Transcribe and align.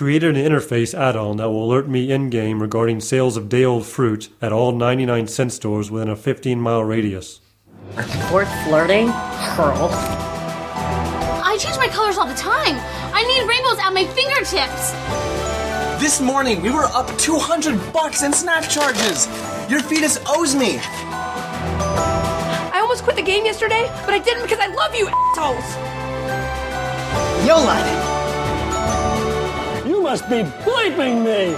created 0.00 0.34
an 0.34 0.42
interface 0.42 0.98
add-on 0.98 1.36
that 1.36 1.50
will 1.50 1.62
alert 1.62 1.86
me 1.86 2.10
in-game 2.10 2.62
regarding 2.62 2.98
sales 2.98 3.36
of 3.36 3.50
day-old 3.50 3.84
fruit 3.84 4.30
at 4.40 4.50
all 4.50 4.72
99 4.72 5.28
cent 5.28 5.52
stores 5.52 5.90
within 5.90 6.08
a 6.08 6.16
15-mile 6.16 6.82
radius. 6.82 7.42
Worth 8.32 8.48
flirting? 8.64 9.08
Pearl. 9.08 9.90
I 11.44 11.54
change 11.60 11.76
my 11.76 11.88
colors 11.88 12.16
all 12.16 12.26
the 12.26 12.32
time. 12.32 12.76
I 13.12 13.22
need 13.24 13.46
rainbows 13.46 13.78
at 13.78 13.92
my 13.92 14.06
fingertips. 14.14 14.92
This 16.00 16.18
morning 16.18 16.62
we 16.62 16.70
were 16.70 16.84
up 16.94 17.14
200 17.18 17.92
bucks 17.92 18.22
in 18.22 18.32
snack 18.32 18.70
charges. 18.70 19.26
Your 19.68 19.82
fetus 19.82 20.18
owes 20.26 20.54
me. 20.54 20.78
I 22.72 22.78
almost 22.80 23.02
quit 23.02 23.16
the 23.16 23.22
game 23.22 23.44
yesterday, 23.44 23.84
but 24.06 24.14
I 24.14 24.18
didn't 24.18 24.44
because 24.44 24.60
I 24.60 24.68
love 24.68 24.94
you, 24.94 25.08
assholes. 25.08 25.76
Yolad. 27.46 28.09
Must 30.10 30.28
be 30.28 30.42
bleeping 30.42 31.24
me! 31.24 31.54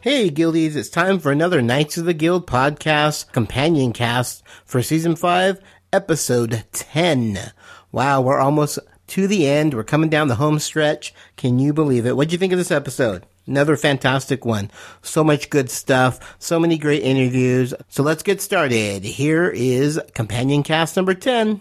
Hey, 0.00 0.30
Guildies, 0.30 0.76
it's 0.76 0.88
time 0.88 1.18
for 1.18 1.32
another 1.32 1.60
Knights 1.60 1.98
of 1.98 2.04
the 2.04 2.14
Guild 2.14 2.46
podcast 2.46 3.32
companion 3.32 3.92
cast 3.92 4.44
for 4.64 4.80
season 4.80 5.16
5, 5.16 5.58
episode 5.92 6.64
10. 6.70 7.50
Wow, 7.90 8.20
we're 8.20 8.38
almost 8.38 8.78
to 9.08 9.26
the 9.26 9.48
end. 9.48 9.74
We're 9.74 9.82
coming 9.82 10.08
down 10.08 10.28
the 10.28 10.36
home 10.36 10.60
stretch. 10.60 11.12
Can 11.36 11.58
you 11.58 11.72
believe 11.72 12.06
it? 12.06 12.16
What'd 12.16 12.30
you 12.30 12.38
think 12.38 12.52
of 12.52 12.60
this 12.60 12.70
episode? 12.70 13.26
Another 13.44 13.76
fantastic 13.76 14.44
one. 14.44 14.70
So 15.02 15.24
much 15.24 15.50
good 15.50 15.68
stuff. 15.68 16.36
So 16.38 16.60
many 16.60 16.78
great 16.78 17.02
interviews. 17.02 17.74
So 17.88 18.04
let's 18.04 18.22
get 18.22 18.40
started. 18.40 19.02
Here 19.02 19.48
is 19.48 20.00
companion 20.14 20.62
cast 20.62 20.94
number 20.94 21.14
10. 21.14 21.60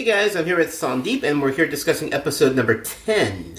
Hey 0.00 0.06
guys, 0.06 0.34
I'm 0.34 0.46
here 0.46 0.56
with 0.56 0.70
Sandeep, 0.70 1.24
and 1.24 1.42
we're 1.42 1.52
here 1.52 1.66
discussing 1.68 2.14
episode 2.14 2.56
number 2.56 2.80
10. 2.80 3.56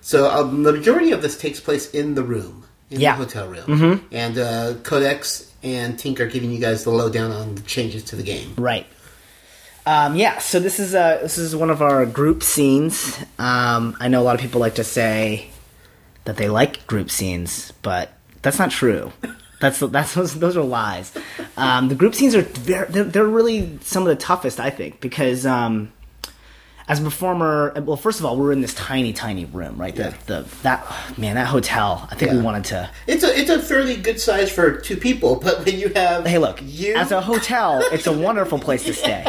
So, 0.00 0.30
um, 0.30 0.62
the 0.62 0.72
majority 0.72 1.10
of 1.10 1.20
this 1.20 1.36
takes 1.36 1.58
place 1.58 1.90
in 1.90 2.14
the 2.14 2.22
room, 2.22 2.64
in 2.90 3.00
Yeah. 3.00 3.16
the 3.16 3.24
hotel 3.24 3.48
room. 3.48 4.06
And 4.12 4.38
uh, 4.38 4.74
Codex 4.84 5.52
and 5.64 5.96
Tink 5.98 6.20
are 6.20 6.28
giving 6.28 6.52
you 6.52 6.60
guys 6.60 6.84
the 6.84 6.90
lowdown 6.90 7.32
on 7.32 7.56
the 7.56 7.62
changes 7.62 8.04
to 8.04 8.14
the 8.14 8.22
game. 8.22 8.54
Right. 8.56 8.86
Um, 9.84 10.14
yeah, 10.14 10.38
so 10.38 10.60
this 10.60 10.78
is 10.78 10.94
uh, 10.94 11.18
this 11.22 11.38
is 11.38 11.56
one 11.56 11.70
of 11.70 11.82
our 11.82 12.06
group 12.06 12.44
scenes. 12.44 13.18
Um, 13.40 13.96
I 13.98 14.06
know 14.06 14.22
a 14.22 14.22
lot 14.22 14.36
of 14.36 14.40
people 14.40 14.60
like 14.60 14.76
to 14.76 14.84
say 14.84 15.50
that 16.24 16.36
they 16.36 16.48
like 16.48 16.86
group 16.86 17.10
scenes, 17.10 17.72
but 17.82 18.12
that's 18.42 18.60
not 18.60 18.70
true. 18.70 19.10
That's 19.60 19.78
that's 19.80 20.14
those, 20.20 20.38
those 20.38 20.56
are 20.56 20.62
lies. 20.64 21.12
Um, 21.56 21.88
the 21.88 21.94
group 21.94 22.14
scenes 22.14 22.34
are 22.34 22.42
they're, 22.42 22.86
they're 22.86 23.26
really 23.26 23.78
some 23.82 24.02
of 24.02 24.08
the 24.08 24.16
toughest, 24.16 24.58
I 24.58 24.70
think, 24.70 25.00
because 25.00 25.46
um, 25.46 25.92
as 26.88 26.98
a 27.00 27.04
performer, 27.04 27.72
well, 27.82 27.96
first 27.96 28.18
of 28.18 28.26
all, 28.26 28.36
we're 28.36 28.50
in 28.52 28.62
this 28.62 28.74
tiny, 28.74 29.12
tiny 29.12 29.44
room, 29.44 29.76
right? 29.80 29.94
The, 29.94 30.02
Yeah. 30.02 30.14
the 30.26 30.46
that 30.62 30.86
man, 31.18 31.36
that 31.36 31.46
hotel. 31.46 32.08
I 32.10 32.16
think 32.16 32.32
we 32.32 32.38
wanted 32.40 32.64
to. 32.66 32.90
It's 33.06 33.22
a 33.22 33.38
it's 33.38 33.50
a 33.50 33.60
fairly 33.62 33.96
good 33.96 34.18
size 34.20 34.50
for 34.50 34.72
two 34.76 34.96
people, 34.96 35.36
but 35.36 35.64
when 35.64 35.78
you 35.78 35.88
have 35.94 36.26
Hey, 36.26 36.38
look, 36.38 36.58
you 36.64 36.94
as 36.96 37.12
a 37.12 37.20
hotel, 37.20 37.80
it's 37.92 38.06
a 38.08 38.12
wonderful 38.12 38.58
place 38.58 38.82
to 38.84 38.92
stay. 38.94 39.24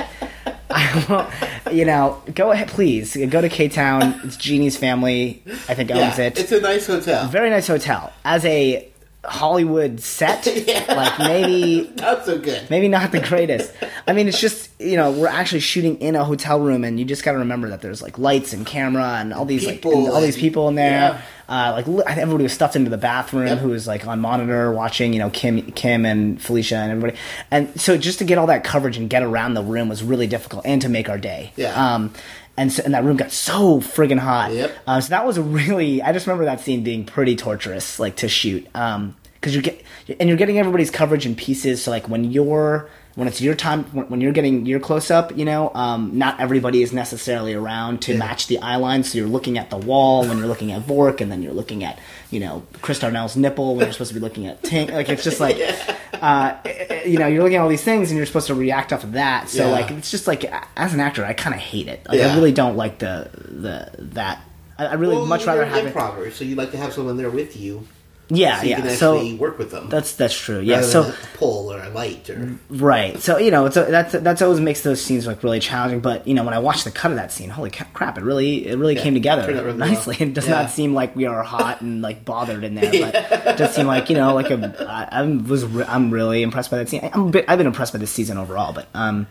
You 1.72 1.86
know, 1.86 2.22
go 2.34 2.52
ahead, 2.52 2.68
please 2.68 3.16
go 3.30 3.40
to 3.40 3.48
K 3.48 3.70
Town. 3.70 4.20
It's 4.26 4.36
Jeannie's 4.36 4.76
family, 4.76 5.42
I 5.70 5.74
think, 5.74 5.90
yeah, 5.90 6.08
owns 6.10 6.20
it. 6.20 6.38
it's 6.40 6.52
a 6.52 6.60
nice 6.60 6.88
hotel. 6.88 7.28
very 7.28 7.50
nice 7.50 7.68
hotel. 7.68 8.12
As 8.26 8.44
a 8.46 8.91
Hollywood 9.24 10.00
set, 10.00 10.46
like 10.88 11.20
maybe 11.20 11.92
Not 11.98 12.26
so 12.26 12.40
good. 12.40 12.68
maybe 12.72 12.88
not 12.88 13.12
the 13.12 13.20
greatest. 13.20 13.72
I 14.08 14.14
mean, 14.14 14.28
it's 14.28 14.40
just 14.42 14.70
you 14.80 14.96
know 14.98 15.12
we're 15.12 15.28
actually 15.28 15.60
shooting 15.60 16.00
in 16.02 16.16
a 16.16 16.24
hotel 16.26 16.60
room, 16.60 16.84
and 16.84 17.00
you 17.00 17.06
just 17.06 17.24
got 17.24 17.34
to 17.34 17.38
remember 17.40 17.70
that 17.70 17.82
there's 17.82 18.02
like 18.02 18.18
lights 18.18 18.52
and 18.54 18.66
camera 18.66 19.18
and 19.20 19.32
all 19.34 19.46
these 19.46 19.66
People 19.66 19.92
like 19.92 20.06
and 20.06 20.14
all 20.16 20.22
these 20.22 20.38
people 20.38 20.68
in 20.70 20.76
there. 20.76 20.92
yeah. 20.92 21.22
Uh, 21.50 21.74
like 21.74 21.86
li- 21.86 22.04
I 22.06 22.14
think 22.14 22.20
everybody 22.20 22.44
was 22.44 22.54
stuffed 22.54 22.78
into 22.78 22.90
the 22.90 22.98
bathroom, 22.98 23.48
Yep. 23.48 23.58
who 23.60 23.70
was 23.70 23.86
like 23.86 24.08
on 24.08 24.22
monitor 24.22 24.72
watching, 24.72 25.12
you 25.12 25.20
know, 25.20 25.30
Kim, 25.30 25.62
Kim 25.74 26.06
and 26.06 26.42
Felicia 26.42 26.78
and 26.78 26.92
everybody. 26.94 27.18
And 27.52 27.78
so 27.80 27.98
just 27.98 28.20
to 28.20 28.26
get 28.26 28.38
all 28.38 28.48
that 28.48 28.64
coverage 28.64 28.96
and 28.98 29.10
get 29.10 29.22
around 29.22 29.56
the 29.56 29.62
room 29.64 29.90
was 29.90 30.02
really 30.02 30.28
difficult, 30.28 30.66
and 30.66 30.82
to 30.82 30.88
make 30.90 31.10
our 31.10 31.18
day. 31.18 31.52
Yeah. 31.58 31.74
Um, 31.96 32.14
and 32.58 32.72
so, 32.72 32.84
and 32.84 32.94
that 32.94 33.04
room 33.04 33.18
got 33.18 33.32
so 33.32 33.80
friggin' 33.80 34.20
hot. 34.20 34.54
Yep. 34.54 34.72
Uh, 34.86 35.02
so 35.02 35.10
that 35.10 35.26
was 35.26 35.40
really. 35.40 36.02
I 36.02 36.14
just 36.14 36.28
remember 36.28 36.46
that 36.46 36.60
scene 36.60 36.84
being 36.84 37.06
pretty 37.06 37.36
torturous, 37.36 38.00
like 38.00 38.18
to 38.18 38.28
shoot. 38.28 38.68
Um, 38.76 39.16
because 39.36 39.56
you 39.56 39.62
get 39.62 39.84
and 40.20 40.30
you're 40.30 40.38
getting 40.38 40.60
everybody's 40.60 40.92
coverage 40.92 41.26
in 41.26 41.36
pieces. 41.36 41.84
So 41.84 41.92
like 41.92 42.08
when 42.08 42.32
you're 42.32 42.90
when 43.16 43.28
it's 43.28 43.42
your 43.42 43.56
time 43.56 43.84
when, 43.86 44.06
when 44.08 44.22
you're 44.22 44.32
getting 44.32 44.66
your 44.66 44.80
close 44.80 45.12
up, 45.12 45.38
you 45.38 45.44
know, 45.46 45.72
um, 45.74 46.18
not 46.18 46.40
everybody 46.40 46.82
is 46.82 46.94
necessarily 46.94 47.54
around 47.54 48.02
to 48.04 48.18
match 48.18 48.48
the 48.48 48.60
eye 48.60 48.78
line. 48.78 49.04
So 49.04 49.18
you're 49.18 49.28
looking 49.28 49.58
at 49.58 49.70
the 49.70 49.78
wall 49.78 50.26
when 50.28 50.38
you're 50.38 50.48
looking 50.48 50.72
at 50.72 50.82
Vork, 50.84 51.20
and 51.22 51.32
then 51.32 51.42
you're 51.44 51.54
looking 51.54 51.84
at 51.84 52.00
you 52.30 52.40
know 52.40 52.64
Chris 52.82 53.00
Darnell's 53.00 53.36
nipple 53.36 53.76
when 53.76 53.86
you're 53.86 53.94
supposed 53.94 54.10
to 54.10 54.16
be 54.16 54.22
looking 54.22 54.48
at 54.48 54.62
Tink. 54.64 54.92
Like 54.92 55.10
it's 55.10 55.24
just 55.24 55.40
like. 55.40 55.58
Uh, 56.14 56.56
you 57.04 57.18
know, 57.18 57.26
you're 57.26 57.42
looking 57.42 57.56
at 57.58 57.62
all 57.64 57.70
these 57.70 57.84
things, 57.84 58.12
and 58.12 58.18
you're 58.18 58.28
supposed 58.28 58.46
to 58.46 58.54
react 58.54 58.94
off 58.94 59.04
of 59.04 59.14
that. 59.14 59.50
So, 59.50 59.66
Yeah. 59.66 59.72
like, 59.72 59.90
it's 59.90 60.12
just 60.12 60.28
like, 60.28 60.46
as 60.78 60.94
an 60.94 61.00
actor, 61.00 61.26
I 61.26 61.34
kind 61.34 61.56
of 61.56 61.60
hate 61.60 61.88
it. 61.88 62.06
Like, 62.08 62.20
Yeah. 62.20 62.28
I 62.32 62.36
really 62.36 62.52
don't 62.52 62.78
like 62.78 63.00
the 63.00 63.28
the 63.34 63.90
that. 64.14 64.40
I, 64.78 64.86
I 64.88 64.94
really 64.96 65.16
Well, 65.16 65.26
much 65.26 65.48
rather 65.48 65.66
have 65.66 65.84
an 65.84 66.24
it. 66.28 66.34
so 66.34 66.44
you 66.44 66.54
like 66.54 66.70
to 66.72 66.78
have 66.78 66.94
someone 66.94 67.18
there 67.18 67.32
with 67.32 67.58
you, 67.58 67.88
Yeah, 68.34 68.58
so 68.60 68.64
you 68.64 68.70
yeah. 68.70 68.80
can 68.82 68.90
So 68.96 69.36
work 69.36 69.58
with 69.60 69.72
them. 69.72 69.90
that's 69.90 70.14
that's 70.16 70.34
true. 70.40 70.60
Yeah. 70.62 70.82
So 70.82 71.14
pull 71.36 71.74
or 71.74 71.82
a 71.84 71.90
light 71.90 72.30
or 72.30 72.58
right. 72.70 73.20
So 73.20 73.38
you 73.38 73.52
know, 73.52 73.66
it's 73.66 73.76
a, 73.76 73.84
that's 73.86 74.14
that's 74.14 74.42
always 74.42 74.60
makes 74.62 74.82
those 74.82 75.02
scenes 75.02 75.28
like 75.28 75.44
really 75.44 75.60
challenging. 75.60 76.00
But 76.00 76.26
you 76.28 76.34
know, 76.34 76.44
when 76.46 76.54
I 76.54 76.60
watched 76.60 76.86
the 76.86 76.92
cut 76.92 77.12
of 77.12 77.18
that 77.18 77.32
scene, 77.34 77.50
holy 77.50 77.70
crap! 77.72 78.18
It 78.18 78.24
really 78.24 78.66
it 78.68 78.78
really 78.78 78.96
came 78.96 79.14
together 79.14 79.46
really 79.52 79.74
nicely. 79.78 80.16
well. 80.20 80.28
It 80.30 80.34
does 80.34 80.48
Yeah. 80.48 80.62
not 80.62 80.70
seem 80.72 80.94
like 80.94 81.16
we 81.16 81.26
are 81.26 81.44
hot 81.44 81.82
and 81.82 82.02
like 82.02 82.24
bothered 82.24 82.64
in 82.64 82.76
there, 82.76 82.92
but 83.12 83.16
it 83.48 83.58
does 83.58 83.76
seem 83.76 83.86
like 83.88 84.10
you 84.10 84.16
know, 84.16 84.34
like 84.34 84.50
a, 84.50 84.86
I, 84.88 85.20
I 85.20 85.24
was 85.24 85.66
re- 85.66 85.86
I'm 85.88 86.10
really 86.10 86.42
impressed 86.42 86.72
by 86.72 86.78
that 86.78 86.88
scene. 86.90 87.10
I'm 87.14 87.28
a 87.28 87.32
bit, 87.32 87.46
I've 87.50 87.58
been 87.58 87.68
impressed 87.68 87.92
by 87.92 88.00
this 88.00 88.12
season 88.12 88.38
overall, 88.38 88.72
but 88.74 88.88
um. 88.94 89.28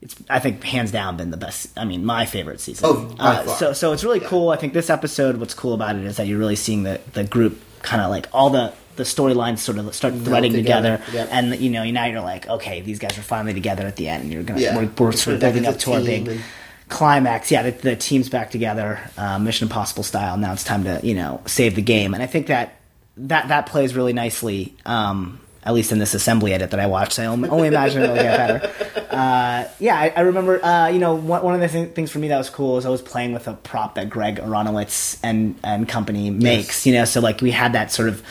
It's, 0.00 0.14
I 0.30 0.38
think, 0.38 0.62
hands 0.62 0.92
down, 0.92 1.16
been 1.16 1.32
the 1.32 1.36
best. 1.36 1.76
I 1.76 1.84
mean, 1.84 2.04
my 2.04 2.24
favorite 2.24 2.60
season. 2.60 2.84
Oh, 2.88 3.16
uh, 3.18 3.44
so, 3.56 3.72
so 3.72 3.92
it's 3.92 4.04
really 4.04 4.20
cool. 4.20 4.50
I 4.50 4.56
think 4.56 4.72
this 4.72 4.90
episode, 4.90 5.38
what's 5.38 5.54
cool 5.54 5.74
about 5.74 5.96
it 5.96 6.04
is 6.04 6.18
that 6.18 6.28
you're 6.28 6.38
really 6.38 6.54
seeing 6.54 6.84
the 6.84 7.00
the 7.14 7.24
group 7.24 7.60
kind 7.82 8.02
of 8.02 8.10
like 8.10 8.26
all 8.32 8.50
the 8.50 8.72
the 8.96 9.04
storylines 9.04 9.58
sort 9.60 9.78
of 9.78 9.94
start 9.94 10.12
threading 10.14 10.52
together. 10.52 10.96
together, 10.98 11.16
Yep. 11.16 11.28
and 11.30 11.56
you 11.60 11.70
know 11.70 11.84
now 11.84 12.06
you're 12.06 12.20
like, 12.20 12.48
okay, 12.48 12.80
these 12.80 12.98
guys 12.98 13.16
are 13.16 13.22
finally 13.22 13.54
together 13.54 13.86
at 13.86 13.94
the 13.96 14.08
end, 14.08 14.24
and 14.24 14.32
you're 14.32 14.42
gonna 14.42 14.60
Yeah. 14.60 14.76
we're, 14.76 14.90
we're 14.98 15.12
sort 15.12 15.34
of 15.34 15.40
building 15.40 15.66
up 15.66 15.78
to 15.80 15.92
our 15.92 16.00
big 16.00 16.26
and- 16.28 16.40
climax. 16.88 17.50
Yeah, 17.50 17.62
the, 17.62 17.70
the 17.70 17.96
team's 17.96 18.28
back 18.28 18.50
together, 18.50 18.98
uh, 19.16 19.38
Mission 19.38 19.66
Impossible 19.66 20.02
style. 20.02 20.36
Now 20.36 20.52
it's 20.52 20.64
time 20.64 20.84
to 20.84 21.00
you 21.02 21.14
know 21.14 21.40
save 21.46 21.74
the 21.76 21.82
game, 21.82 22.14
and 22.14 22.22
I 22.22 22.26
think 22.26 22.48
that 22.48 22.74
that 23.18 23.48
that 23.48 23.66
plays 23.66 23.94
really 23.94 24.12
nicely. 24.12 24.74
Um, 24.86 25.40
at 25.68 25.74
least 25.74 25.92
in 25.92 25.98
this 25.98 26.14
assembly 26.14 26.54
edit 26.54 26.70
that 26.70 26.80
I 26.80 26.86
watched, 26.86 27.18
I 27.18 27.26
only 27.26 27.68
imagine 27.68 28.02
it'll 28.02 28.16
get 28.16 28.36
better. 28.38 28.88
Uh, 29.10 29.68
yeah, 29.78 29.98
I, 29.98 30.12
I 30.16 30.20
remember. 30.20 30.64
Uh, 30.64 30.88
you 30.88 30.98
know, 30.98 31.14
one, 31.14 31.42
one 31.42 31.54
of 31.54 31.60
the 31.60 31.68
th- 31.68 31.94
things 31.94 32.10
for 32.10 32.18
me 32.18 32.28
that 32.28 32.38
was 32.38 32.48
cool 32.48 32.78
is 32.78 32.86
I 32.86 32.88
was 32.88 33.02
playing 33.02 33.34
with 33.34 33.46
a 33.48 33.52
prop 33.52 33.96
that 33.96 34.08
Greg 34.08 34.36
Aronowitz 34.36 35.18
and 35.22 35.58
and 35.62 35.86
company 35.86 36.30
makes. 36.30 36.86
You 36.86 36.94
know, 36.94 37.04
so 37.04 37.20
like 37.20 37.42
we 37.42 37.50
had 37.50 37.74
that 37.74 37.92
sort 37.92 38.08
of 38.08 38.22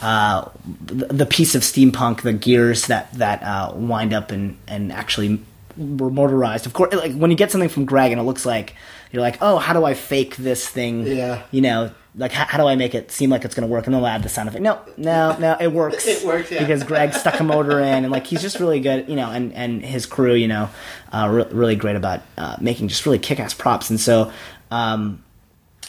uh, 0.00 0.48
the, 0.86 1.06
the 1.06 1.26
piece 1.26 1.56
of 1.56 1.62
steampunk, 1.62 2.22
the 2.22 2.32
gears 2.32 2.86
that 2.86 3.12
that 3.14 3.42
uh, 3.42 3.72
wind 3.74 4.12
up 4.12 4.30
and 4.30 4.56
and 4.68 4.92
actually 4.92 5.40
were 5.76 6.10
motorized. 6.10 6.66
Of 6.66 6.74
course, 6.74 6.94
like 6.94 7.14
when 7.14 7.32
you 7.32 7.36
get 7.36 7.50
something 7.50 7.68
from 7.68 7.86
Greg 7.86 8.12
and 8.12 8.20
it 8.20 8.24
looks 8.24 8.46
like 8.46 8.74
you're 9.14 9.22
like, 9.22 9.38
oh, 9.40 9.58
how 9.58 9.72
do 9.72 9.84
I 9.84 9.94
fake 9.94 10.36
this 10.36 10.68
thing? 10.68 11.06
Yeah. 11.06 11.42
You 11.50 11.60
know, 11.62 11.90
like 12.16 12.30
how, 12.32 12.44
how 12.44 12.58
do 12.58 12.66
I 12.66 12.76
make 12.76 12.94
it 12.94 13.10
seem 13.10 13.30
like 13.30 13.44
it's 13.44 13.54
going 13.54 13.66
to 13.68 13.72
work? 13.72 13.86
And 13.86 13.94
then 13.94 14.00
I'll 14.02 14.06
add 14.06 14.22
the 14.22 14.28
sound 14.28 14.48
effect. 14.48 14.62
No, 14.62 14.80
no, 14.96 15.36
no, 15.38 15.56
it 15.60 15.72
works. 15.72 16.06
It 16.06 16.24
works, 16.24 16.50
yeah. 16.50 16.60
because 16.60 16.82
Greg 16.84 17.12
stuck 17.14 17.40
a 17.40 17.44
motor 17.44 17.80
in, 17.80 18.04
and 18.04 18.10
like 18.10 18.26
he's 18.26 18.40
just 18.42 18.60
really 18.60 18.80
good, 18.80 19.08
you 19.08 19.16
know, 19.16 19.30
and 19.30 19.52
and 19.52 19.84
his 19.84 20.06
crew, 20.06 20.34
you 20.34 20.48
know, 20.48 20.68
uh, 21.12 21.28
re- 21.30 21.48
really 21.52 21.76
great 21.76 21.96
about 21.96 22.22
uh, 22.38 22.56
making 22.60 22.88
just 22.88 23.04
really 23.06 23.18
kick-ass 23.18 23.54
props, 23.54 23.90
and 23.90 23.98
so 23.98 24.30
um, 24.70 25.22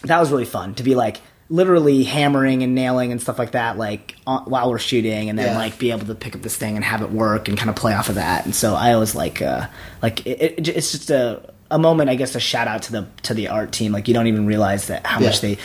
that 0.04 0.20
was 0.20 0.32
really 0.32 0.46
fun 0.46 0.74
to 0.76 0.84
be 0.84 0.96
like 0.96 1.22
literally 1.48 2.04
hammering 2.04 2.64
and 2.64 2.74
nailing 2.74 3.12
and 3.12 3.22
stuff 3.22 3.38
like 3.38 3.52
that, 3.52 3.78
like 3.78 4.16
on, 4.26 4.46
while 4.46 4.70
we're 4.72 4.80
shooting, 4.80 5.30
and 5.30 5.38
then 5.38 5.48
Yeah. 5.52 5.58
like 5.58 5.78
be 5.78 5.92
able 5.92 6.08
to 6.08 6.16
pick 6.16 6.36
up 6.36 6.42
this 6.42 6.58
thing 6.58 6.76
and 6.76 6.84
have 6.84 7.04
it 7.04 7.12
work 7.12 7.48
and 7.48 7.56
kind 7.56 7.70
of 7.70 7.76
play 7.76 7.94
off 7.94 8.10
of 8.10 8.16
that. 8.16 8.46
And 8.46 8.56
so 8.56 8.74
I 8.74 8.94
always 8.94 9.14
like 9.14 9.44
uh, 9.44 9.68
like 10.02 10.26
it, 10.26 10.42
it, 10.42 10.68
it's 10.70 10.92
just 10.92 11.12
a 11.12 11.54
a 11.72 11.80
moment, 11.80 12.10
I 12.10 12.16
guess, 12.16 12.36
a 12.36 12.40
shout 12.40 12.68
out 12.68 12.84
to 12.84 12.92
the 12.92 13.08
to 13.24 13.34
the 13.34 13.48
art 13.50 13.72
team. 13.72 13.92
Like 13.92 14.08
you 14.08 14.14
don't 14.14 14.28
even 14.28 14.46
realize 14.46 14.88
that 14.88 15.06
how 15.06 15.20
much 15.20 15.42
they 15.42 15.58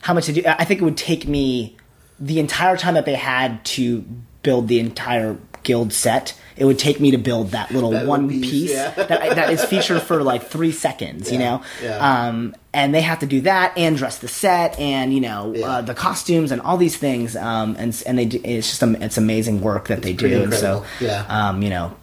how 0.00 0.14
much 0.14 0.26
they 0.26 0.32
do. 0.34 0.42
I 0.46 0.64
think 0.64 0.80
it 0.80 0.84
would 0.84 0.96
take 0.96 1.26
me 1.26 1.76
the 2.18 2.38
entire 2.40 2.76
time 2.76 2.94
that 2.94 3.04
they 3.06 3.14
had 3.14 3.64
to 3.64 4.04
build 4.42 4.68
the 4.68 4.78
entire 4.80 5.36
guild 5.62 5.92
set. 5.92 6.38
It 6.56 6.64
would 6.64 6.78
take 6.78 7.00
me 7.00 7.10
to 7.12 7.18
build 7.18 7.50
that 7.50 7.70
little 7.70 7.90
That 7.90 8.06
one 8.06 8.28
piece, 8.28 8.50
piece 8.50 8.70
yeah. 8.72 8.90
that, 8.90 9.08
that 9.08 9.50
is 9.50 9.64
featured 9.64 10.02
for 10.02 10.22
like 10.22 10.42
three 10.44 10.72
seconds, 10.72 11.30
you 11.32 11.38
know. 11.38 11.62
yeah. 11.82 11.96
Um, 12.28 12.54
and 12.72 12.94
they 12.94 13.00
have 13.00 13.18
to 13.20 13.26
do 13.26 13.40
that 13.42 13.76
and 13.76 13.96
dress 13.96 14.18
the 14.18 14.28
set 14.28 14.78
and 14.78 15.12
you 15.12 15.20
know 15.20 15.52
Yeah. 15.54 15.66
uh, 15.66 15.80
the 15.82 15.94
costumes 15.94 16.52
and 16.52 16.60
all 16.62 16.76
these 16.76 16.96
things. 16.96 17.36
Um, 17.36 17.76
and 17.78 18.02
and 18.06 18.18
they 18.18 18.26
do, 18.26 18.40
it's 18.44 18.68
just 18.68 18.82
it's 19.02 19.18
amazing 19.18 19.60
work 19.62 19.88
that 19.88 20.02
they 20.02 20.14
pretty 20.14 20.34
do. 20.36 20.42
And 20.44 20.54
so 20.54 20.84
yeah. 21.00 21.24
um, 21.28 21.62
you 21.62 21.70
know. 21.70 21.94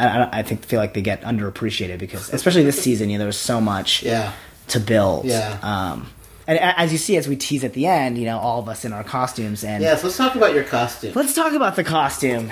I, 0.00 0.22
I, 0.22 0.38
I 0.38 0.42
think 0.42 0.64
feel 0.64 0.80
like 0.80 0.94
they 0.94 1.02
get 1.02 1.22
underappreciated 1.22 1.98
because, 1.98 2.32
especially 2.32 2.64
this 2.64 2.80
season, 2.82 3.10
you 3.10 3.18
know, 3.18 3.24
there's 3.24 3.36
so 3.38 3.60
much 3.60 4.02
Yeah. 4.02 4.32
to 4.68 4.80
build. 4.80 5.26
Yeah. 5.26 5.58
Um, 5.62 6.08
and 6.46 6.58
as 6.58 6.90
you 6.90 6.98
see, 6.98 7.16
as 7.16 7.28
we 7.28 7.36
tease 7.36 7.62
at 7.64 7.74
the 7.74 7.86
end, 7.86 8.18
you 8.18 8.24
know, 8.24 8.38
all 8.38 8.58
of 8.58 8.68
us 8.68 8.84
in 8.84 8.92
our 8.92 9.04
costumes, 9.04 9.62
and 9.62 9.82
Yes, 9.82 10.02
let's 10.02 10.16
talk 10.16 10.34
about 10.34 10.52
your 10.54 10.64
costume. 10.64 11.12
let's 11.14 11.34
talk 11.34 11.52
about 11.52 11.76
the 11.76 11.84
costume. 11.84 12.50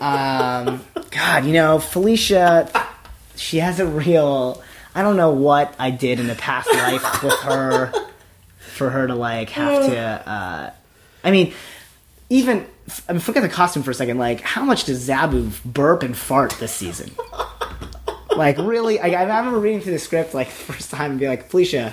Um, 0.00 0.80
God, 1.10 1.44
you 1.44 1.52
know, 1.52 1.78
Felicia, 1.78 2.68
she 3.36 3.58
has 3.58 3.80
a 3.80 3.86
real. 3.86 4.62
I 4.94 5.02
don't 5.02 5.16
know 5.16 5.30
what 5.30 5.74
I 5.78 5.90
did 5.90 6.20
in 6.20 6.26
the 6.26 6.34
past 6.34 6.72
life 6.72 7.22
with 7.22 7.34
her 7.40 7.92
for 8.58 8.90
her 8.90 9.06
to 9.06 9.14
like 9.14 9.50
have 9.50 9.86
to. 9.86 9.98
Uh, 9.98 10.70
I 11.24 11.30
mean, 11.30 11.52
even 12.30 12.66
I 13.08 13.12
mean, 13.12 13.20
forget 13.20 13.42
the 13.42 13.48
costume 13.48 13.82
for 13.82 13.90
a 13.90 13.94
second. 13.94 14.18
Like, 14.18 14.40
how 14.40 14.64
much 14.64 14.84
does 14.84 15.08
Zabu 15.08 15.50
burp 15.64 16.02
and 16.02 16.16
fart 16.16 16.52
this 16.60 16.72
season? 16.72 17.10
Like, 18.36 18.56
really? 18.58 19.00
I, 19.00 19.08
I 19.08 19.22
remember 19.22 19.58
reading 19.58 19.80
through 19.80 19.94
the 19.94 19.98
script 19.98 20.32
like 20.32 20.46
the 20.46 20.54
first 20.72 20.92
time 20.92 21.12
and 21.12 21.18
be 21.20 21.26
like, 21.26 21.50
Felicia, 21.50 21.92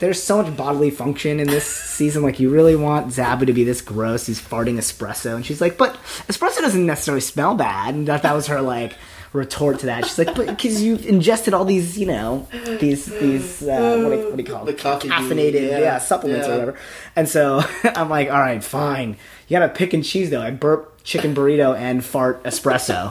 there's 0.00 0.22
so 0.22 0.42
much 0.42 0.54
bodily 0.54 0.90
function 0.90 1.40
in 1.40 1.46
this 1.46 1.64
season. 1.66 2.22
Like, 2.22 2.38
you 2.38 2.50
really 2.50 2.76
want 2.76 3.06
Zabu 3.06 3.46
to 3.46 3.54
be 3.54 3.64
this 3.64 3.80
gross? 3.80 4.26
He's 4.26 4.38
farting 4.40 4.74
espresso, 4.76 5.34
and 5.34 5.46
she's 5.46 5.62
like, 5.62 5.78
but 5.78 5.94
espresso 6.28 6.58
doesn't 6.60 6.84
necessarily 6.84 7.22
smell 7.22 7.54
bad. 7.54 7.94
And 7.94 8.06
that, 8.08 8.22
that 8.22 8.34
was 8.34 8.48
her 8.48 8.60
like 8.60 8.96
retort 9.32 9.78
to 9.78 9.86
that. 9.86 10.04
She's 10.04 10.18
like, 10.18 10.34
but 10.34 10.46
because 10.46 10.82
you've 10.82 11.06
ingested 11.06 11.54
all 11.54 11.64
these, 11.64 11.96
you 11.98 12.06
know, 12.06 12.46
these 12.78 13.06
these 13.06 13.62
uh, 13.62 14.00
what, 14.02 14.10
do 14.10 14.16
you, 14.20 14.26
what 14.28 14.36
do 14.36 14.42
you 14.42 14.48
call 14.48 14.64
The 14.66 14.74
coffee 14.74 15.08
caffeinated, 15.08 15.70
yeah. 15.70 15.78
yeah, 15.78 15.98
supplements 15.98 16.46
Yeah. 16.46 16.52
or 16.52 16.58
whatever. 16.58 16.78
And 17.14 17.26
so 17.28 17.62
I'm 17.84 18.10
like, 18.10 18.28
all 18.30 18.40
right, 18.40 18.62
fine. 18.62 19.16
You 19.48 19.58
gotta 19.58 19.72
pick 19.72 19.92
and 19.92 20.04
choose 20.04 20.30
though. 20.30 20.42
I 20.42 20.50
burp 20.50 21.02
chicken 21.04 21.34
burrito 21.34 21.76
and 21.76 22.04
fart 22.04 22.42
espresso. 22.44 23.10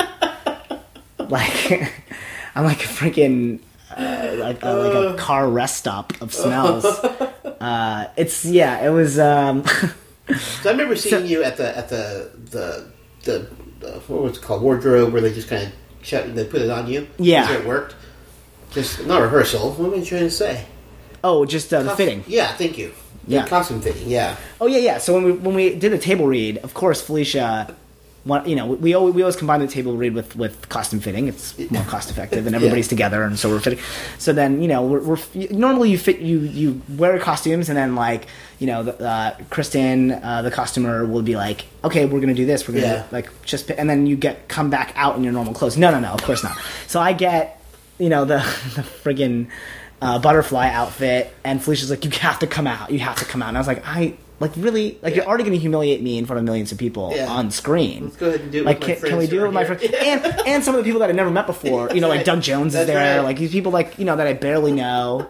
like 1.29 1.71
I'm 2.55 2.63
like 2.63 2.83
a 2.83 2.87
freaking 2.87 3.59
uh, 3.95 4.35
like, 4.39 4.63
uh, 4.63 4.77
like 4.77 5.13
a 5.13 5.17
car 5.17 5.49
rest 5.49 5.77
stop 5.77 6.13
of 6.21 6.33
smells. 6.33 6.85
Uh, 7.61 8.09
it's 8.17 8.43
yeah, 8.45 8.85
it 8.85 8.89
was. 8.89 9.17
Um, 9.17 9.63
So 10.27 10.69
I 10.69 10.71
remember 10.73 10.95
seeing 10.95 11.25
you 11.25 11.41
at 11.43 11.55
the 11.57 11.75
at 11.75 11.87
the 11.89 12.29
the 12.51 12.91
the, 13.23 13.47
the 13.79 13.91
what 14.07 14.23
was 14.23 14.37
it 14.37 14.43
called 14.43 14.61
wardrobe 14.61 15.13
where 15.13 15.21
they 15.21 15.33
just 15.33 15.47
kind 15.47 15.63
of 15.67 15.71
shut 16.01 16.35
they 16.35 16.45
put 16.45 16.61
it 16.61 16.69
on 16.69 16.85
you. 16.87 17.07
Yeah. 17.17 17.51
It 17.53 17.65
worked. 17.65 17.95
Just 18.71 19.05
not 19.07 19.21
rehearsal. 19.21 19.71
What 19.73 19.93
am 19.93 19.99
I 19.99 20.03
trying 20.03 20.23
to 20.23 20.31
say? 20.31 20.65
oh, 21.23 21.45
just 21.45 21.73
uh, 21.73 21.81
the 21.83 21.95
fitting. 21.95 22.23
Yeah, 22.27 22.53
thank 22.53 22.77
you. 22.77 22.91
Yeah. 23.27 23.47
costume 23.47 23.81
fitting. 23.81 24.07
Yeah. 24.07 24.35
Oh 24.61 24.67
yeah, 24.67 24.79
yeah. 24.79 24.97
So 24.99 25.13
when 25.13 25.23
we 25.23 25.31
when 25.33 25.55
we 25.55 25.75
did 25.75 25.91
the 25.91 25.97
table 25.97 26.27
read, 26.27 26.57
of 26.59 26.73
course 26.73 27.01
Felicia, 27.01 27.75
one, 28.23 28.47
you 28.49 28.55
know, 28.55 28.65
we 28.65 28.95
always, 28.95 29.13
we 29.13 29.21
always 29.21 29.35
combine 29.35 29.59
the 29.59 29.67
table 29.67 29.95
read 29.95 30.13
with 30.15 30.35
with 30.35 30.67
costume 30.69 30.99
fitting. 30.99 31.27
It's 31.27 31.57
more 31.71 31.83
cost 31.83 32.09
effective, 32.09 32.47
and 32.47 32.55
everybody's 32.55 32.87
together, 32.87 33.21
and 33.23 33.37
so 33.37 33.49
we're 33.49 33.59
fitting. 33.59 33.79
So 34.17 34.33
then 34.33 34.61
you 34.61 34.67
know 34.67 34.83
we're, 34.83 35.01
we're 35.01 35.17
normally 35.51 35.91
you 35.91 35.97
fit 35.97 36.19
you 36.19 36.39
you 36.39 36.81
wear 36.89 37.17
costumes, 37.19 37.69
and 37.69 37.77
then 37.77 37.93
like 37.95 38.25
you 38.59 38.67
know 38.67 38.81
the, 38.83 38.99
uh, 39.05 39.35
Kristen, 39.51 40.11
uh, 40.11 40.41
the 40.41 40.49
costumer, 40.49 41.05
will 41.05 41.21
be 41.21 41.35
like, 41.35 41.65
okay, 41.83 42.05
we're 42.05 42.19
gonna 42.19 42.33
do 42.33 42.45
this, 42.47 42.67
we're 42.67 42.73
gonna 42.75 42.87
Yeah. 42.87 43.03
like 43.11 43.29
just, 43.43 43.69
and 43.69 43.87
then 43.89 44.07
you 44.07 44.15
get 44.15 44.47
come 44.47 44.69
back 44.71 44.93
out 44.95 45.15
in 45.17 45.23
your 45.23 45.33
normal 45.33 45.53
clothes. 45.53 45.77
No, 45.77 45.91
no, 45.91 45.99
no, 45.99 46.11
of 46.11 46.23
course 46.23 46.43
not. 46.43 46.57
So 46.87 46.99
I 46.99 47.13
get 47.13 47.61
you 47.99 48.09
know 48.09 48.25
the 48.25 48.37
the 48.75 48.81
friggin' 48.81 49.47
uh, 50.05 50.19
butterfly 50.19 50.69
outfit, 50.69 51.33
and 51.43 51.61
Felicia's 51.63 51.89
like, 51.89 52.05
"You 52.05 52.11
have 52.11 52.39
to 52.39 52.47
come 52.47 52.67
out. 52.67 52.91
You 52.91 52.99
have 52.99 53.17
to 53.17 53.25
come 53.25 53.41
out." 53.41 53.49
And 53.49 53.57
I 53.57 53.59
was 53.59 53.67
like, 53.67 53.83
"I 53.85 54.15
like 54.39 54.51
really 54.57 54.97
like 55.01 55.15
you're 55.15 55.25
already 55.25 55.43
going 55.43 55.53
to 55.55 55.59
humiliate 55.59 56.01
me 56.01 56.17
in 56.17 56.25
front 56.25 56.37
of 56.39 56.43
millions 56.45 56.71
of 56.71 56.77
people 56.77 57.13
Yeah. 57.15 57.27
on 57.27 57.51
screen. 57.51 58.05
Let's 58.05 58.17
go 58.17 58.27
ahead 58.27 58.41
and 58.41 58.51
do 58.51 58.59
it 58.61 58.65
like, 58.65 58.79
with 58.81 58.89
my 58.89 58.95
can, 58.95 59.09
can 59.09 59.17
we 59.17 59.27
do 59.27 59.39
it 59.39 59.43
with 59.45 59.53
my 59.53 59.63
friends 59.65 59.83
and 59.83 60.25
and 60.45 60.63
some 60.63 60.75
of 60.75 60.79
the 60.79 60.83
people 60.83 60.99
that 60.99 61.09
I 61.09 61.13
never 61.13 61.31
met 61.31 61.47
before? 61.47 61.89
You 61.95 62.01
know, 62.01 62.09
like 62.09 62.17
right. 62.17 62.25
Doug 62.25 62.41
Jones 62.41 62.75
is 62.75 62.85
there. 62.85 63.17
right. 63.17 63.23
Like 63.23 63.37
these 63.37 63.51
people, 63.51 63.71
like 63.71 63.97
you 63.97 64.05
know, 64.05 64.15
that 64.17 64.27
I 64.27 64.33
barely 64.33 64.73
know, 64.73 65.27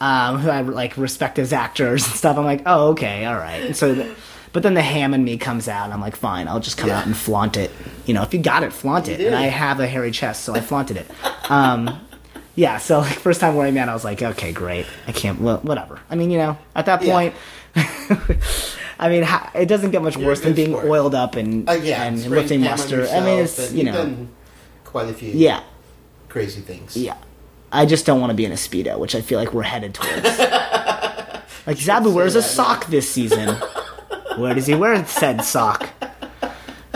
um, 0.00 0.38
who 0.38 0.50
I 0.50 0.60
like 0.62 0.96
respect 0.96 1.38
as 1.40 1.52
actors 1.52 2.04
and 2.06 2.14
stuff. 2.14 2.36
I'm 2.38 2.44
like, 2.44 2.62
oh, 2.66 2.90
okay, 2.90 3.24
all 3.24 3.34
right. 3.36 3.62
And 3.62 3.76
so. 3.76 3.94
The, 3.94 4.14
but 4.52 4.62
then 4.62 4.74
the 4.74 4.82
ham 4.82 5.14
in 5.14 5.24
me 5.24 5.36
comes 5.36 5.66
out, 5.66 5.86
and 5.86 5.92
I'm 5.92 6.00
like, 6.00 6.14
fine, 6.14 6.46
I'll 6.46 6.60
just 6.60 6.76
come 6.78 6.88
Yeah. 6.88 7.00
out 7.00 7.06
and 7.06 7.16
flaunt 7.16 7.56
it. 7.56 7.72
You 8.06 8.14
know, 8.14 8.22
if 8.22 8.32
you 8.32 8.38
got 8.38 8.62
it, 8.62 8.72
flaunt 8.72 9.08
it. 9.08 9.16
did. 9.16 9.26
And 9.26 9.34
I 9.34 9.46
have 9.46 9.80
a 9.80 9.86
hairy 9.88 10.12
chest, 10.12 10.44
so 10.44 10.54
I 10.54 10.60
flaunted 10.60 10.96
it. 10.96 11.10
Um, 11.50 12.00
yeah, 12.54 12.78
so 12.78 13.00
like 13.00 13.18
first 13.18 13.40
time 13.40 13.56
wearing 13.56 13.74
that, 13.74 13.88
I 13.88 13.94
was 13.94 14.04
like, 14.04 14.22
okay, 14.22 14.52
great. 14.52 14.86
I 15.06 15.12
can't. 15.12 15.40
Well, 15.40 15.58
whatever. 15.58 16.00
I 16.10 16.14
mean, 16.14 16.30
you 16.30 16.38
know, 16.38 16.58
at 16.74 16.86
that 16.86 17.02
Yeah. 17.02 17.12
point, 17.12 17.34
I 18.98 19.08
mean, 19.08 19.26
it 19.54 19.66
doesn't 19.66 19.90
get 19.90 20.02
much 20.02 20.16
You're 20.16 20.26
worse 20.26 20.40
than 20.40 20.54
being 20.54 20.70
sport. 20.70 20.86
oiled 20.86 21.14
up 21.14 21.34
and 21.36 21.68
Uh, 21.68 21.72
yeah. 21.72 22.02
and 22.04 22.24
lifting 22.30 22.60
mustard. 22.62 23.08
I 23.08 23.20
mean, 23.20 23.40
it's 23.40 23.72
you 23.72 23.84
know, 23.84 24.28
quite 24.84 25.08
a 25.08 25.12
few 25.12 25.30
yeah, 25.32 25.60
crazy 26.28 26.60
things. 26.60 26.96
yeah. 26.96 27.16
I 27.72 27.86
just 27.86 28.06
don't 28.06 28.20
want 28.20 28.30
to 28.30 28.34
be 28.34 28.44
in 28.44 28.52
a 28.52 28.56
speedo, 28.56 28.98
which 29.00 29.16
I 29.16 29.20
feel 29.20 29.38
like 29.40 29.52
we're 29.52 29.62
headed 29.64 29.94
towards. 29.94 30.22
like 31.66 31.76
Zabu 31.78 32.12
wears 32.14 32.36
a 32.36 32.42
sock 32.42 32.86
this 32.86 33.10
season. 33.10 33.48
Where 34.36 34.54
does 34.54 34.66
he 34.66 34.74
wear 34.76 35.04
said 35.06 35.42
sock? 35.42 35.88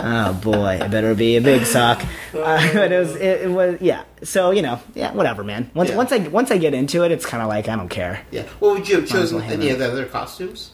Oh 0.01 0.33
boy, 0.33 0.79
it 0.81 0.89
better 0.91 1.13
be 1.15 1.35
a 1.35 1.41
big 1.41 1.65
sock. 1.65 2.01
Uh, 2.33 2.37
but 2.73 2.91
it 2.91 2.99
was, 2.99 3.15
it, 3.15 3.41
it 3.41 3.51
was, 3.51 3.81
yeah. 3.81 4.03
So 4.23 4.51
you 4.51 4.61
know, 4.61 4.79
yeah, 4.95 5.11
whatever, 5.13 5.43
man. 5.43 5.69
Once 5.73 5.89
Yeah. 5.89 5.97
once 5.97 6.11
I 6.11 6.19
once 6.19 6.51
I 6.51 6.57
get 6.57 6.73
into 6.73 7.03
it, 7.03 7.11
it's 7.11 7.25
kind 7.25 7.43
of 7.43 7.49
like 7.49 7.67
I 7.67 7.75
don't 7.75 7.89
care. 7.89 8.21
Yeah. 8.31 8.43
Well, 8.59 8.73
would 8.75 8.87
you 8.87 8.97
have 9.01 9.07
chosen 9.09 9.41
any 9.41 9.69
of 9.69 9.79
the 9.79 9.91
other 9.91 10.05
costumes? 10.05 10.71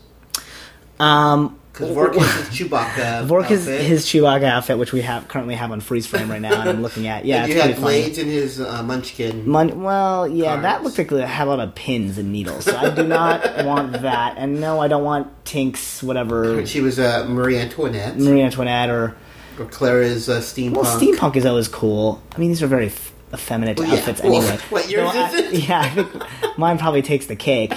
Um, 0.99 1.59
Because 1.75 1.93
Vork 1.93 2.15
is 2.15 2.33
his 2.47 2.47
Chewbacca. 2.69 3.25
Vork 3.27 3.51
is 3.51 3.65
his 3.65 4.05
Chewbacca 4.05 4.43
outfit, 4.45 4.77
which 4.77 4.93
we 4.93 5.01
have 5.01 5.27
currently 5.27 5.55
have 5.55 5.71
on 5.71 5.81
freeze 5.81 6.07
frame 6.07 6.31
right 6.31 6.41
now, 6.41 6.59
and 6.61 6.69
I'm 6.69 6.81
looking 6.81 7.07
at. 7.07 7.25
Yeah, 7.25 7.35
and 7.43 7.45
it's 7.51 7.55
you 7.55 7.61
pretty 7.61 7.73
had 7.73 7.81
funny. 7.83 8.01
Blades 8.01 8.17
in 8.17 8.27
his 8.27 8.61
uh, 8.61 8.81
Munchkin. 8.83 9.47
Mon- 9.47 9.81
well, 9.83 10.25
yeah, 10.27 10.55
that 10.61 10.81
Cards. 10.81 10.97
looked 10.97 11.11
like 11.11 11.21
it 11.21 11.27
had 11.27 11.47
a 11.47 11.49
lot 11.49 11.59
of 11.59 11.75
pins 11.75 12.17
and 12.17 12.31
needles, 12.31 12.63
so 12.65 12.77
I 12.77 12.89
do 12.95 13.05
not 13.05 13.43
want 13.65 13.91
that. 13.91 14.35
And 14.37 14.61
no, 14.61 14.79
I 14.79 14.87
don't 14.87 15.03
want 15.03 15.27
Tink's 15.45 16.01
whatever 16.01 16.65
she 16.65 16.79
was 16.79 16.97
uh, 16.97 17.25
Marie 17.27 17.57
Antoinette, 17.57 18.17
Marie 18.17 18.41
Antoinette 18.41 18.89
or 18.89 19.15
or 19.59 19.65
Clara's 19.65 20.29
uh, 20.29 20.39
steampunk. 20.39 20.73
well, 20.83 20.99
steampunk 20.99 21.35
is 21.35 21.45
always 21.45 21.67
cool. 21.67 22.21
I 22.33 22.39
mean, 22.39 22.49
these 22.49 22.61
are 22.63 22.67
very 22.67 22.87
f- 22.87 23.13
effeminate 23.33 23.77
Well, 23.79 23.87
yeah. 23.89 23.95
outfits 23.99 24.21
Well, 24.21 24.41
anyway. 24.41 24.57
what 24.69 24.89
yours 24.89 25.09
I- 25.13 25.29
is 25.29 25.33
it? 25.53 25.67
Yeah, 25.67 25.79
I 25.81 25.89
think 25.89 26.57
mine 26.57 26.77
probably 26.77 27.01
takes 27.01 27.25
the 27.27 27.35
cake. 27.35 27.73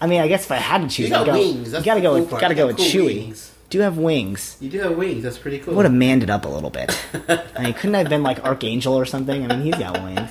I 0.00 0.06
mean, 0.06 0.20
I 0.20 0.28
guess 0.28 0.44
if 0.44 0.52
I 0.52 0.56
had 0.56 0.82
to 0.82 0.88
choose, 0.88 1.08
You 1.08 1.14
got 1.14 1.26
go, 1.26 1.32
wings. 1.32 1.72
That's 1.72 1.84
you 1.84 1.90
gotta 1.90 2.00
go 2.00 2.10
cool 2.12 2.20
with 2.20 2.30
part. 2.30 2.40
gotta 2.40 2.54
go 2.54 2.62
got 2.68 2.68
with 2.68 2.76
cool 2.78 2.86
Chewy. 2.86 3.16
wings. 3.26 3.52
Do 3.70 3.78
you 3.78 3.84
have 3.84 3.98
wings? 3.98 4.56
You 4.60 4.70
do 4.70 4.78
have 4.80 4.96
wings. 4.96 5.22
That's 5.22 5.36
pretty 5.38 5.58
cool. 5.58 5.74
would 5.74 5.84
have 5.84 5.92
manned 5.94 6.22
it 6.22 6.30
up 6.30 6.44
a 6.44 6.48
little 6.48 6.70
bit. 6.70 6.96
I 7.28 7.62
mean, 7.64 7.74
couldn't 7.74 7.94
I 7.96 7.98
have 7.98 8.08
been 8.08 8.22
like 8.22 8.42
Archangel 8.44 8.94
or 8.94 9.04
something? 9.04 9.44
I 9.44 9.48
mean, 9.54 9.62
he's 9.62 9.74
got 9.74 10.02
wings. 10.02 10.30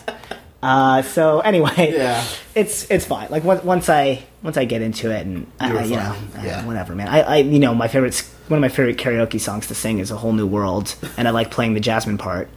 Uh, 0.64 1.02
so 1.04 1.40
anyway, 1.42 1.94
Yeah. 1.94 2.24
it's 2.56 2.90
it's 2.90 3.06
fine. 3.06 3.28
Like 3.30 3.44
once 3.44 3.64
once 3.64 3.90
I 3.90 4.24
once 4.42 4.58
I 4.58 4.66
get 4.66 4.82
into 4.82 5.12
it 5.12 5.26
and 5.26 5.46
I, 5.60 5.78
I- 5.78 5.84
you 5.84 5.96
know 5.98 6.16
uh, 6.38 6.42
yeah. 6.44 6.66
whatever, 6.66 6.96
man. 6.96 7.08
I, 7.10 7.22
I 7.22 7.36
you 7.38 7.60
know 7.60 7.76
my 7.76 7.88
favorite 7.88 8.18
one 8.48 8.58
of 8.58 8.62
my 8.62 8.70
favorite 8.70 8.98
karaoke 8.98 9.40
songs 9.40 9.68
to 9.68 9.76
sing 9.76 10.00
is 10.00 10.10
a 10.10 10.16
whole 10.18 10.34
new 10.34 10.48
world, 10.48 10.96
and 11.18 11.28
I 11.28 11.32
like 11.32 11.52
playing 11.52 11.74
the 11.76 11.80
Jasmine 11.80 12.18
part. 12.18 12.50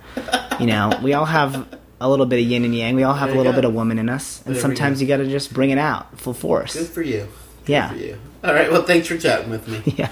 You 0.60 0.66
know, 0.66 0.98
we 1.02 1.12
all 1.12 1.24
have 1.26 1.66
a 2.00 2.08
little 2.08 2.26
bit 2.26 2.40
of 2.42 2.46
yin 2.46 2.64
and 2.64 2.74
yang. 2.74 2.96
We 2.96 3.02
all 3.02 3.14
have 3.14 3.28
There 3.28 3.34
a 3.36 3.38
little 3.38 3.52
bit 3.52 3.64
of 3.64 3.74
woman 3.74 3.98
in 3.98 4.08
us, 4.08 4.42
and 4.46 4.54
There 4.54 4.62
sometimes 4.62 5.00
you 5.00 5.06
got 5.08 5.18
to 5.18 5.26
just 5.28 5.52
bring 5.52 5.70
it 5.70 5.78
out 5.78 6.18
full 6.18 6.34
force. 6.34 6.74
Good 6.74 6.88
for 6.88 7.02
you. 7.02 7.28
Good 7.64 7.72
Yeah. 7.72 7.90
For 7.90 7.96
you. 7.96 8.18
All 8.42 8.54
right. 8.54 8.70
Well, 8.70 8.82
thanks 8.82 9.06
for 9.08 9.18
chatting 9.18 9.50
with 9.50 9.68
me. 9.68 9.82
Yeah. 9.96 10.10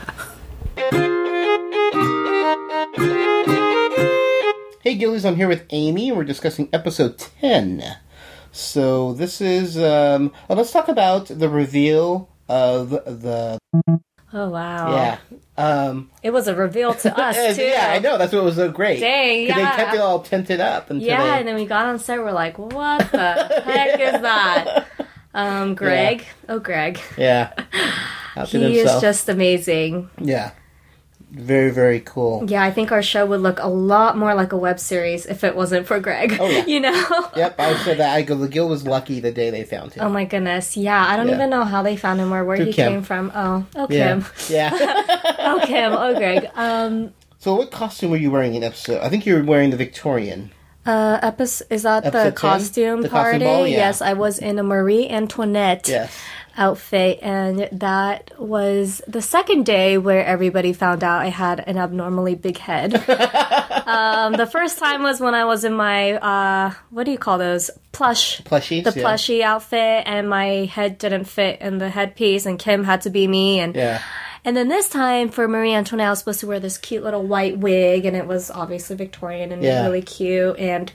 Hey 4.81 4.97
Guildies, 4.97 5.25
I'm 5.27 5.37
here 5.37 5.49
with 5.49 5.65
Amy. 5.71 6.13
We're 6.13 6.25
discussing 6.25 6.69
episode 6.73 7.19
10. 7.19 7.83
So 8.53 9.13
this 9.13 9.41
is, 9.41 9.77
um, 9.77 10.33
well, 10.49 10.57
let's 10.57 10.73
talk 10.73 10.89
about 10.89 11.27
the 11.27 11.49
reveal 11.49 12.31
of 12.49 12.91
the, 12.91 13.59
Oh 14.33 14.51
wow! 14.51 14.93
yeah. 14.95 15.19
Um, 15.57 16.11
It 16.23 16.31
was 16.31 16.49
a 16.49 16.55
reveal 16.55 16.93
to 16.95 17.19
us 17.21 17.57
too. 17.57 17.63
yeah, 17.63 17.91
I 17.93 17.99
know, 17.99 18.19
that's 18.19 18.33
what 18.33 18.45
was 18.45 18.57
so 18.57 18.71
great. 18.71 19.01
Dang, 19.01 19.47
yeah. 19.47 19.55
they 19.55 19.63
kept 19.83 19.95
it 19.95 20.01
all 20.01 20.21
tinted 20.21 20.61
up 20.61 20.91
until 20.91 21.07
Yeah, 21.09 21.23
they, 21.23 21.39
and 21.39 21.49
then 21.49 21.55
we 21.55 21.65
got 21.67 21.87
on 21.87 21.99
set. 21.99 22.19
We're 22.19 22.33
like, 22.33 22.59
"What 22.59 23.11
the 23.11 23.33
heck 23.65 23.99
is 24.01 24.21
that?" 24.21 24.87
Um, 25.35 25.75
Greg. 25.75 26.25
Oh, 26.49 26.59
Greg. 26.59 27.01
yeah. 27.17 27.53
He 28.47 28.79
is 28.79 29.01
just 29.01 29.29
amazing. 29.29 30.11
yeah. 30.19 30.53
Very, 31.31 31.71
very 31.71 32.01
cool. 32.01 32.45
Yeah, 32.51 32.63
I 32.63 32.71
think 32.71 32.91
our 32.91 33.03
show 33.03 33.27
would 33.27 33.41
look 33.41 33.59
a 33.61 33.69
lot 33.69 34.17
more 34.17 34.35
like 34.35 34.53
a 34.53 34.57
web 34.57 34.81
series 34.81 35.27
if 35.27 35.45
it 35.45 35.55
wasn't 35.55 35.87
for 35.87 36.01
Greg. 36.01 36.37
Oh, 36.41 36.49
yeah. 36.49 36.65
You 36.67 36.81
know? 36.81 37.31
Yep, 37.37 37.61
I 37.61 37.77
said 37.85 37.99
that. 37.99 38.15
I 38.15 38.23
go, 38.23 38.35
the 38.35 38.61
was 38.67 38.87
lucky 38.87 39.21
the 39.21 39.31
day 39.33 39.51
they 39.51 39.65
found 39.65 39.93
him. 39.93 40.05
Oh 40.05 40.09
my 40.09 40.25
goodness. 40.25 40.77
Yeah, 40.77 41.05
I 41.07 41.17
don't 41.17 41.29
Yeah. 41.29 41.35
even 41.35 41.51
know 41.51 41.65
how 41.65 41.83
they 41.83 41.97
found 41.97 42.19
him 42.21 42.33
or 42.33 42.45
where 42.45 42.57
Through 42.57 42.67
he 42.67 42.73
Kim. 42.73 42.93
came 42.93 43.03
from. 43.03 43.31
Oh, 43.35 43.67
oh 43.77 43.87
yeah. 43.91 44.15
Kim. 44.21 44.25
Yeah. 44.49 44.71
Oh 45.41 45.61
Kim. 45.65 45.93
Oh 45.93 46.15
Greg. 46.15 46.49
Um 46.57 47.13
so 47.39 47.55
what 47.55 47.71
costume 47.71 48.11
were 48.11 48.17
you 48.17 48.31
wearing 48.31 48.55
in 48.55 48.63
episode? 48.65 49.01
I 49.03 49.09
think 49.09 49.25
you 49.25 49.35
were 49.35 49.45
wearing 49.45 49.71
the 49.71 49.77
Victorian. 49.77 50.51
uh 50.87 51.19
episode 51.23 51.67
is 51.71 51.83
that 51.85 52.05
Episode 52.05 52.25
the 52.25 52.31
10? 52.31 52.35
costume 52.35 53.03
The 53.03 53.09
party? 53.09 53.39
costume 53.39 53.49
ball? 53.57 53.67
Yeah. 53.67 53.77
Yes, 53.77 54.03
I 54.03 54.13
was 54.15 54.39
in 54.39 54.59
a 54.59 54.63
Marie 54.63 55.09
Antoinette 55.09 55.89
Yes. 55.89 56.17
Outfit, 56.59 57.21
and 57.23 57.69
that 57.73 58.33
was 58.39 59.01
the 59.07 59.23
second 59.23 59.65
day 59.65 59.97
where 59.97 60.25
everybody 60.25 60.73
found 60.73 61.03
out 61.05 61.23
I 61.23 61.29
had 61.29 61.61
an 61.61 61.79
abnormally 61.79 62.35
big 62.35 62.59
head. 62.59 62.95
um, 63.87 64.33
the 64.35 64.49
first 64.51 64.79
time 64.79 65.03
was 65.03 65.21
when 65.21 65.35
I 65.35 65.45
was 65.45 65.65
in 65.65 65.73
my 65.73 66.13
uh, 66.15 66.75
what 66.91 67.05
do 67.05 67.13
you 67.13 67.19
call 67.19 67.39
those 67.39 67.71
plush 67.93 68.43
Plushies, 68.43 68.85
the 68.85 68.93
yeah. 68.95 69.03
plushy 69.03 69.43
outfit, 69.43 70.03
and 70.07 70.29
my 70.29 70.67
head 70.67 70.99
didn't 70.99 71.25
fit 71.25 71.61
in 71.61 71.79
the 71.79 71.89
headpiece, 71.89 72.45
and 72.45 72.59
Kim 72.59 72.85
had 72.85 73.03
to 73.03 73.11
be 73.11 73.27
me, 73.27 73.61
and 73.61 73.75
Yeah. 73.75 74.03
and 74.45 74.57
then 74.57 74.69
this 74.69 74.89
time 74.89 75.31
for 75.31 75.47
Marie 75.49 75.73
Antoinette, 75.75 76.09
I 76.09 76.11
was 76.11 76.19
supposed 76.19 76.41
to 76.41 76.47
wear 76.49 76.61
this 76.61 76.77
cute 76.79 77.05
little 77.05 77.23
white 77.23 77.59
wig, 77.59 78.05
and 78.05 78.17
it 78.17 78.27
was 78.27 78.51
obviously 78.51 78.97
Victorian 78.97 79.53
and 79.53 79.63
Yeah. 79.63 79.85
really 79.85 80.03
cute. 80.03 80.59
And 80.59 80.93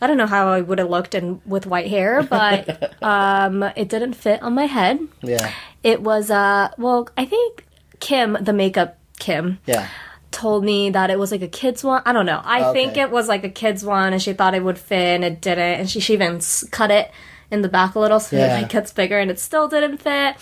I 0.00 0.06
don't 0.06 0.16
know 0.16 0.26
how 0.26 0.48
I 0.48 0.60
would 0.60 0.78
have 0.78 0.88
looked 0.90 1.14
in 1.14 1.40
with 1.44 1.66
white 1.66 1.88
hair, 1.88 2.22
but 2.22 2.94
um, 3.02 3.62
it 3.76 3.88
didn't 3.88 4.14
fit 4.14 4.42
on 4.42 4.54
my 4.54 4.66
head. 4.66 4.98
Yeah. 5.22 5.52
It 5.82 6.02
was 6.02 6.30
uh, 6.30 6.70
well, 6.78 7.08
I 7.16 7.24
think 7.24 7.66
Kim, 8.00 8.36
the 8.40 8.52
makeup 8.52 8.98
Kim, 9.18 9.58
Yeah. 9.66 9.86
told 10.30 10.64
me 10.64 10.90
that 10.90 11.10
it 11.10 11.18
was 11.18 11.30
like 11.32 11.42
a 11.42 11.48
kids 11.48 11.84
one. 11.84 12.02
I 12.06 12.12
don't 12.12 12.26
know. 12.26 12.40
I 12.44 12.64
Okay. 12.64 12.72
think 12.84 12.96
it 12.96 13.10
was 13.10 13.28
like 13.28 13.44
a 13.44 13.50
kids 13.50 13.84
one, 13.84 14.12
and 14.14 14.22
she 14.22 14.32
thought 14.32 14.54
it 14.54 14.64
would 14.64 14.78
fit, 14.78 15.16
and 15.16 15.24
it 15.24 15.40
didn't. 15.42 15.80
And 15.80 15.90
she, 15.90 16.00
she 16.00 16.14
even 16.14 16.40
cut 16.70 16.90
it 16.90 17.10
in 17.50 17.62
the 17.62 17.68
back 17.68 17.94
a 17.94 17.98
little 17.98 18.20
so 18.20 18.36
Yeah. 18.36 18.46
it 18.56 18.62
like, 18.62 18.68
gets 18.70 18.92
bigger, 18.92 19.18
and 19.18 19.30
it 19.30 19.38
still 19.38 19.68
didn't 19.68 19.98
fit. 19.98 20.36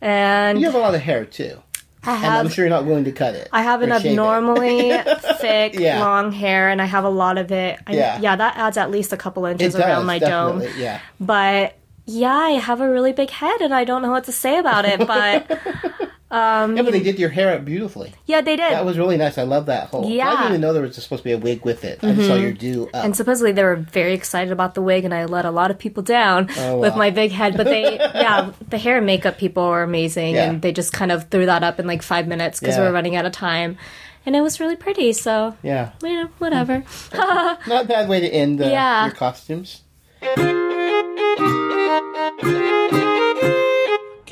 And 0.00 0.58
You 0.60 0.66
have 0.66 0.74
a 0.74 0.78
lot 0.78 0.94
of 0.94 1.00
hair 1.00 1.24
too. 1.24 1.62
I 2.04 2.14
And 2.14 2.20
have 2.24 2.44
I'm 2.46 2.48
sure 2.50 2.64
you're 2.64 2.70
not 2.70 2.84
willing 2.84 3.04
to 3.04 3.12
cut 3.12 3.34
it. 3.34 3.48
I 3.52 3.62
have 3.62 3.80
an 3.82 3.92
or 3.92 3.96
shave 4.00 4.06
it. 4.06 4.10
abnormally 4.10 4.90
thick, 5.40 5.74
Yeah. 5.78 6.00
long 6.00 6.32
hair, 6.32 6.68
and 6.68 6.82
I 6.82 6.86
have 6.86 7.04
a 7.04 7.08
lot 7.08 7.38
of 7.38 7.52
it. 7.52 7.78
I, 7.86 7.92
Yeah. 7.94 8.18
yeah. 8.20 8.36
that 8.36 8.56
adds 8.56 8.76
at 8.76 8.90
least 8.90 9.12
a 9.12 9.16
couple 9.16 9.44
inches 9.46 9.74
does, 9.74 9.80
around 9.82 10.06
my 10.06 10.18
dome. 10.18 10.62
Yeah. 10.76 11.00
But 11.20 11.76
yeah, 12.06 12.34
I 12.34 12.50
have 12.52 12.80
a 12.80 12.90
really 12.90 13.12
big 13.12 13.30
head, 13.30 13.60
and 13.60 13.72
I 13.72 13.84
don't 13.84 14.02
know 14.02 14.10
what 14.10 14.24
to 14.24 14.32
say 14.32 14.58
about 14.58 14.84
it. 14.84 15.06
But 15.06 15.58
yeah, 16.32 16.82
but 16.82 16.92
they 16.92 17.02
did 17.02 17.18
your 17.18 17.28
hair 17.28 17.54
up 17.54 17.64
beautifully. 17.64 18.12
yeah, 18.26 18.40
they 18.40 18.56
did. 18.56 18.72
That 18.72 18.86
was 18.86 18.96
really 18.98 19.18
nice. 19.18 19.36
I 19.36 19.42
love 19.42 19.66
that 19.66 19.88
whole. 19.88 20.08
Yeah. 20.08 20.26
Mm-hmm. 20.26 20.36
didn't 20.36 20.48
even 20.48 20.60
know 20.62 20.72
there 20.72 20.82
was 20.82 20.96
supposed 20.96 21.22
to 21.22 21.28
be 21.28 21.32
a 21.32 21.38
wig 21.38 21.64
with 21.64 21.84
it. 21.84 22.02
I 22.02 22.14
just 22.14 22.28
saw 22.28 22.34
your 22.36 22.52
do 22.52 22.88
up. 22.94 23.04
and 23.04 23.14
supposedly 23.14 23.52
they 23.52 23.62
were 23.62 23.76
very 23.76 24.14
excited 24.14 24.52
about 24.52 24.74
the 24.74 24.82
wig, 24.82 25.04
and 25.04 25.12
I 25.12 25.26
let 25.26 25.44
a 25.44 25.50
lot 25.50 25.70
of 25.70 25.78
people 25.78 26.02
down 26.02 26.48
Oh, 26.56 26.78
with 26.78 26.96
my 26.96 27.10
big 27.10 27.32
head. 27.32 27.56
But 27.56 27.66
they, 27.66 27.96
yeah, 27.98 28.52
the 28.70 28.78
hair 28.78 28.96
and 28.96 29.06
makeup 29.06 29.36
people 29.38 29.68
were 29.68 29.82
amazing, 29.82 30.34
Yeah. 30.36 30.50
and 30.50 30.62
they 30.62 30.72
just 30.72 30.92
kind 30.92 31.12
of 31.12 31.28
threw 31.28 31.46
that 31.46 31.62
up 31.62 31.78
in 31.78 31.86
like 31.86 32.02
five 32.02 32.26
minutes 32.26 32.60
because 32.60 32.76
we 32.76 32.82
Yeah. 32.82 32.88
were 32.88 32.94
running 32.94 33.16
out 33.16 33.26
of 33.26 33.32
time, 33.32 33.76
and 34.24 34.34
it 34.34 34.40
was 34.40 34.60
really 34.60 34.76
pretty. 34.76 35.12
So 35.12 35.56
yeah. 35.62 35.90
you 36.02 36.22
know, 36.22 36.28
whatever. 36.38 36.84
Not 37.14 37.84
a 37.84 37.88
bad 37.88 38.08
way 38.08 38.20
to 38.20 38.28
end 38.28 38.62
uh, 38.62 38.66
Yeah. 38.68 39.04
your 39.06 39.14
costumes. 39.14 39.82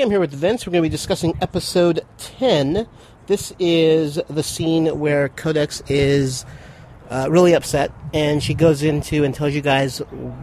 Okay, 0.01 0.07
I'm 0.07 0.11
here 0.11 0.21
with 0.21 0.33
Vince. 0.33 0.67
We're 0.67 0.71
going 0.71 0.83
to 0.83 0.89
be 0.89 0.91
discussing 0.91 1.37
episode 1.43 2.01
10. 2.39 2.89
This 3.27 3.53
is 3.59 4.19
the 4.31 4.43
scene 4.43 4.99
where 4.99 5.29
Codex 5.29 5.83
is 5.89 6.47
uh, 7.11 7.27
really 7.29 7.53
upset, 7.53 7.93
and 8.15 8.43
she 8.43 8.55
goes 8.55 8.83
into 8.83 9.25
and 9.25 9.35
tells 9.35 9.53
you 9.53 9.61
guys 9.61 9.99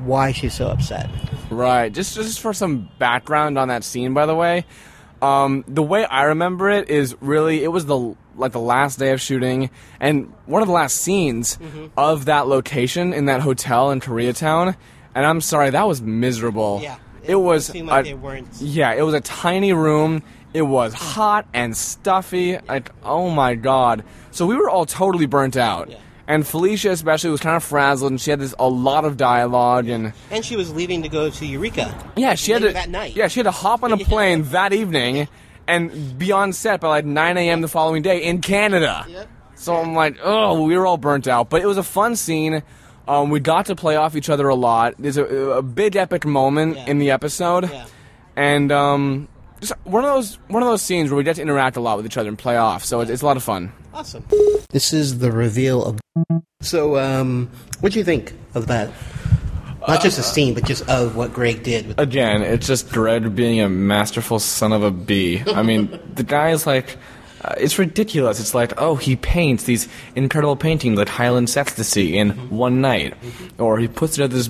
why 0.06 0.32
she's 0.32 0.54
so 0.54 0.68
upset. 0.68 1.10
Right. 1.50 1.92
Just 1.92 2.14
just 2.14 2.40
for 2.40 2.54
some 2.54 2.88
background 3.00 3.58
on 3.58 3.70
that 3.70 3.84
scene, 3.84 4.14
by 4.14 4.28
the 4.28 4.36
way, 4.36 4.64
um, 5.24 5.64
the 5.68 5.82
way 5.82 6.06
I 6.06 6.26
remember 6.26 6.70
it 6.70 6.92
is 6.92 7.16
really 7.20 7.64
it 7.64 7.70
was 7.70 7.88
the 7.88 8.16
like 8.36 8.52
the 8.52 8.60
last 8.60 9.00
day 9.00 9.12
of 9.12 9.20
shooting 9.20 9.72
and 10.00 10.32
one 10.46 10.62
of 10.62 10.68
the 10.68 10.74
last 10.76 10.98
scenes 10.98 11.58
of 11.98 12.26
that 12.26 12.48
location 12.48 13.12
in 13.12 13.26
that 13.26 13.42
hotel 13.42 13.90
in 13.90 14.02
Koreatown. 14.02 14.76
And 15.16 15.26
I'm 15.26 15.42
sorry, 15.42 15.72
that 15.72 15.88
was 15.88 16.00
miserable. 16.00 16.80
Yeah. 16.84 17.00
It, 17.28 17.36
was. 17.36 17.66
seemed 17.68 17.88
like 17.90 18.06
a- 18.06 18.10
they 18.10 18.14
weren't- 18.14 18.48
Yeah, 18.60 18.94
it 18.94 19.02
was 19.04 19.14
a 19.14 19.22
tiny 19.22 19.74
room. 19.74 20.24
It 20.54 20.62
was 20.62 20.94
hot 20.94 21.46
and 21.54 21.76
stuffy. 21.76 22.58
Like, 22.68 22.92
oh 23.04 23.30
my 23.30 23.56
god. 23.56 24.04
So 24.32 24.46
we 24.46 24.56
were 24.56 24.70
all 24.70 24.86
totally 24.86 25.26
burnt 25.26 25.58
out. 25.58 25.92
And 26.30 26.46
Felicia 26.46 26.92
especially 26.92 27.30
was 27.30 27.40
kind 27.40 27.56
of 27.56 27.64
frazzled, 27.64 28.12
and 28.12 28.20
she 28.20 28.32
had 28.32 28.40
this 28.40 28.54
a 28.60 28.68
lot 28.68 29.06
of 29.06 29.16
dialogue, 29.16 29.88
and 29.88 30.12
And 30.30 30.44
she 30.44 30.58
was 30.58 30.74
leaving 30.74 31.04
to 31.04 31.10
go 31.10 31.30
to 31.30 31.46
Eureka. 31.46 31.94
yeah, 32.18 32.36
she 32.36 32.52
had 32.52 32.64
to 32.64 32.74
that 32.74 32.90
night. 32.90 33.16
Yeah, 33.16 33.30
she 33.30 33.40
had 33.40 33.46
to 33.46 33.52
hop 33.52 33.84
on 33.84 33.94
a 33.94 33.98
plane 34.12 34.44
that 34.52 34.74
evening 34.74 35.30
and 35.68 36.18
be 36.18 36.32
on 36.34 36.52
set 36.54 36.82
by 36.82 36.88
like 36.90 37.06
9 37.06 37.38
a.m. 37.38 37.62
the 37.62 37.68
following 37.70 38.02
day 38.02 38.24
in 38.24 38.42
Canada. 38.42 39.06
So 39.56 39.76
I'm 39.76 39.94
like, 39.96 40.18
oh, 40.24 40.64
we 40.64 40.78
were 40.78 40.86
all 40.86 40.98
burnt 40.98 41.28
out, 41.28 41.50
but 41.50 41.62
it 41.62 41.66
was 41.66 41.78
a 41.78 41.84
fun 41.84 42.16
scene. 42.16 42.62
Um, 43.08 43.30
we 43.30 43.40
got 43.40 43.68
to 43.68 43.76
play 43.76 43.96
off 43.96 44.16
each 44.16 44.30
other 44.30 44.48
a 44.50 44.56
lot. 44.56 44.96
There's 45.00 45.18
a, 45.18 45.26
a 45.26 45.62
big 45.62 45.96
epic 45.96 46.26
moment 46.26 46.76
Yeah. 46.78 46.86
in 46.88 47.00
the 47.00 47.12
episode, 47.12 47.70
Yeah. 47.72 47.86
and 48.36 48.72
um, 48.72 49.28
just 49.62 49.74
one 49.86 50.04
of 50.04 50.10
those 50.14 50.36
one 50.48 50.62
of 50.62 50.68
those 50.70 50.82
scenes 50.82 51.10
where 51.10 51.18
we 51.18 51.24
get 51.24 51.38
to 51.38 51.42
interact 51.42 51.78
a 51.78 51.82
lot 51.82 51.98
with 51.98 52.06
each 52.06 52.18
other 52.18 52.30
and 52.30 52.38
play 52.38 52.58
off. 52.58 52.84
So 52.84 53.00
it's, 53.02 53.10
it's 53.10 53.22
a 53.22 53.26
lot 53.26 53.38
of 53.38 53.44
fun. 53.44 53.72
Awesome. 53.94 54.24
This 54.70 54.94
is 54.94 55.20
the 55.20 55.32
reveal 55.32 55.84
of. 55.86 56.00
So, 56.62 56.98
um, 56.98 57.50
what 57.80 57.94
do 57.94 58.00
you 58.00 58.06
think 58.06 58.34
of 58.56 58.68
that? 58.68 58.92
Not 59.88 60.02
just 60.02 60.18
the 60.18 60.24
scene, 60.24 60.54
but 60.54 60.66
just 60.66 60.88
of 60.90 61.16
what 61.16 61.32
Greg 61.34 61.64
did. 61.64 61.88
With 61.88 62.00
Again, 62.00 62.42
it's 62.42 62.68
just 62.68 62.92
Greg 62.92 63.34
being 63.36 63.62
a 63.62 63.70
masterful 63.70 64.40
son 64.40 64.74
of 64.74 64.84
a 64.84 64.92
bee. 64.92 65.42
I 65.48 65.62
mean, 65.64 65.98
the 66.14 66.24
guy 66.24 66.50
is 66.50 66.68
like, 66.68 66.98
uh, 67.44 67.56
it's 67.58 67.78
ridiculous. 67.80 68.40
It's 68.40 68.54
like, 68.56 68.74
oh, 68.82 68.96
he 68.96 69.16
paints 69.16 69.64
these 69.66 69.88
incredible 70.16 70.56
paintings 70.56 70.98
like 70.98 71.10
Highland 71.10 71.54
Ecstasy 71.56 72.18
in 72.18 72.32
one 72.50 72.82
night, 72.82 73.14
or 73.58 73.78
he 73.80 73.88
puts 73.88 74.14
together 74.16 74.36
this 74.38 74.50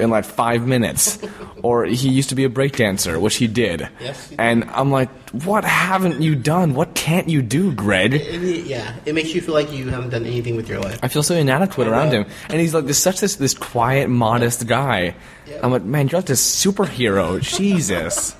in 0.00 0.10
like 0.10 0.24
five 0.24 0.66
minutes, 0.66 1.18
or 1.62 1.84
he 1.84 2.08
used 2.08 2.30
to 2.30 2.34
be 2.34 2.42
a 2.44 2.48
breakdancer, 2.48 3.20
which 3.20 3.36
he 3.36 3.46
did. 3.46 3.88
Yes, 4.00 4.24
he 4.30 4.36
did. 4.36 4.40
And 4.40 4.64
I'm 4.70 4.90
like, 4.90 5.08
what 5.30 5.64
haven't 5.64 6.20
you 6.20 6.34
done? 6.34 6.74
What 6.74 6.94
can't 6.94 7.28
you 7.28 7.42
do, 7.42 7.72
Greg? 7.72 8.14
It- 8.14 8.66
yeah, 8.66 8.96
it 9.04 9.14
makes 9.14 9.34
you 9.34 9.40
feel 9.40 9.54
like 9.54 9.70
you 9.72 9.88
haven't 9.90 10.10
done 10.10 10.24
anything 10.26 10.56
with 10.56 10.68
your 10.68 10.80
life. 10.80 10.98
I 11.02 11.08
feel 11.08 11.22
so 11.22 11.34
inadequate 11.36 11.86
around 11.86 12.10
him, 12.12 12.26
and 12.48 12.60
he's 12.60 12.74
like 12.74 12.86
this 12.86 12.98
such 12.98 13.20
this 13.20 13.36
this 13.36 13.54
quiet, 13.54 14.08
modest 14.10 14.66
guy. 14.66 15.14
I'm 15.62 15.70
like, 15.70 15.84
man, 15.84 16.08
you're 16.08 16.18
like 16.18 16.26
this 16.26 16.64
superhero, 16.64 17.40
Jesus. 17.40 18.34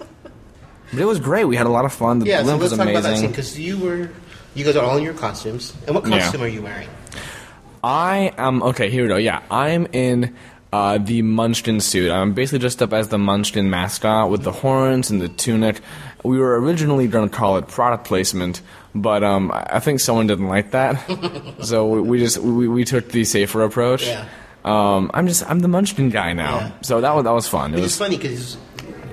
But 0.92 1.00
it 1.00 1.04
was 1.06 1.18
great. 1.20 1.44
We 1.46 1.56
had 1.56 1.66
a 1.66 1.70
lot 1.70 1.84
of 1.84 1.92
fun. 1.92 2.20
The 2.20 2.26
Yeah, 2.26 2.38
so 2.38 2.44
blimp 2.44 2.60
let's 2.60 2.70
was 2.72 2.78
talk 2.78 2.88
about 2.88 3.02
that 3.02 3.16
scene 3.16 3.26
amazing. 3.26 3.30
because 3.30 3.58
you 3.58 3.78
were, 3.78 4.10
you 4.54 4.64
guys 4.64 4.76
are 4.76 4.84
all 4.84 4.96
in 4.96 5.02
your 5.04 5.14
costumes. 5.14 5.72
And 5.86 5.94
what 5.94 6.06
Yeah. 6.06 6.20
costume 6.20 6.42
are 6.42 6.48
you 6.48 6.62
wearing? 6.62 6.88
I 7.82 8.32
am 8.38 8.62
okay. 8.62 8.90
Here 8.90 9.02
we 9.02 9.08
go. 9.08 9.16
Yeah, 9.16 9.42
I'm 9.50 9.86
in 9.92 10.34
uh, 10.72 10.98
the 10.98 11.22
Munchkin 11.22 11.80
suit. 11.80 12.10
I'm 12.10 12.32
basically 12.32 12.58
dressed 12.60 12.82
up 12.82 12.92
as 12.92 13.08
the 13.08 13.18
Munchkin 13.18 13.68
mascot 13.70 14.30
with 14.30 14.42
the 14.42 14.52
horns 14.52 15.10
and 15.10 15.20
the 15.20 15.28
tunic. 15.28 15.80
We 16.24 16.38
were 16.38 16.58
originally 16.60 17.06
going 17.06 17.28
to 17.28 17.34
call 17.36 17.58
it 17.58 17.68
product 17.68 18.04
placement, 18.04 18.62
but 18.94 19.22
um, 19.22 19.52
I 19.54 19.78
think 19.80 20.00
someone 20.00 20.26
didn't 20.26 20.48
like 20.48 20.70
that, 20.70 20.98
so 21.60 21.86
we, 21.86 22.00
we 22.00 22.18
just 22.18 22.38
we, 22.38 22.66
we 22.66 22.84
took 22.84 23.10
the 23.10 23.24
safer 23.24 23.62
approach. 23.62 24.06
Yeah. 24.06 24.24
Um, 24.64 25.10
I'm 25.12 25.26
just 25.28 25.48
I'm 25.50 25.60
the 25.60 25.68
Munchkin 25.68 26.08
guy 26.08 26.32
now, 26.32 26.56
Yeah. 26.58 26.70
so 26.80 27.00
that 27.02 27.14
was 27.14 27.24
that 27.24 27.32
was 27.32 27.46
fun. 27.46 27.74
It 27.74 27.76
It's 27.76 27.82
was 27.82 27.98
funny 27.98 28.16
because 28.16 28.56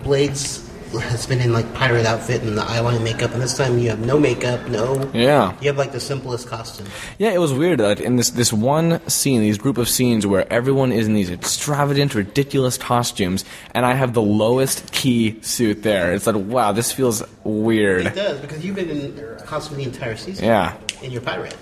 Blades 0.03 0.65
has 0.99 1.25
been 1.25 1.39
in 1.39 1.53
like 1.53 1.71
pirate 1.73 2.05
outfit 2.05 2.41
and 2.43 2.57
the 2.57 2.61
eyeliner 2.61 3.01
makeup, 3.03 3.31
and 3.33 3.41
this 3.41 3.55
time 3.57 3.77
you 3.79 3.89
have 3.89 3.99
no 4.05 4.19
makeup, 4.19 4.67
no. 4.69 5.09
yeah. 5.13 5.55
You 5.61 5.67
have 5.67 5.77
like 5.77 5.91
the 5.91 5.99
simplest 5.99 6.47
costume. 6.47 6.87
Yeah, 7.17 7.31
it 7.31 7.39
was 7.39 7.53
weird. 7.53 7.79
Like 7.79 7.99
in 7.99 8.15
this 8.17 8.29
this 8.31 8.51
one 8.53 8.99
scene, 9.09 9.41
these 9.41 9.57
group 9.57 9.77
of 9.77 9.87
scenes 9.89 10.25
where 10.27 10.51
everyone 10.51 10.91
is 10.91 11.07
in 11.07 11.13
these 11.13 11.29
extravagant, 11.29 12.15
ridiculous 12.15 12.77
costumes, 12.77 13.45
and 13.73 13.85
I 13.85 13.93
have 13.93 14.13
the 14.13 14.21
lowest 14.21 14.91
key 14.91 15.41
suit 15.41 15.83
there. 15.83 16.13
It's 16.13 16.27
like, 16.27 16.35
wow, 16.35 16.71
this 16.71 16.91
feels 16.91 17.23
weird. 17.43 18.05
It 18.07 18.15
does 18.15 18.39
because 18.39 18.63
you've 18.65 18.75
been 18.75 18.89
in 18.89 19.37
costume 19.45 19.77
the 19.77 19.83
entire 19.83 20.15
season. 20.15 20.45
Yeah, 20.45 20.75
In 21.01 21.11
your 21.11 21.21
pirate. 21.21 21.55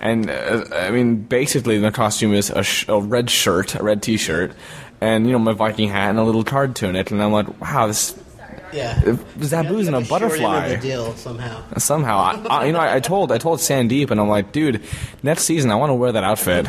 and 0.00 0.28
uh, 0.30 0.64
I 0.72 0.90
mean, 0.90 1.16
basically, 1.22 1.78
the 1.78 1.90
costume 1.90 2.34
is 2.34 2.50
a, 2.50 2.62
sh- 2.62 2.84
a 2.88 3.00
red 3.00 3.30
shirt, 3.30 3.74
a 3.74 3.82
red 3.82 4.02
T-shirt, 4.02 4.52
and 5.00 5.26
you 5.26 5.32
know 5.32 5.38
my 5.38 5.52
Viking 5.52 5.88
hat 5.88 6.10
and 6.10 6.18
a 6.18 6.22
little 6.24 6.44
card 6.44 6.74
tunic, 6.76 7.10
and 7.10 7.22
I'm 7.22 7.32
like, 7.32 7.60
wow, 7.60 7.86
this 7.86 8.12
Yeah. 8.76 8.94
Zabu's 9.38 9.88
in 9.88 9.94
a 9.94 10.00
You 10.00 10.04
have 10.04 10.08
to 10.08 10.08
shorten 10.08 10.08
butterfly. 10.08 10.68
the 10.76 10.76
deal 10.76 11.14
somehow. 11.16 11.62
Somehow, 11.78 12.18
I, 12.18 12.46
I, 12.48 12.64
you 12.66 12.72
know, 12.72 12.78
I, 12.80 12.96
I 12.96 13.00
told 13.00 13.32
I 13.32 13.38
told 13.38 13.60
Sandeep, 13.60 14.10
and 14.10 14.20
I'm 14.20 14.28
like, 14.28 14.52
dude, 14.52 14.82
next 15.22 15.44
season 15.44 15.70
I 15.70 15.76
want 15.76 15.90
to 15.90 15.94
wear 15.94 16.12
that 16.12 16.24
outfit. 16.24 16.66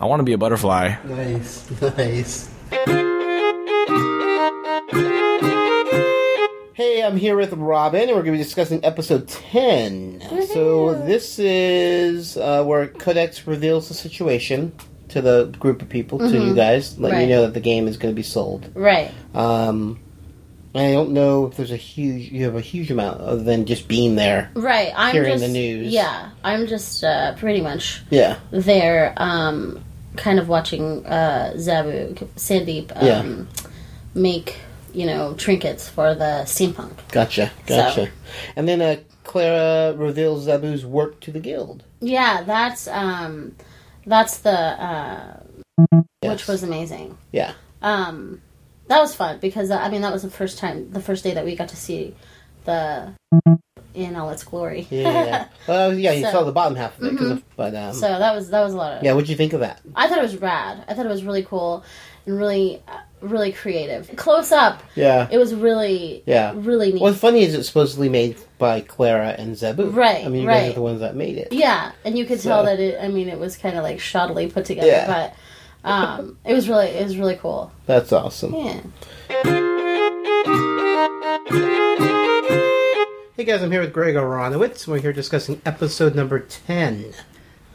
I 0.00 0.06
want 0.06 0.20
to 0.20 0.24
be 0.24 0.32
a 0.32 0.38
butterfly. 0.38 0.94
Nice, 1.04 1.70
nice. 1.80 2.50
Hey, 6.74 7.02
I'm 7.04 7.16
here 7.16 7.36
with 7.36 7.52
Robin, 7.52 8.00
and 8.02 8.10
we're 8.10 8.22
going 8.22 8.32
to 8.32 8.32
be 8.32 8.38
discussing 8.38 8.84
episode 8.84 9.28
10. 9.28 10.22
So, 10.52 10.94
this 11.06 11.38
is 11.38 12.36
uh, 12.36 12.64
where 12.64 12.88
Codex 12.88 13.46
reveals 13.46 13.86
the 13.88 13.94
situation 13.94 14.72
to 15.10 15.20
the 15.22 15.44
group 15.60 15.82
of 15.82 15.88
people, 15.88 16.18
to 16.18 16.32
you 16.32 16.54
guys, 16.54 16.98
letting 16.98 17.20
you 17.20 17.26
know 17.28 17.42
that 17.42 17.54
the 17.54 17.60
game 17.60 17.86
is 17.86 17.96
going 17.96 18.12
to 18.12 18.16
be 18.16 18.24
sold. 18.24 18.68
Right. 18.74 19.12
Um, 19.34 20.00
I 20.74 20.90
don't 20.92 21.10
know 21.12 21.46
if 21.46 21.56
there's 21.56 21.70
a 21.70 21.76
huge, 21.76 22.30
you 22.32 22.44
have 22.44 22.56
a 22.56 22.60
huge 22.60 22.90
amount 22.90 23.20
other 23.20 23.42
than 23.42 23.64
just 23.64 23.86
being 23.86 24.16
there. 24.16 24.50
Right. 24.54 24.92
I'm 24.96 25.12
Hearing 25.12 25.32
just 25.38 25.44
the 25.44 25.52
news. 25.52 25.92
Yeah, 25.92 26.30
I'm 26.42 26.66
just 26.66 27.04
uh, 27.04 27.34
pretty 27.36 27.60
much 27.60 28.02
Yeah. 28.10 28.38
there, 28.50 29.14
um, 29.16 29.84
kind 30.16 30.38
of 30.38 30.48
watching 30.48 31.06
uh, 31.06 31.52
Zabu 31.56 32.14
Sandeep 32.36 32.90
um, 32.96 33.06
Yeah. 33.06 33.68
make 34.14 34.56
you 34.92 35.06
know, 35.06 35.34
trinkets 35.34 35.88
for 35.88 36.14
the 36.14 36.42
steampunk. 36.44 36.92
Gotcha, 37.10 37.50
So- 37.66 37.76
gotcha. 37.76 38.08
And 38.54 38.68
then 38.68 38.80
uh, 38.80 38.96
Clara 39.24 39.92
reveals 39.96 40.46
Zabu's 40.46 40.86
work 40.86 41.18
to 41.22 41.32
the 41.32 41.40
guild. 41.40 41.82
Yeah, 42.00 42.42
that's 42.44 42.86
um, 42.88 43.56
that's 44.06 44.38
the 44.38 44.50
uh, 44.56 45.40
Yes. 46.22 46.30
which 46.32 46.46
was 46.46 46.62
amazing. 46.62 47.18
Yeah. 47.32 47.52
Um, 47.82 48.40
that 48.88 49.00
was 49.00 49.14
fun 49.14 49.38
because 49.40 49.70
uh, 49.70 49.76
I 49.78 49.88
mean 49.88 50.02
that 50.02 50.12
was 50.12 50.22
the 50.22 50.30
first 50.30 50.58
time, 50.58 50.90
the 50.92 51.00
first 51.00 51.24
day 51.24 51.34
that 51.34 51.44
we 51.44 51.56
got 51.56 51.68
to 51.70 51.76
see 51.76 52.14
the 52.64 53.12
in 53.94 54.16
all 54.16 54.30
its 54.30 54.42
glory. 54.42 54.86
Yeah, 54.90 55.02
yeah, 55.02 55.24
yeah. 55.24 55.48
well, 55.68 55.94
yeah, 55.94 56.12
you 56.12 56.24
So- 56.24 56.32
saw 56.32 56.42
the 56.44 56.52
bottom 56.52 56.76
half 56.76 56.98
of 56.98 57.04
it, 57.04 57.12
Mhm. 57.16 57.30
of, 57.32 57.56
but 57.56 57.74
um, 57.76 57.92
so 57.94 58.08
that 58.08 58.34
was 58.34 58.50
that 58.50 58.62
was 58.62 58.74
a 58.74 58.76
lot 58.76 58.92
of 58.98 59.02
yeah. 59.04 59.12
What'd 59.12 59.28
you 59.28 59.36
think 59.36 59.52
of 59.52 59.60
that? 59.60 59.80
I 59.94 60.08
thought 60.08 60.18
it 60.18 60.22
was 60.22 60.36
rad. 60.36 60.84
I 60.88 60.94
thought 60.94 61.06
it 61.06 61.10
was 61.10 61.24
really 61.24 61.44
cool 61.44 61.84
and 62.26 62.38
really, 62.38 62.82
uh, 62.88 62.96
really 63.20 63.52
creative. 63.52 64.10
Close 64.16 64.50
up, 64.50 64.82
Yeah. 64.94 65.28
it 65.30 65.36
was 65.38 65.54
really, 65.54 66.22
Yeah. 66.26 66.52
really 66.56 66.90
neat. 66.92 67.02
What's 67.02 67.18
funny 67.18 67.42
is 67.44 67.54
it's 67.54 67.68
supposedly 67.68 68.08
made 68.08 68.36
by 68.58 68.80
Clara 68.80 69.34
and 69.38 69.54
Zabu. 69.54 69.94
Right, 69.94 70.24
I 70.24 70.28
mean, 70.28 70.42
you 70.42 70.48
guys 70.48 70.70
are 70.70 70.74
the 70.74 70.80
ones 70.82 71.00
that 71.00 71.14
made 71.14 71.36
it. 71.36 71.52
yeah, 71.52 71.92
and 72.04 72.16
you 72.16 72.24
could 72.24 72.40
tell 72.40 72.64
that 72.64 72.80
it. 72.80 72.98
I 73.00 73.08
mean, 73.08 73.28
it 73.28 73.38
was 73.38 73.56
kind 73.58 73.76
of 73.76 73.82
like 73.84 73.98
shoddily 73.98 74.50
put 74.52 74.64
together, 74.64 74.86
Yeah. 74.88 75.06
but 75.06 75.34
um, 75.84 76.38
it 76.44 76.54
was 76.54 76.68
really, 76.68 76.88
it 76.88 77.04
was 77.04 77.16
really 77.16 77.36
cool. 77.36 77.70
That's 77.86 78.12
awesome. 78.12 78.54
Yeah. 78.54 78.80
Hey 83.36 83.44
guys, 83.44 83.62
I'm 83.62 83.70
here 83.72 83.80
with 83.80 83.92
Greg 83.92 84.14
Aronowitz. 84.14 84.86
We're 84.86 85.00
here 85.00 85.12
discussing 85.12 85.60
episode 85.66 86.14
number 86.14 86.38
10. 86.38 87.12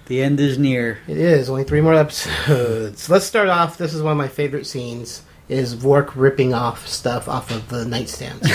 The 0.07 0.23
end 0.23 0.39
is 0.39 0.57
near. 0.57 0.99
It 1.07 1.17
is, 1.17 1.49
only 1.49 1.63
three 1.63 1.81
more 1.81 1.93
episodes. 1.93 3.09
Let's 3.09 3.25
start 3.25 3.49
off. 3.49 3.77
This 3.77 3.93
is 3.93 4.01
one 4.01 4.13
of 4.13 4.17
my 4.17 4.27
favorite 4.27 4.65
scenes. 4.65 5.21
Is 5.47 5.73
Vork 5.73 6.15
ripping 6.15 6.53
off 6.53 6.87
stuff 6.87 7.27
off 7.27 7.51
of 7.51 7.69
the 7.69 7.83
nightstands? 7.83 8.47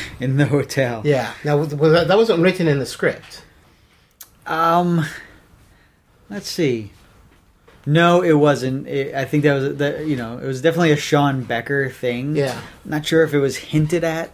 in 0.20 0.36
the 0.36 0.46
hotel. 0.46 1.02
yeah. 1.04 1.32
Now 1.44 1.58
was 1.58 1.74
was 1.74 1.92
that, 1.92 2.08
that 2.08 2.16
wasn't 2.16 2.40
written 2.40 2.66
in 2.66 2.78
the 2.78 2.86
script. 2.86 3.44
Um, 4.46 5.04
let's 6.28 6.48
see. 6.48 6.92
No, 7.90 8.22
it 8.22 8.34
wasn't. 8.34 8.86
It, 8.86 9.14
I 9.14 9.24
think 9.24 9.42
that 9.42 9.54
was 9.54 9.76
that. 9.78 10.06
You 10.06 10.16
know, 10.16 10.38
it 10.38 10.46
was 10.46 10.62
definitely 10.62 10.92
a 10.92 10.96
Sean 10.96 11.42
Becker 11.42 11.90
thing. 11.90 12.36
Yeah. 12.36 12.60
Not 12.84 13.04
sure 13.04 13.24
if 13.24 13.34
it 13.34 13.40
was 13.40 13.56
hinted 13.56 14.04
at. 14.04 14.30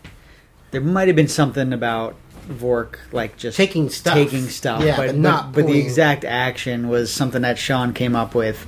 There 0.72 0.80
might 0.80 1.08
have 1.08 1.16
been 1.16 1.28
something 1.28 1.72
about 1.72 2.16
Vork 2.46 3.00
like 3.12 3.36
just 3.36 3.56
Taking 3.56 3.88
stuff. 3.88 4.14
taking 4.14 4.48
stuff, 4.48 4.82
Yeah, 4.84 4.96
but, 4.96 5.06
but 5.06 5.16
not 5.16 5.52
but, 5.52 5.66
the 5.66 5.78
exact 5.78 6.24
action 6.24 6.88
was 6.88 7.12
something 7.12 7.42
that 7.42 7.58
Sean 7.58 7.92
came 7.92 8.14
up 8.14 8.34
with, 8.34 8.66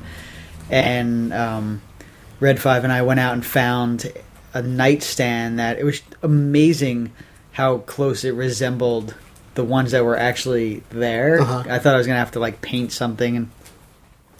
and 0.71 1.33
um, 1.33 1.83
Red 2.41 2.61
Five 2.61 2.85
and 2.85 2.93
I 2.93 3.03
went 3.03 3.21
out 3.21 3.35
and 3.35 3.45
found 3.45 4.11
a 4.55 4.63
nightstand 4.63 5.59
that 5.59 5.79
it 5.79 5.85
was 5.85 6.03
amazing 6.23 7.13
how 7.53 7.79
close 7.79 8.25
it 8.25 8.33
resembled 8.33 9.15
the 9.55 9.65
ones 9.65 9.93
that 9.93 10.05
were 10.05 10.17
actually 10.17 10.83
there. 10.91 11.41
Uh-huh. 11.41 11.65
I 11.69 11.79
thought 11.79 11.95
I 11.95 11.99
was 11.99 12.07
gonna 12.07 12.19
have 12.19 12.33
to 12.33 12.41
like 12.41 12.61
paint 12.61 12.91
something, 12.91 13.37
and 13.37 13.51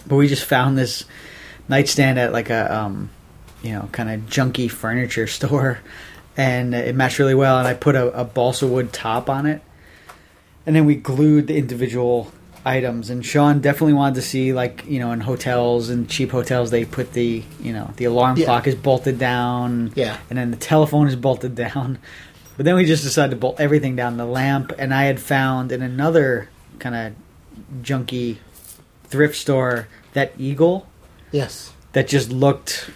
but 0.09 0.17
we 0.17 0.27
just 0.29 0.45
found 0.45 0.77
this 0.79 1.05
nightstand 1.69 2.19
at 2.19 2.33
like 2.33 2.51
a 2.51 2.75
um, 2.75 3.11
you 3.63 3.73
know 3.73 3.89
kind 3.93 4.11
of 4.11 4.21
junky 4.31 4.71
furniture 4.71 5.27
store, 5.39 5.79
and 6.37 6.75
it 6.75 6.95
matched 6.95 7.19
really 7.19 7.35
well. 7.35 7.59
And 7.59 7.69
I 7.69 7.75
put 7.75 7.95
a, 7.95 8.07
a 8.21 8.25
balsa 8.25 8.67
wood 8.67 8.93
top 8.93 9.29
on 9.31 9.47
it, 9.47 9.63
and 10.67 10.75
then 10.75 10.85
we 10.87 10.95
glued 10.97 11.47
the 11.47 11.57
individual 11.57 12.33
items. 12.65 13.09
And 13.09 13.25
Sean 13.25 13.61
definitely 13.61 13.95
wanted 13.95 14.17
to 14.17 14.23
see 14.23 14.53
like 14.53 14.85
you 14.87 14.99
know 14.99 15.13
in 15.13 15.21
hotels 15.21 15.89
and 15.91 16.09
cheap 16.09 16.31
hotels 16.31 16.71
they 16.71 16.85
put 16.85 17.13
the 17.13 17.43
you 17.61 17.73
know 17.73 17.93
the 17.97 18.05
alarm 18.05 18.37
Yeah. 18.37 18.47
clock 18.47 18.67
is 18.67 18.75
bolted 18.75 19.19
down, 19.19 19.93
Yeah. 19.95 20.17
and 20.31 20.39
then 20.39 20.51
the 20.51 20.57
telephone 20.57 21.07
is 21.09 21.17
bolted 21.17 21.55
down. 21.55 21.99
But 22.57 22.65
then 22.65 22.75
we 22.75 22.87
just 22.87 23.05
decided 23.05 23.31
to 23.31 23.37
bolt 23.37 23.61
everything 23.61 23.95
down. 23.95 24.17
The 24.17 24.25
lamp, 24.27 24.73
and 24.81 24.93
I 24.93 25.05
had 25.05 25.21
found 25.21 25.71
in 25.71 25.81
another 25.81 26.49
kind 26.81 26.93
of 26.97 27.83
junky 27.85 28.39
thrift 29.05 29.37
store 29.37 29.87
that 30.15 30.33
eagle 30.39 30.87
Yes. 31.33 31.73
that 31.93 32.09
just 32.09 32.31
looked 32.31 32.91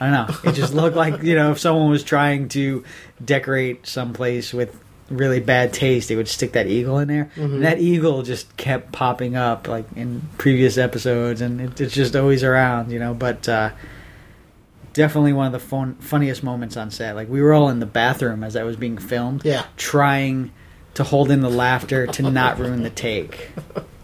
I 0.00 0.10
don't 0.10 0.12
know. 0.44 0.50
It 0.50 0.54
just 0.54 0.72
looked 0.74 0.94
like, 0.96 1.24
you 1.24 1.34
know, 1.34 1.50
if 1.50 1.58
someone 1.58 1.90
was 1.90 2.04
trying 2.04 2.48
to 2.50 2.84
decorate 3.24 3.84
someplace 3.84 4.54
with 4.54 4.78
really 5.10 5.40
bad 5.40 5.72
taste, 5.72 6.08
they 6.08 6.14
would 6.14 6.28
stick 6.28 6.52
that 6.52 6.68
eagle 6.68 6.98
in 7.00 7.08
there. 7.08 7.30
Mhm. 7.36 7.44
And 7.54 7.64
that 7.64 7.80
eagle 7.80 8.22
just 8.22 8.56
kept 8.56 8.92
popping 8.92 9.34
up 9.34 9.66
like 9.66 9.86
in 9.96 10.22
previous 10.38 10.78
episodes 10.78 11.40
and 11.40 11.60
it, 11.60 11.80
it's 11.80 11.94
just 11.94 12.14
always 12.14 12.44
around, 12.44 12.92
you 12.92 13.00
know, 13.00 13.12
but 13.12 13.48
uh 13.48 13.70
definitely 14.92 15.32
one 15.32 15.46
of 15.46 15.52
the 15.52 15.58
fun, 15.58 15.94
funniest 16.00 16.42
moments 16.42 16.76
on 16.76 16.90
set. 16.90 17.14
Like 17.14 17.28
we 17.28 17.40
were 17.42 17.52
all 17.52 17.68
in 17.68 17.80
the 17.80 17.86
bathroom 17.86 18.42
as 18.44 18.54
that 18.54 18.64
was 18.64 18.76
being 18.76 18.98
filmed, 18.98 19.44
Yeah. 19.44 19.64
trying 19.76 20.50
to 20.94 21.04
hold 21.04 21.30
in 21.30 21.40
the 21.40 21.50
laughter 21.50 22.06
to 22.06 22.22
not 22.30 22.58
ruin 22.58 22.82
the 22.82 22.90
take. 22.90 23.50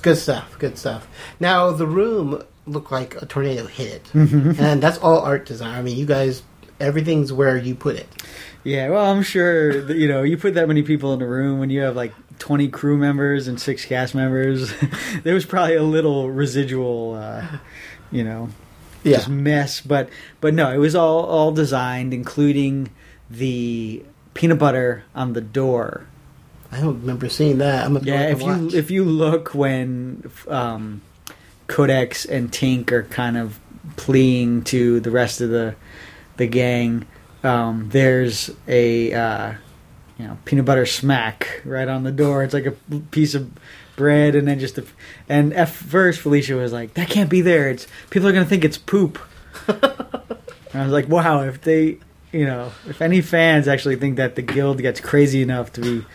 It's 0.00 0.04
good 0.06 0.16
stuff. 0.16 0.56
Good 0.58 0.78
stuff. 0.78 1.06
Now 1.40 1.72
the 1.72 1.86
room 1.86 2.42
looked 2.66 2.90
like 2.90 3.20
a 3.20 3.26
tornado 3.26 3.66
hit 3.66 3.88
it, 3.92 4.04
Mhm. 4.14 4.58
and 4.58 4.82
that's 4.82 4.96
all 4.96 5.18
art 5.20 5.44
design. 5.44 5.78
I 5.78 5.82
mean, 5.82 5.98
you 5.98 6.06
guys, 6.06 6.40
everything's 6.80 7.34
where 7.34 7.58
you 7.58 7.74
put 7.74 7.96
it. 7.96 8.08
Yeah, 8.64 8.88
well, 8.88 9.10
I'm 9.12 9.22
sure 9.22 9.82
that, 9.82 9.98
you 9.98 10.08
know 10.08 10.22
you 10.22 10.38
put 10.38 10.54
that 10.54 10.68
many 10.68 10.80
people 10.82 11.12
in 11.12 11.20
a 11.20 11.26
room 11.26 11.58
when 11.60 11.68
you 11.68 11.82
have 11.82 11.96
like 11.96 12.14
20 12.38 12.68
crew 12.68 12.96
members 12.96 13.46
and 13.46 13.60
six 13.60 13.84
cast 13.84 14.14
members. 14.14 14.72
there 15.22 15.34
was 15.34 15.44
probably 15.44 15.74
a 15.76 15.82
little 15.82 16.30
residual, 16.30 17.16
uh, 17.20 17.58
you 18.10 18.24
know, 18.24 18.48
Yeah. 19.02 19.18
just 19.18 19.28
mess. 19.28 19.82
But 19.82 20.08
but 20.40 20.54
no, 20.54 20.72
it 20.72 20.78
was 20.78 20.94
all 20.94 21.24
all 21.26 21.52
designed, 21.52 22.14
including 22.14 22.88
the 23.30 24.02
peanut 24.32 24.58
butter 24.58 25.02
on 25.14 25.34
the 25.34 25.42
door. 25.42 26.04
I 26.72 26.80
don't 26.80 27.00
remember 27.00 27.28
seeing 27.28 27.58
that. 27.58 27.84
I'm 27.84 27.96
Yeah, 27.98 28.28
if 28.28 28.40
you 28.40 28.46
watch. 28.46 28.74
if 28.74 28.90
you 28.90 29.04
look 29.04 29.54
when 29.54 30.30
um, 30.48 31.02
Codex 31.66 32.24
and 32.24 32.50
Tink 32.50 32.92
are 32.92 33.02
kind 33.04 33.36
of 33.36 33.58
pleading 33.96 34.62
to 34.64 35.00
the 35.00 35.10
rest 35.10 35.40
of 35.40 35.50
the 35.50 35.74
the 36.36 36.46
gang, 36.46 37.06
um, 37.42 37.88
there's 37.90 38.50
a 38.68 39.12
uh, 39.12 39.52
you 40.18 40.26
know 40.26 40.38
peanut 40.44 40.64
butter 40.64 40.86
smack 40.86 41.60
right 41.64 41.88
on 41.88 42.04
the 42.04 42.12
door. 42.12 42.44
It's 42.44 42.54
like 42.54 42.66
a 42.66 42.72
piece 43.10 43.34
of 43.34 43.50
bread 43.96 44.34
and 44.34 44.48
then 44.48 44.58
just 44.58 44.78
a, 44.78 44.84
and 45.28 45.52
at 45.52 45.68
first 45.68 46.20
Felicia 46.20 46.54
was 46.54 46.72
like, 46.72 46.94
"That 46.94 47.08
can't 47.08 47.28
be 47.28 47.40
there. 47.40 47.68
It's 47.68 47.86
people 48.10 48.28
are 48.28 48.32
gonna 48.32 48.44
think 48.46 48.64
it's 48.64 48.78
poop." 48.78 49.18
and 49.68 49.78
I 50.72 50.82
was 50.84 50.92
like, 50.92 51.08
"Wow, 51.08 51.42
if 51.42 51.60
they." 51.62 51.98
You 52.32 52.46
know, 52.46 52.70
if 52.86 53.02
any 53.02 53.22
fans 53.22 53.66
actually 53.66 53.96
think 53.96 54.14
that 54.18 54.36
the 54.36 54.42
guild 54.42 54.78
gets 54.78 55.00
crazy 55.00 55.42
enough 55.42 55.72
to 55.72 55.80
be 55.80 56.06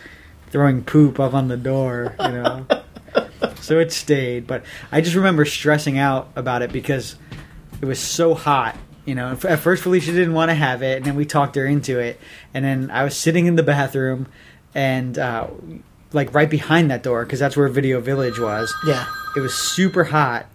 throwing 0.50 0.84
poop 0.84 1.18
up 1.20 1.34
on 1.34 1.48
the 1.48 1.56
door, 1.56 2.14
you 2.20 2.28
know. 2.28 2.66
so 3.60 3.78
it 3.78 3.92
stayed, 3.92 4.46
but 4.46 4.64
I 4.92 5.00
just 5.00 5.16
remember 5.16 5.44
stressing 5.44 5.98
out 5.98 6.30
about 6.36 6.62
it 6.62 6.72
because 6.72 7.16
it 7.80 7.86
was 7.86 7.98
so 7.98 8.34
hot. 8.34 8.76
You 9.04 9.14
know, 9.14 9.38
at 9.44 9.60
first 9.60 9.84
Felicia 9.84 10.12
didn't 10.12 10.34
want 10.34 10.50
to 10.50 10.54
have 10.54 10.82
it, 10.82 10.96
and 10.96 11.06
then 11.06 11.14
we 11.14 11.24
talked 11.24 11.54
her 11.54 11.64
into 11.64 12.00
it. 12.00 12.18
And 12.52 12.64
then 12.64 12.90
I 12.90 13.04
was 13.04 13.16
sitting 13.16 13.46
in 13.46 13.54
the 13.54 13.62
bathroom, 13.62 14.26
and 14.74 15.16
uh, 15.16 15.46
like 16.12 16.34
right 16.34 16.50
behind 16.50 16.90
that 16.90 17.04
door, 17.04 17.24
because 17.24 17.38
that's 17.38 17.56
where 17.56 17.68
Video 17.68 18.00
Village 18.00 18.40
was. 18.40 18.74
Yeah. 18.86 19.06
it 19.36 19.40
was 19.40 19.54
super 19.54 20.02
hot, 20.02 20.46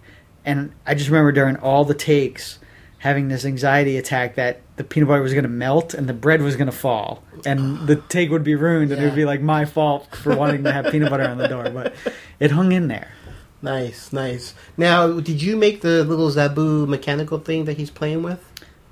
and 0.44 0.72
I 0.86 0.94
just 0.94 1.08
remember 1.08 1.32
during 1.32 1.56
all 1.56 1.86
the 1.86 1.94
takes 1.94 2.58
having 3.02 3.26
this 3.26 3.44
anxiety 3.44 3.96
attack 3.96 4.36
that 4.36 4.60
the 4.76 4.84
peanut 4.84 5.08
butter 5.08 5.22
was 5.22 5.32
going 5.32 5.42
to 5.42 5.50
melt 5.50 5.92
and 5.92 6.08
the 6.08 6.12
bread 6.12 6.40
was 6.40 6.54
going 6.54 6.66
to 6.66 6.76
fall. 6.76 7.20
And 7.44 7.88
the 7.88 7.96
take 7.96 8.30
would 8.30 8.44
be 8.44 8.54
ruined 8.54 8.92
and 8.92 9.02
it 9.02 9.04
would 9.04 9.16
be 9.16 9.24
like 9.24 9.40
my 9.40 9.64
fault 9.64 10.14
for 10.14 10.36
wanting 10.36 10.62
to 10.62 10.72
have 10.72 10.86
peanut 10.86 11.10
butter 11.10 11.28
on 11.28 11.36
the 11.36 11.48
door 11.48 11.68
but 11.68 11.94
it 12.38 12.52
hung 12.52 12.70
in 12.70 12.86
there. 12.86 13.10
Nice, 13.60 14.12
nice. 14.12 14.54
Now, 14.76 15.18
did 15.18 15.42
you 15.42 15.56
make 15.56 15.80
the 15.80 16.04
little 16.04 16.30
Zabu 16.30 16.86
mechanical 16.86 17.40
thing 17.40 17.64
that 17.64 17.76
he's 17.76 17.90
playing 17.90 18.22
with? 18.22 18.40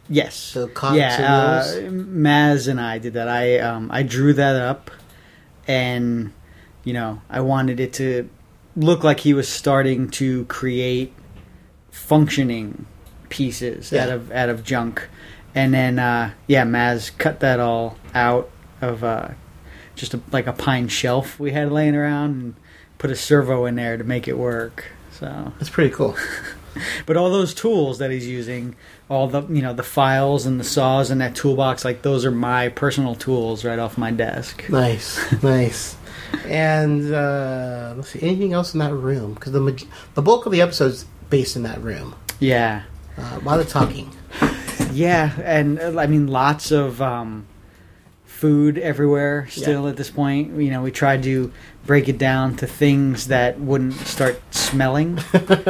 yes. 0.08 0.54
The 0.54 0.66
cogs 0.66 0.96
yeah 0.96 1.64
and 1.76 2.00
uh, 2.00 2.04
maz 2.04 2.66
and 2.66 2.80
i 2.80 2.98
did 2.98 3.12
that. 3.12 3.28
I 3.28 3.60
um, 3.60 3.90
i 3.92 4.02
drew 4.02 4.32
that 4.32 4.56
up 4.56 4.90
and 5.68 6.32
you 6.82 6.92
know 6.92 7.22
i 7.30 7.40
wanted 7.40 7.78
it 7.78 7.92
to 7.92 8.28
look 8.74 9.04
like 9.04 9.20
he 9.20 9.34
was 9.34 9.48
starting 9.48 10.10
to 10.10 10.46
create 10.46 11.12
functioning 11.92 12.86
pieces 13.30 13.90
Yeah. 13.92 14.04
out 14.04 14.10
of 14.10 14.32
out 14.32 14.48
of 14.50 14.62
junk 14.64 15.08
and 15.54 15.72
then 15.72 15.98
uh, 15.98 16.32
yeah 16.46 16.64
maz 16.64 17.10
cut 17.16 17.40
that 17.40 17.58
all 17.60 17.96
out 18.14 18.50
of 18.82 19.02
uh, 19.02 19.28
just 19.96 20.12
a, 20.14 20.20
like 20.32 20.46
a 20.46 20.52
pine 20.52 20.88
shelf 20.88 21.40
we 21.40 21.52
had 21.52 21.72
laying 21.72 21.96
around 21.96 22.30
and 22.42 22.54
put 22.98 23.10
a 23.10 23.16
servo 23.16 23.64
in 23.66 23.76
there 23.76 23.96
to 23.96 24.04
make 24.04 24.28
it 24.28 24.36
work 24.36 24.84
so 25.12 25.52
That's 25.58 25.68
pretty 25.70 25.90
cool. 25.94 26.16
but 27.06 27.16
all 27.18 27.30
those 27.30 27.52
tools 27.52 27.98
that 27.98 28.10
he's 28.10 28.26
using, 28.26 28.74
all 29.10 29.26
the 29.26 29.42
you 29.48 29.60
know 29.60 29.74
the 29.74 29.82
files 29.82 30.46
and 30.46 30.58
the 30.58 30.64
saws 30.64 31.10
and 31.10 31.20
that 31.20 31.34
toolbox, 31.34 31.84
like 31.84 32.00
those 32.00 32.24
are 32.24 32.30
my 32.30 32.70
personal 32.70 33.14
tools 33.14 33.62
right 33.62 33.78
off 33.78 33.98
my 33.98 34.10
desk. 34.12 34.64
Nice, 34.70 35.20
nice. 35.42 35.94
And 36.46 37.12
uh, 37.12 37.92
let's 37.96 38.08
see, 38.10 38.22
anything 38.22 38.54
else 38.54 38.72
in 38.72 38.80
that 38.80 38.94
room? 38.94 39.34
Because 39.34 39.52
the 39.52 39.86
the 40.14 40.22
bulk 40.22 40.46
of 40.46 40.52
the 40.52 40.62
episode's 40.62 41.04
based 41.28 41.54
in 41.54 41.64
that 41.64 41.82
room. 41.82 42.14
Yeah. 42.38 42.84
Uh, 43.18 43.40
lot 43.42 43.60
of 43.60 43.68
talking. 43.68 44.10
Yeah, 44.92 45.38
and 45.44 45.78
uh, 45.78 46.00
I 46.00 46.08
mean, 46.08 46.26
lots 46.26 46.72
of 46.72 47.00
um, 47.00 47.46
food 48.24 48.76
everywhere 48.76 49.46
still 49.48 49.86
at 49.86 49.96
this 49.96 50.10
point. 50.10 50.60
You 50.60 50.70
know, 50.70 50.82
we 50.82 50.90
tried 50.90 51.22
to 51.24 51.52
break 51.86 52.08
it 52.08 52.18
down 52.18 52.56
to 52.56 52.66
things 52.66 53.28
that 53.28 53.60
wouldn't 53.60 53.94
start 53.94 54.40
smelling. 54.52 55.20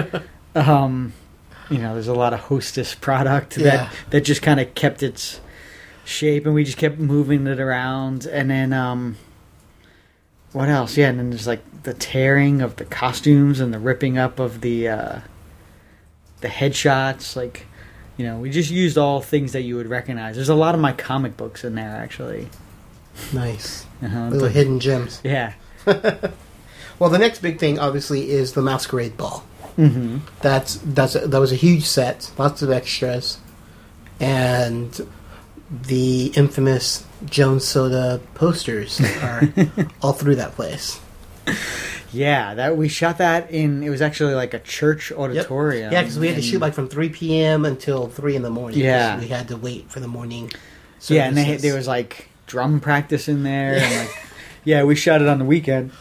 um, 0.55 1.13
you 1.69 1.77
know, 1.79 1.93
there's 1.93 2.09
a 2.09 2.15
lot 2.15 2.33
of 2.33 2.41
hostess 2.41 2.95
product 2.95 3.59
Yeah. 3.59 3.65
that 3.65 3.93
that 4.11 4.21
just 4.23 4.41
kind 4.41 4.59
of 4.59 4.75
kept 4.75 5.03
its 5.03 5.41
shape, 6.05 6.47
and 6.47 6.55
we 6.55 6.65
just 6.65 6.79
kept 6.79 6.99
moving 6.99 7.47
it 7.47 7.61
around. 7.61 8.25
And 8.25 8.51
then, 8.51 8.73
um, 8.73 9.17
what 10.53 10.71
else? 10.71 10.97
Yeah, 10.97 11.09
and 11.11 11.19
then 11.19 11.29
there's 11.31 11.47
like 11.47 11.83
the 11.83 11.93
tearing 11.95 12.63
of 12.63 12.77
the 12.77 12.87
costumes 12.87 13.61
and 13.61 13.75
the 13.75 13.79
ripping 13.79 14.17
up 14.17 14.39
of 14.39 14.63
the 14.63 14.89
uh, 14.89 15.21
the 16.41 16.49
headshots. 16.49 17.37
Like, 17.37 17.67
you 18.17 18.27
know, 18.27 18.39
we 18.39 18.51
just 18.51 18.71
used 18.71 18.99
all 18.99 19.21
things 19.21 19.53
that 19.53 19.63
you 19.63 19.77
would 19.77 19.89
recognize. 19.89 20.35
There's 20.37 20.49
a 20.49 20.55
lot 20.55 20.75
of 20.75 20.81
my 20.81 20.93
comic 20.93 21.37
books 21.37 21.65
in 21.65 21.75
there, 21.75 21.91
actually. 21.91 22.49
Nice. 23.33 23.87
Uh-huh. 24.03 24.25
Little 24.29 24.41
But- 24.49 24.53
hidden 24.53 24.81
gems. 24.81 25.21
Yeah. 25.25 25.53
Well, 26.99 27.09
the 27.09 27.17
next 27.19 27.41
big 27.41 27.59
thing, 27.59 27.79
obviously, 27.79 28.31
is 28.31 28.53
the 28.53 28.61
Masquerade 28.61 29.17
Ball. 29.17 29.39
hmm 29.77 30.19
That's 30.43 30.75
that's 30.85 31.15
that 31.15 31.41
was 31.41 31.51
a 31.51 31.57
huge 31.57 31.85
set, 31.85 32.31
lots 32.37 32.61
of 32.61 32.71
extras, 32.71 33.39
and 34.21 35.07
the 35.71 36.27
infamous 36.37 37.07
Jones 37.25 37.65
Soda 37.65 38.21
posters 38.35 39.01
are 39.23 39.43
all 40.03 40.13
through 40.13 40.35
that 40.37 40.53
place. 40.53 41.01
Yeah, 42.13 42.55
that 42.55 42.77
we 42.77 42.89
shot 42.89 43.19
that 43.19 43.51
in. 43.51 43.83
It 43.83 43.91
was 43.91 44.03
actually 44.03 44.35
like 44.35 44.55
a 44.55 44.59
church 44.59 45.13
auditorium. 45.13 45.93
Yeah, 45.93 46.03
because 46.03 46.19
we 46.19 46.27
had 46.27 46.37
to 46.37 46.43
shoot 46.43 46.61
like 46.61 46.75
from 46.75 46.89
three 46.89 47.09
p.m. 47.09 47.65
until 47.65 48.09
three 48.09 48.37
in 48.37 48.43
the 48.43 48.51
morning. 48.51 48.81
Yeah. 48.81 49.19
we 49.19 49.29
had 49.29 49.49
to 49.49 49.57
wait 49.57 49.91
for 49.91 50.01
the 50.01 50.09
morning. 50.09 50.51
Yeah, 51.07 51.27
and 51.27 51.37
they, 51.37 51.57
there 51.57 51.75
was 51.75 51.87
like 51.87 52.29
drum 52.47 52.81
practice 52.81 53.29
in 53.29 53.43
there, 53.43 53.75
and 53.77 54.07
like, 54.09 54.17
yeah, 54.65 54.85
we 54.85 54.95
shot 54.97 55.23
it 55.23 55.29
on 55.29 55.39
the 55.39 55.45
weekend. 55.45 55.93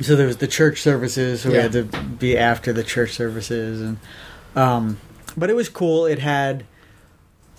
So 0.00 0.14
there 0.14 0.26
was 0.26 0.36
the 0.36 0.46
church 0.46 0.80
services, 0.80 1.42
so 1.42 1.50
we 1.50 1.56
had 1.56 1.72
to 1.72 1.82
be 1.82 2.38
after 2.38 2.72
the 2.72 2.84
church 2.84 3.12
services, 3.12 3.82
and 3.82 3.98
um, 4.54 5.00
but 5.36 5.50
it 5.50 5.54
was 5.54 5.68
cool. 5.68 6.06
It 6.06 6.20
had, 6.20 6.64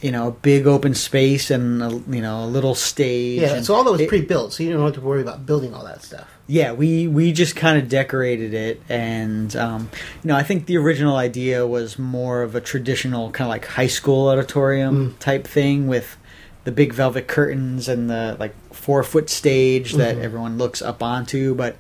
you 0.02 0.12
know, 0.12 0.28
a 0.30 0.32
big 0.32 0.66
open 0.66 0.94
space 0.94 1.52
and 1.52 1.84
a, 1.84 1.90
you 2.10 2.22
know 2.22 2.44
a 2.44 2.48
little 2.48 2.76
stage. 2.76 3.42
yeah. 3.42 3.56
and 3.56 3.66
So 3.66 3.76
all 3.76 3.84
that 3.84 3.92
was 3.92 4.02
it- 4.02 4.08
pre-built, 4.10 4.54
so 4.54 4.64
you 4.64 4.70
didn't 4.70 4.84
have 4.86 4.94
to 4.96 5.02
worry 5.02 5.22
about 5.22 5.46
building 5.46 5.74
all 5.74 5.84
that 5.86 6.02
stuff. 6.04 6.28
yeah 6.48 6.72
we 6.72 7.08
we 7.08 7.32
just 7.32 7.56
kind 7.56 7.78
of 7.78 7.88
decorated 7.90 8.54
it 8.56 8.82
and 8.90 9.56
um, 9.56 9.90
you 10.24 10.28
know 10.30 10.36
i 10.36 10.42
think 10.42 10.66
the 10.66 10.78
original 10.78 11.16
idea 11.16 11.68
was 11.68 12.00
more 12.00 12.42
of 12.42 12.56
a 12.56 12.62
traditional 12.62 13.30
kind 13.30 13.46
of 13.48 13.50
like 13.50 13.66
high 13.66 13.88
school 14.00 14.30
auditorium 14.30 15.16
type 15.20 15.46
thing 15.46 15.88
with 15.88 16.18
the 16.64 16.72
big 16.72 16.92
velvet 16.94 17.28
curtains 17.28 17.88
and 17.88 18.10
the 18.10 18.36
like 18.40 18.56
four 18.74 19.04
foot 19.04 19.30
stage 19.30 19.94
that 19.94 20.16
Mhm. 20.16 20.24
everyone 20.24 20.58
looks 20.58 20.82
up 20.82 21.04
onto 21.04 21.54
but 21.54 21.76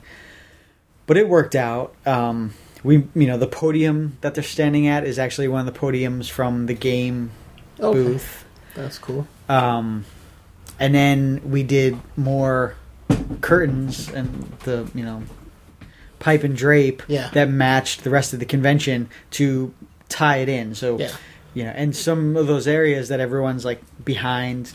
but 1.07 1.17
it 1.17 1.27
worked 1.27 1.55
out 1.55 1.93
um, 2.05 2.53
we 2.83 2.95
you 3.15 3.27
know 3.27 3.37
the 3.37 3.47
podium 3.47 4.17
that 4.21 4.35
they're 4.35 4.43
standing 4.43 4.85
at 4.87 5.03
is 5.03 5.17
actually 5.17 5.47
one 5.47 5.65
of 5.67 5.73
the 5.73 5.79
podiums 5.79 6.29
from 6.29 6.65
the 6.67 6.75
game 6.75 7.31
Okay. 7.79 8.03
booth 8.03 8.45
That's 8.75 8.97
cool. 8.97 9.27
um, 9.47 10.05
and 10.79 10.93
then 10.95 11.41
we 11.45 11.63
did 11.63 11.97
more 12.17 12.75
curtains 13.41 14.09
and 14.09 14.51
the 14.63 14.89
you 14.93 15.03
know 15.03 15.23
pipe 16.19 16.43
and 16.43 16.55
drape 16.55 17.01
Yeah. 17.07 17.29
that 17.33 17.49
matched 17.49 18.03
the 18.03 18.09
rest 18.09 18.33
of 18.33 18.39
the 18.39 18.45
convention 18.45 19.09
to 19.31 19.73
tie 20.09 20.37
it 20.37 20.49
in. 20.49 20.75
So 20.75 20.99
Yeah. 20.99 21.11
you 21.53 21.63
know, 21.63 21.69
and 21.75 21.95
some 21.95 22.35
of 22.35 22.47
those 22.47 22.67
areas 22.67 23.07
that 23.09 23.19
everyone's 23.19 23.63
like 23.65 23.81
behind 24.03 24.73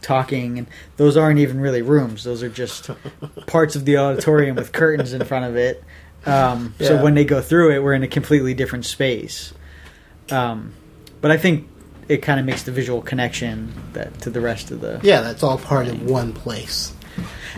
talking 0.00 0.58
and 0.58 0.66
those 0.96 1.16
aren't 1.16 1.38
even 1.38 1.60
really 1.60 1.80
rooms 1.80 2.24
those 2.24 2.42
are 2.42 2.48
just 2.48 2.90
parts 3.46 3.76
of 3.76 3.84
the 3.84 3.96
auditorium 3.96 4.56
with 4.56 4.72
curtains 4.72 5.12
in 5.12 5.24
front 5.24 5.44
of 5.44 5.54
it 5.56 5.84
um, 6.26 6.74
Yeah. 6.80 6.88
so 6.88 7.02
when 7.04 7.14
they 7.14 7.24
go 7.24 7.40
through 7.40 7.70
it 7.76 7.84
we're 7.84 7.92
in 7.94 8.02
a 8.02 8.08
completely 8.08 8.52
different 8.52 8.84
space 8.84 9.54
um, 10.32 10.72
but 11.20 11.30
i 11.30 11.36
think 11.36 11.68
it 12.08 12.18
kind 12.18 12.38
of 12.40 12.46
makes 12.46 12.62
the 12.64 12.72
visual 12.72 13.00
connection 13.02 13.72
that 13.92 14.18
to 14.20 14.30
the 14.30 14.40
rest 14.40 14.70
of 14.70 14.80
the 14.80 15.00
Yeah, 15.02 15.20
that's 15.20 15.42
all 15.42 15.58
part 15.58 15.86
of 15.88 16.02
one 16.02 16.32
place. 16.32 16.92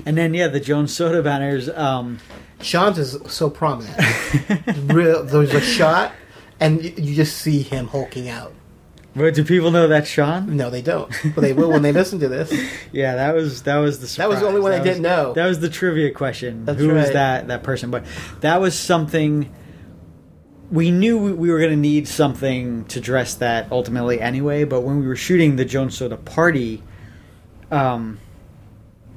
and 0.05 0.17
then 0.19 0.35
yeah 0.35 0.49
the 0.49 0.61
jones 0.61 0.95
soda 0.95 1.23
banners 1.23 1.69
um, 1.69 2.19
Sean's 2.61 2.99
is 2.99 3.19
so 3.33 3.51
prominent. 3.51 3.95
Real, 4.93 5.23
there's 5.25 5.53
a 5.53 5.61
shot, 5.61 6.13
and 6.61 6.83
you 6.83 7.15
just 7.15 7.37
see 7.39 7.61
him 7.63 7.89
hulking 7.89 8.29
out. 8.29 8.53
but 9.15 9.35
do 9.35 9.45
people 9.45 9.71
know 9.71 9.87
that 9.89 10.07
sean 10.07 10.57
No, 10.57 10.71
they 10.71 10.81
don't, 10.83 11.11
but 11.35 11.43
they 11.43 11.53
will 11.53 11.71
when 11.71 11.83
they 11.83 11.93
listen 11.93 12.21
to 12.21 12.29
this. 12.29 12.51
Yeah, 12.93 13.17
that 13.17 13.35
was 13.35 13.63
that 13.65 13.79
was 13.79 13.99
the 14.01 14.17
That 14.19 14.29
was 14.29 14.41
the 14.41 14.47
only 14.47 14.61
surprise. 14.61 14.63
one 14.63 14.73
I 14.73 14.79
That 14.79 14.85
didn't 14.85 15.03
know. 15.03 15.33
That 15.35 15.47
was 15.47 15.61
the 15.61 15.69
trivia 15.69 16.11
question. 16.13 16.65
That's 16.65 16.79
Who 16.79 16.89
was 16.95 17.11
that 17.13 17.49
that 17.49 17.63
person? 17.65 17.91
But 17.91 18.05
that 18.41 18.61
was 18.61 18.79
something 18.79 19.53
we 20.71 20.91
knew 20.91 21.19
we- 21.19 21.33
we 21.33 21.51
were 21.51 21.59
going 21.59 21.71
to 21.71 21.77
need 21.77 22.09
something 22.09 22.85
to 22.87 23.01
dress 23.01 23.35
that 23.35 23.67
ultimately 23.71 24.21
anyway. 24.21 24.65
But 24.65 24.81
when 24.83 24.99
we 25.01 25.07
were 25.07 25.17
shooting 25.17 25.57
the 25.57 25.65
Jones 25.65 25.97
Soda 25.97 26.17
party, 26.17 26.83
um, 27.71 28.19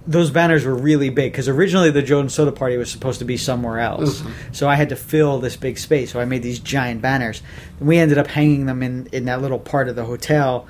those 0.06 0.30
banners 0.32 0.64
were 0.66 0.76
really 0.76 1.10
big 1.10 1.32
because 1.34 1.50
originally 1.50 1.92
the 1.92 2.02
Jones 2.02 2.34
Soda 2.34 2.52
party 2.52 2.78
was 2.78 2.90
supposed 2.90 3.20
to 3.20 3.26
be 3.26 3.36
somewhere 3.38 3.80
else. 3.80 4.22
Mhm. 4.22 4.32
So 4.54 4.70
I 4.70 4.76
had 4.76 4.90
to 4.90 4.96
fill 4.96 5.40
this 5.40 5.56
big 5.58 5.78
space. 5.78 6.12
So 6.14 6.20
I 6.20 6.26
made 6.26 6.44
these 6.44 6.60
giant 6.60 7.02
banners. 7.02 7.42
And 7.80 7.88
we 7.88 7.98
ended 7.98 8.18
up 8.18 8.28
hanging 8.28 8.66
them 8.68 8.82
in 8.82 9.08
in 9.12 9.26
that 9.26 9.42
little 9.42 9.60
part 9.60 9.90
of 9.90 9.96
the 9.98 10.06
hotel, 10.06 10.66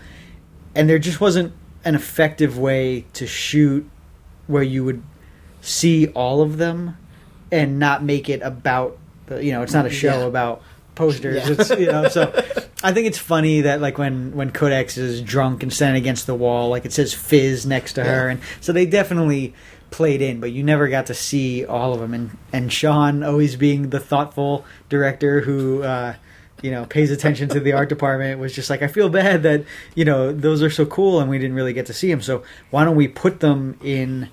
and 0.75 0.89
there 0.89 0.97
just 0.99 1.21
wasn't 1.21 1.53
an 1.85 1.93
effective 1.95 2.57
way 2.57 3.05
to 3.13 3.27
shoot 3.27 3.87
where 4.47 4.63
you 4.63 4.83
would 4.83 5.01
see 5.61 6.07
all 6.07 6.41
of 6.41 6.57
them 6.57 6.95
and 7.51 7.77
not 7.79 8.03
make 8.03 8.29
it 8.29 8.41
about 8.41 8.97
you 9.29 9.51
know 9.51 9.61
it's 9.61 9.73
not 9.73 9.85
a 9.85 9.89
show 9.89 10.19
Yeah. 10.21 10.25
about 10.25 10.61
posters. 10.95 11.35
Yeah. 11.47 11.55
it's 11.59 11.69
you 11.71 11.85
know 11.91 12.07
so 12.07 12.23
i 12.83 12.91
think 12.91 13.05
it's 13.07 13.19
funny 13.19 13.61
that 13.61 13.79
like 13.81 13.97
when 13.99 14.35
when 14.35 14.51
codex 14.51 14.97
is 14.97 15.21
drunk 15.21 15.61
and 15.61 15.71
standing 15.71 16.01
against 16.01 16.25
the 16.25 16.33
wall 16.33 16.69
like 16.69 16.85
it 16.85 16.93
says 16.93 17.13
fizz 17.13 17.65
next 17.67 17.93
to 17.93 18.03
her. 18.03 18.29
And 18.29 18.41
so 18.61 18.73
they 18.73 18.85
definitely 18.87 19.53
played 19.91 20.21
in 20.21 20.39
but 20.39 20.51
you 20.51 20.63
never 20.63 20.87
got 20.89 21.05
to 21.05 21.13
see 21.13 21.63
all 21.65 21.93
of 21.93 21.99
them 21.99 22.13
and 22.13 22.37
and 22.51 22.73
sean 22.73 23.23
always 23.23 23.55
being 23.55 23.89
the 23.89 23.99
thoughtful 23.99 24.65
director 24.89 25.41
who 25.41 25.81
uh 25.83 26.13
you 26.61 26.71
know 26.71 26.85
pays 26.85 27.09
attention 27.11 27.47
to 27.47 27.59
the 27.59 27.71
art 27.73 27.87
department 27.87 28.39
was 28.39 28.53
just 28.53 28.69
like 28.69 28.81
i 28.81 28.87
feel 28.87 29.07
bad 29.07 29.43
that 29.43 29.63
you 29.95 30.03
know 30.03 30.33
those 30.33 30.61
are 30.63 30.69
so 30.71 30.85
cool 30.87 31.19
and 31.21 31.29
we 31.29 31.37
didn't 31.37 31.55
really 31.55 31.71
get 31.73 31.85
to 31.85 31.93
see 31.93 32.09
them 32.09 32.21
so 32.21 32.43
why 32.71 32.83
don't 32.83 32.95
we 32.97 33.07
put 33.07 33.39
them 33.39 33.77
in 33.83 34.27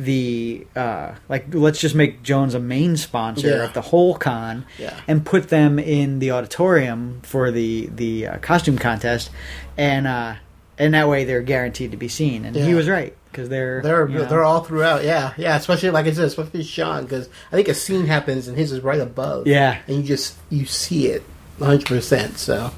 the 0.00 0.66
uh 0.74 1.12
like 1.28 1.44
let's 1.54 1.78
just 1.78 1.94
make 1.94 2.22
jones 2.22 2.54
a 2.54 2.58
main 2.58 2.96
sponsor 2.96 3.48
Yeah. 3.48 3.64
of 3.64 3.74
the 3.74 3.82
whole 3.82 4.14
con 4.14 4.64
Yeah. 4.78 4.98
and 5.06 5.26
put 5.26 5.50
them 5.50 5.78
in 5.78 6.20
the 6.20 6.30
auditorium 6.30 7.20
for 7.22 7.50
the 7.50 7.90
the 7.94 8.26
uh, 8.26 8.38
costume 8.38 8.78
contest 8.78 9.28
and 9.76 10.06
uh 10.06 10.36
and 10.78 10.94
that 10.94 11.06
way 11.06 11.24
they're 11.24 11.42
guaranteed 11.42 11.90
to 11.90 11.98
be 11.98 12.08
seen 12.08 12.46
and 12.46 12.56
he 12.56 12.72
was 12.72 12.88
right 12.88 13.14
because 13.30 13.50
they're 13.50 13.82
They're 13.82 14.08
you 14.08 14.18
know, 14.20 14.24
they're 14.24 14.42
all 14.42 14.64
throughout. 14.64 15.04
Yeah, 15.04 15.34
yeah. 15.36 15.54
Especially 15.56 15.90
like 15.90 16.06
I 16.06 16.12
said, 16.12 16.24
especially 16.24 16.64
Sean, 16.64 17.04
because 17.04 17.28
I 17.52 17.54
think 17.56 17.68
a 17.68 17.74
scene 17.74 18.06
happens 18.06 18.48
and 18.48 18.58
his 18.58 18.72
is 18.72 18.80
right 18.80 18.98
above. 19.00 19.46
Yeah. 19.46 19.78
and 19.86 19.98
you 19.98 20.02
just 20.02 20.36
you 20.48 20.64
see 20.66 21.06
it, 21.06 21.22
hundred 21.60 21.86
percent. 21.86 22.38
So, 22.38 22.72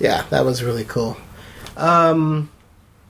yeah, 0.00 0.24
that 0.30 0.44
was 0.44 0.64
really 0.64 0.82
cool. 0.84 1.16
Um, 1.76 2.50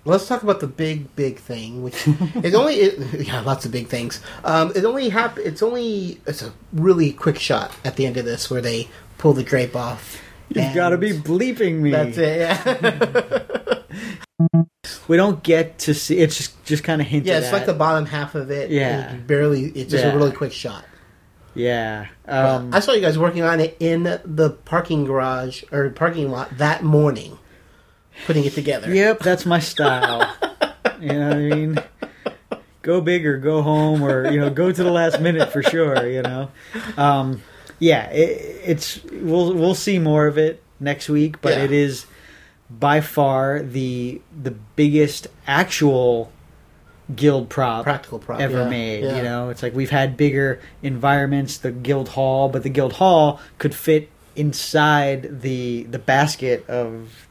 let's 0.09 0.27
talk 0.27 0.42
about 0.42 0.61
the 0.61 0.66
big 0.66 1.14
big 1.16 1.38
thing, 1.38 1.83
which 1.83 2.07
is 2.42 2.55
only 2.55 2.75
it, 2.75 3.27
yeah, 3.27 3.40
lots 3.40 3.64
of 3.64 3.73
big 3.73 3.87
things. 3.88 4.21
Um, 4.44 4.73
it 4.75 4.85
only 4.85 5.09
hap- 5.11 5.38
It's 5.38 5.62
only 5.62 6.21
it's 6.27 6.42
a 6.42 6.53
really 6.73 7.12
quick 7.12 7.38
shot 7.38 7.73
at 7.85 7.97
the 7.97 8.07
end 8.07 8.16
of 8.16 8.25
this 8.25 8.51
where 8.51 8.61
they 8.61 8.88
pull 9.18 9.33
the 9.33 9.42
drape 9.42 9.77
off. 9.77 10.21
you've 10.49 10.75
got 10.75 10.90
to 10.90 10.99
be 10.99 11.12
bleeping 11.12 11.81
me 11.81 11.90
That's 11.90 12.16
it. 12.18 12.38
Yeah. 12.40 13.83
we 15.09 15.16
don't 15.16 15.42
get 15.42 15.79
to 15.81 15.94
see 15.94 16.18
it's 16.18 16.37
just 16.37 16.64
just 16.64 16.85
kind 16.85 17.01
of 17.01 17.07
hinted 17.07 17.27
Yeah, 17.29 17.38
it's 17.38 17.49
at. 17.49 17.53
like 17.53 17.66
the 17.66 17.75
bottom 17.75 18.07
half 18.07 18.35
of 18.35 18.51
it. 18.51 18.71
Yeah. 18.71 19.14
barely. 19.14 19.66
It's 19.66 19.90
just 19.90 20.05
Yeah. 20.05 20.12
a 20.12 20.16
really 20.16 20.33
quick 20.33 20.53
shot. 20.53 20.85
yeah 21.55 22.07
um 22.27 22.73
I 22.73 22.81
saw 22.81 22.92
you 22.92 23.01
guys 23.01 23.18
working 23.18 23.42
on 23.42 23.59
it 23.61 23.77
in 23.81 24.05
the 24.25 24.51
parking 24.64 25.05
garage 25.05 25.64
or 25.73 25.90
parking 25.90 26.31
lot 26.31 26.57
that 26.59 26.83
morning, 26.85 27.38
putting 28.26 28.44
it 28.44 28.52
together. 28.54 28.92
Yep, 28.92 29.20
that's 29.20 29.46
my 29.46 29.59
style. 29.61 30.35
you 31.00 31.09
know 31.09 31.28
what 31.28 31.37
I 31.37 31.40
mean? 31.40 31.78
Go 32.83 33.00
big 33.00 33.26
or 33.26 33.38
go 33.38 33.61
home, 33.62 34.02
or 34.02 34.31
you 34.31 34.40
know, 34.40 34.50
go 34.50 34.72
to 34.72 34.83
the 34.83 34.90
last 34.90 35.20
minute 35.20 35.52
for 35.52 35.62
sure. 35.62 36.07
You 36.09 36.22
know, 36.22 36.50
um, 36.96 37.42
yeah, 37.78 38.09
it, 38.11 38.61
it's 38.64 39.02
we'll 39.04 39.52
we'll 39.54 39.74
see 39.74 39.98
more 39.98 40.26
of 40.26 40.38
it 40.38 40.62
next 40.81 41.09
week, 41.09 41.40
but 41.40 41.57
Yeah. 41.57 41.64
it 41.64 41.72
is 41.72 42.07
by 42.70 43.00
far 43.00 43.61
the 43.62 44.20
the 44.42 44.52
biggest 44.76 45.26
actual 45.46 46.33
guild 47.14 47.48
prop 47.48 47.85
Practical 47.85 48.18
prop, 48.18 48.38
ever 48.40 48.62
yeah, 48.62 48.68
made. 48.68 49.04
yeah. 49.04 49.16
You 49.16 49.22
know, 49.22 49.48
it's 49.50 49.62
like 49.62 49.74
we've 49.74 49.90
had 49.90 50.16
bigger 50.16 50.61
environments, 50.83 51.59
the 51.59 51.72
guild 51.72 52.11
hall, 52.11 52.48
but 52.48 52.62
the 52.62 52.68
guild 52.70 52.94
hall 52.94 53.40
could 53.59 53.74
fit 53.74 54.09
inside 54.37 55.42
the 55.42 55.83
the 55.85 55.98
basket 55.98 56.64
of 56.68 57.28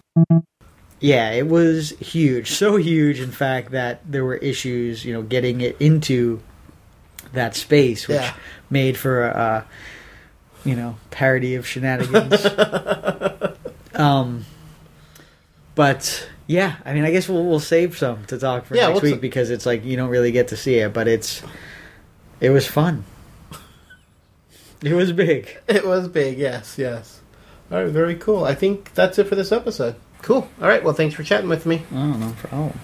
Yeah, 0.99 1.31
it 1.31 1.47
was 1.47 1.91
huge. 1.99 2.51
So 2.51 2.75
huge, 2.77 3.19
in 3.19 3.31
fact, 3.31 3.71
that 3.71 4.01
there 4.09 4.25
were 4.25 4.35
issues, 4.37 5.05
you 5.05 5.13
know, 5.13 5.21
getting 5.21 5.61
it 5.61 5.77
into 5.79 6.41
that 7.33 7.55
space, 7.55 8.07
which 8.07 8.17
Yeah. 8.19 8.33
made 8.69 8.97
for 8.97 9.27
a, 9.27 9.31
uh, 9.31 9.63
you 10.65 10.75
know, 10.75 10.97
parody 11.11 11.55
of 11.55 11.67
shenanigans. 11.67 12.45
um, 13.93 14.45
but 15.75 16.27
yeah, 16.47 16.77
I 16.85 16.93
mean, 16.93 17.03
I 17.03 17.11
guess 17.11 17.29
we'll 17.29 17.45
we'll 17.45 17.59
save 17.59 17.97
some 17.97 18.25
to 18.25 18.37
talk 18.39 18.65
for 18.65 18.75
Yeah, 18.75 18.87
next 18.89 19.01
week 19.03 19.21
because 19.21 19.49
it's 19.51 19.65
like 19.65 19.85
you 19.85 19.97
don't 19.97 20.09
really 20.09 20.31
get 20.31 20.47
to 20.49 20.57
see 20.57 20.75
it, 20.75 20.93
but 20.93 21.07
it's 21.07 21.43
it 22.39 22.49
was 22.49 22.65
fun. 22.65 23.03
It 24.83 24.93
was 24.93 25.11
big. 25.11 25.57
It 25.67 25.85
was 25.85 26.07
big, 26.07 26.37
yes, 26.37 26.75
yes. 26.77 27.19
All 27.71 27.83
right, 27.83 27.91
very 27.91 28.15
cool. 28.15 28.43
I 28.45 28.55
think 28.55 28.93
that's 28.93 29.19
it 29.19 29.25
for 29.27 29.35
this 29.35 29.51
episode. 29.51 29.95
Cool. 30.21 30.47
All 30.61 30.67
right, 30.67 30.83
well, 30.83 30.93
thanks 30.93 31.15
for 31.15 31.23
chatting 31.23 31.49
with 31.49 31.65
me. 31.65 31.83
Oh, 31.93 32.13
no 32.17 32.31
problem. 32.37 32.77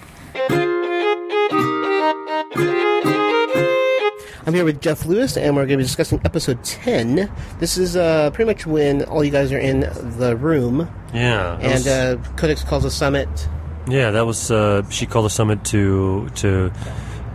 I'm 4.46 4.52
here 4.52 4.64
with 4.64 4.80
Jeff 4.82 5.06
Lewis, 5.06 5.36
and 5.38 5.56
we're 5.56 5.62
going 5.62 5.70
to 5.70 5.76
be 5.78 5.84
discussing 5.84 6.20
episode 6.24 6.62
10. 6.64 7.30
This 7.60 7.78
is 7.78 7.96
uh, 7.96 8.30
pretty 8.30 8.46
much 8.50 8.66
when 8.66 9.02
all 9.04 9.24
you 9.24 9.30
guys 9.30 9.50
are 9.52 9.58
in 9.58 9.80
the 10.18 10.36
room, 10.38 10.88
Yeah. 11.14 11.54
and 11.60 11.72
was- 11.72 11.86
uh, 11.86 12.16
Codex 12.36 12.62
calls 12.62 12.84
a 12.84 12.90
summit. 12.90 13.28
Yeah, 13.88 14.10
that 14.12 14.24
was. 14.26 14.50
Uh, 14.50 14.82
she 14.90 15.04
called 15.06 15.26
a 15.26 15.30
summit 15.30 15.62
to 15.66 16.28
to 16.36 16.70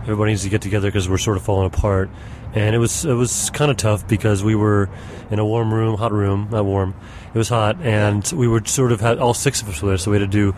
everybody 0.02 0.32
needs 0.32 0.42
to 0.42 0.48
get 0.48 0.60
together 0.62 0.88
because 0.88 1.08
we're 1.08 1.16
sort 1.18 1.36
of 1.36 1.44
falling 1.44 1.66
apart, 1.66 2.10
and 2.54 2.74
it 2.74 2.78
was 2.78 3.04
it 3.04 3.14
was 3.14 3.50
kind 3.50 3.70
of 3.70 3.76
tough 3.76 4.06
because 4.08 4.42
we 4.42 4.54
were 4.54 4.88
in 5.30 5.38
a 5.38 5.44
warm 5.44 5.72
room, 5.72 5.96
hot 5.96 6.12
room, 6.12 6.48
not 6.50 6.64
warm. 6.64 6.94
It 7.32 7.38
was 7.38 7.48
hot, 7.48 7.80
and 7.80 8.30
we 8.34 8.48
were 8.48 8.64
sort 8.64 8.92
of 8.92 9.00
had 9.00 9.18
all 9.18 9.34
six 9.34 9.62
of 9.62 9.68
us 9.68 9.80
were 9.82 9.90
there, 9.90 9.98
so 9.98 10.10
we 10.10 10.20
had 10.20 10.30
to 10.30 10.38
do 10.38 10.54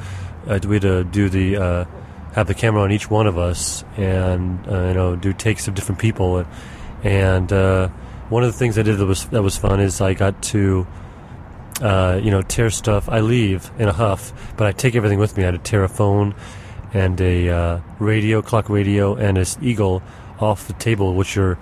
uh, 0.47 0.59
we 0.67 0.77
had 0.77 0.83
to 0.83 1.05
do 1.05 1.29
the 1.29 1.57
uh, 1.57 1.85
have 2.35 2.47
the 2.47 2.55
camera 2.55 2.83
on 2.83 2.93
each 2.93 3.11
one 3.11 3.27
of 3.27 3.39
us, 3.39 3.85
and 3.97 4.67
uh, 4.69 4.89
you 4.89 4.95
know 4.95 5.17
do 5.17 5.33
takes 5.33 5.69
of 5.69 5.75
different 5.75 6.01
people, 6.01 6.47
and 7.03 7.53
uh, 7.53 7.89
one 8.29 8.43
of 8.43 8.53
the 8.53 8.59
things 8.59 8.79
I 8.79 8.83
did 8.83 8.99
that 8.99 9.07
was 9.07 9.27
that 9.29 9.43
was 9.43 9.57
fun 9.59 9.81
is 9.81 10.01
I 10.01 10.15
got 10.15 10.43
to 10.45 10.87
uh, 11.83 12.21
you 12.23 12.31
know, 12.31 12.43
tear 12.43 12.71
stuff. 12.71 13.09
I 13.09 13.21
leave 13.21 13.71
in 13.79 13.89
a 13.89 13.93
huff, 13.93 14.33
but 14.57 14.67
I 14.67 14.73
take 14.73 14.95
everything 14.95 15.19
with 15.19 15.37
me. 15.37 15.43
I 15.43 15.47
had 15.47 15.53
to 15.53 15.59
tear 15.71 15.83
a 15.83 15.89
phone 15.89 16.35
and 16.95 17.21
a 17.21 17.49
uh, 17.49 17.81
radio, 17.99 18.41
clock 18.41 18.69
radio, 18.69 19.15
and 19.15 19.37
an 19.37 19.47
eagle 19.61 20.03
off 20.39 20.67
the 20.67 20.75
table, 20.75 21.15
which 21.15 21.37
are, 21.37 21.59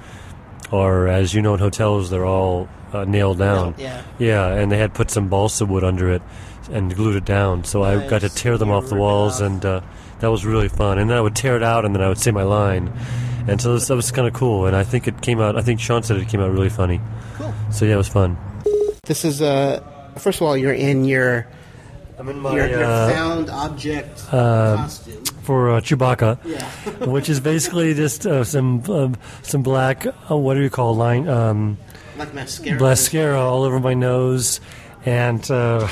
are 0.72 1.08
as 1.08 1.34
you 1.34 1.42
know, 1.42 1.54
in 1.54 1.60
hotels, 1.60 2.10
they're 2.10 2.26
all 2.26 2.68
uh, 2.92 3.04
nailed 3.04 3.38
down. 3.38 3.74
yeah. 3.78 4.02
Yeah, 4.18 4.46
and 4.48 4.70
they 4.70 4.78
had 4.78 4.94
put 4.94 5.10
some 5.10 5.28
balsa 5.28 5.64
wood 5.66 5.84
under 5.84 6.10
it 6.10 6.22
and 6.70 6.94
glued 6.94 7.16
it 7.16 7.24
down. 7.24 7.64
So 7.64 7.82
I 7.82 8.06
got 8.08 8.20
to 8.20 8.28
tear 8.28 8.56
them 8.58 8.70
off 8.70 8.88
the 8.88 8.94
walls, 8.94 9.40
and 9.40 9.64
uh, 9.64 9.80
that 10.20 10.30
was 10.30 10.44
really 10.44 10.68
fun. 10.68 10.98
And 10.98 11.10
then 11.10 11.16
I 11.16 11.20
would 11.20 11.34
tear 11.34 11.56
it 11.56 11.62
out, 11.62 11.84
and 11.84 11.94
then 11.94 12.02
I 12.02 12.08
would 12.08 12.18
say 12.18 12.30
my 12.30 12.44
line. 12.44 12.92
And 13.48 13.60
so 13.60 13.74
this, 13.74 13.88
that 13.88 13.96
was 13.96 14.12
kind 14.12 14.28
of 14.28 14.34
cool. 14.34 14.66
And 14.66 14.76
I 14.76 14.84
think 14.84 15.08
it 15.08 15.22
came 15.22 15.40
out. 15.40 15.56
I 15.56 15.62
think 15.62 15.80
Sean 15.80 16.02
said 16.02 16.16
it 16.18 16.28
came 16.28 16.40
out 16.40 16.52
really 16.52 16.68
funny. 16.68 17.00
Cool. 17.34 17.52
So 17.72 17.84
yeah, 17.84 17.94
it 17.94 17.96
was 17.96 18.08
fun. 18.08 18.36
This 19.04 19.24
is, 19.24 19.42
uh, 19.42 19.80
first 20.18 20.40
of 20.40 20.46
all, 20.46 20.56
you're 20.56 20.74
in 20.74 21.04
your, 21.04 21.46
I'm 22.18 22.28
in 22.28 22.42
your, 22.42 22.68
your 22.68 22.84
uh, 22.84 23.10
found 23.10 23.50
object 23.50 24.22
uh, 24.30 24.76
costume. 24.76 25.24
For 25.42 25.70
uh, 25.70 25.80
Chewbacca, 25.80 26.38
Yeah. 26.44 26.64
which 27.06 27.28
is 27.28 27.40
basically 27.40 27.94
just 27.94 28.26
uh, 28.26 28.44
some 28.44 28.82
um, 28.90 29.16
some 29.42 29.62
black. 29.62 30.06
Uh, 30.30 30.36
what 30.36 30.54
do 30.54 30.60
you 30.62 30.70
call 30.70 30.94
line? 30.96 31.28
Um, 31.28 31.78
Like 32.18 32.34
mascara. 32.34 32.78
mascara 32.80 33.40
all 33.40 33.62
over 33.64 33.80
my 33.80 33.94
nose, 33.94 34.60
and 35.04 35.48
uh, 35.50 35.88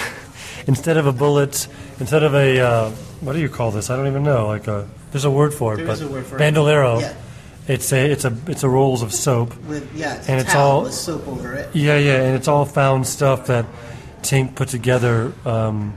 instead 0.67 0.97
of 0.97 1.07
a 1.07 1.13
bullet, 1.13 1.69
instead 2.01 2.23
of 2.23 2.35
a 2.35 2.61
uh, 2.61 2.91
what 3.21 3.33
do 3.33 3.41
you 3.41 3.49
call 3.49 3.71
this? 3.71 3.91
I 3.91 3.97
don't 3.97 4.07
even 4.07 4.23
know. 4.23 4.47
Like 4.47 4.67
a 4.69 4.87
there's 5.13 5.25
a 5.25 5.31
word 5.31 5.55
for 5.55 5.75
it, 5.75 5.79
There 5.79 5.87
but 5.87 6.01
a 6.03 6.07
word 6.09 6.27
for 6.27 6.37
it. 6.37 6.39
bandolero. 6.39 7.01
Yeah. 7.01 7.15
It's 7.67 7.93
a 7.93 8.11
it's 8.11 8.25
a 8.25 8.35
it's 8.47 8.63
a 8.63 8.69
rolls 8.69 9.03
of 9.03 9.13
soap. 9.13 9.55
With, 9.67 9.95
yeah, 9.95 10.17
it's 10.17 10.29
And 10.29 10.41
it's 10.41 10.55
all- 10.55 10.83
with 10.85 10.95
soap 10.95 11.29
over 11.29 11.53
it. 11.55 11.69
Yeah, 11.75 11.99
yeah, 11.99 12.23
and 12.23 12.35
it's 12.37 12.49
all 12.49 12.65
found 12.65 13.07
stuff 13.07 13.47
that 13.49 13.67
Tink 14.23 14.55
put 14.55 14.69
together 14.69 15.33
um, 15.45 15.93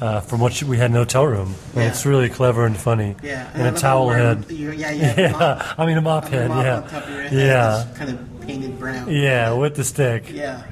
uh, 0.00 0.20
from 0.20 0.40
what 0.40 0.62
we 0.62 0.76
had 0.78 0.86
in 0.86 0.92
the 0.92 0.98
hotel 1.00 1.26
room. 1.26 1.54
And 1.74 1.82
Yeah. 1.82 1.88
it's 1.88 2.06
really 2.06 2.28
clever 2.28 2.64
and 2.66 2.76
funny. 2.76 3.16
Yeah, 3.22 3.48
and, 3.54 3.62
I 3.64 3.68
a 3.68 3.72
towel 3.72 4.10
head. 4.10 4.46
we're- 4.48 4.76
Yeah, 4.76 4.90
yeah, 5.16 5.32
mop- 5.32 5.78
I 5.78 5.86
mean 5.86 5.98
a 5.98 6.00
mop 6.02 6.28
head. 6.28 6.48
mop 6.48 6.64
yeah, 6.64 6.76
on 6.76 6.88
top 6.88 7.02
of 7.04 7.10
your 7.10 7.22
head 7.22 7.32
yeah, 7.32 7.86
kind 7.96 8.10
of 8.10 8.40
painted 8.46 8.78
brown. 8.78 9.10
yeah, 9.12 9.52
with 9.54 9.74
the 9.74 9.84
stick. 9.84 10.30
Yeah, 10.32 10.62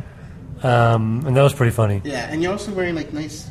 Um, 0.62 1.24
and 1.26 1.36
that 1.36 1.42
was 1.42 1.52
pretty 1.52 1.72
funny. 1.72 2.00
yeah, 2.04 2.28
and 2.30 2.42
you're 2.42 2.52
also 2.52 2.72
wearing 2.72 2.94
like 2.94 3.12
nice 3.12 3.48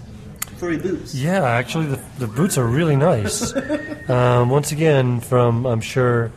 furry 0.57 0.77
boots. 0.77 1.13
Yeah, 1.13 1.43
actually, 1.43 1.87
the, 1.87 1.99
the 2.19 2.27
boots 2.27 2.57
are 2.57 2.65
really 2.65 2.95
nice. 2.95 3.53
um, 4.09 4.49
once 4.49 4.71
again, 4.71 5.19
from 5.19 5.65
I'm 5.65 5.81
sure 5.81 6.31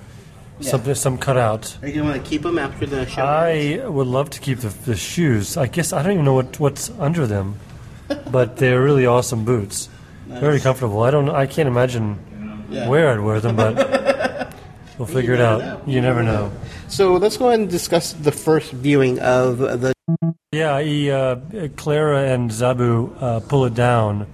Yeah. 0.61 0.71
something 0.71 0.95
some 0.97 1.17
cutout. 1.19 1.77
Are 1.83 1.89
you 1.89 1.95
gonna 1.95 2.11
want 2.11 2.23
to 2.25 2.29
keep 2.29 2.43
them 2.43 2.59
after 2.59 2.85
the 2.87 3.07
show? 3.07 3.23
I 3.23 3.81
would 3.87 4.09
love 4.09 4.31
to 4.31 4.41
keep 4.41 4.59
the, 4.59 4.69
the 4.91 4.97
shoes. 4.97 5.57
I 5.57 5.69
guess 5.69 5.93
I 5.93 6.03
don't 6.03 6.13
even 6.13 6.25
know 6.25 6.35
what, 6.35 6.59
what's 6.59 6.91
under 6.99 7.27
them, 7.29 7.55
but 8.31 8.57
they're 8.57 8.83
really 8.83 9.07
awesome 9.07 9.45
boots. 9.45 9.89
Very 10.27 10.61
comfortable. 10.61 11.03
I 11.03 11.11
don't. 11.11 11.29
I 11.31 11.47
can't 11.47 11.69
imagine 11.69 12.19
Yeah. 12.71 12.89
where 12.89 13.11
I'd 13.13 13.21
wear 13.21 13.41
them, 13.41 13.57
but 13.57 14.53
we'll 14.99 15.07
figure 15.09 15.33
it 15.35 15.41
out. 15.41 15.61
know. 15.61 15.81
You 15.87 16.01
never 16.03 16.23
know. 16.23 16.53
So 16.89 17.17
let's 17.17 17.37
go 17.37 17.49
ahead 17.49 17.61
and 17.61 17.71
discuss 17.71 18.13
the 18.13 18.33
first 18.33 18.73
viewing 18.73 19.19
of 19.21 19.59
the. 19.59 19.93
Yeah, 20.53 20.81
he, 20.81 21.11
uh, 21.11 21.37
Clara 21.77 22.25
and 22.33 22.51
Zabu 22.51 23.15
uh, 23.23 23.41
pull 23.41 23.67
it 23.67 23.75
down, 23.75 24.27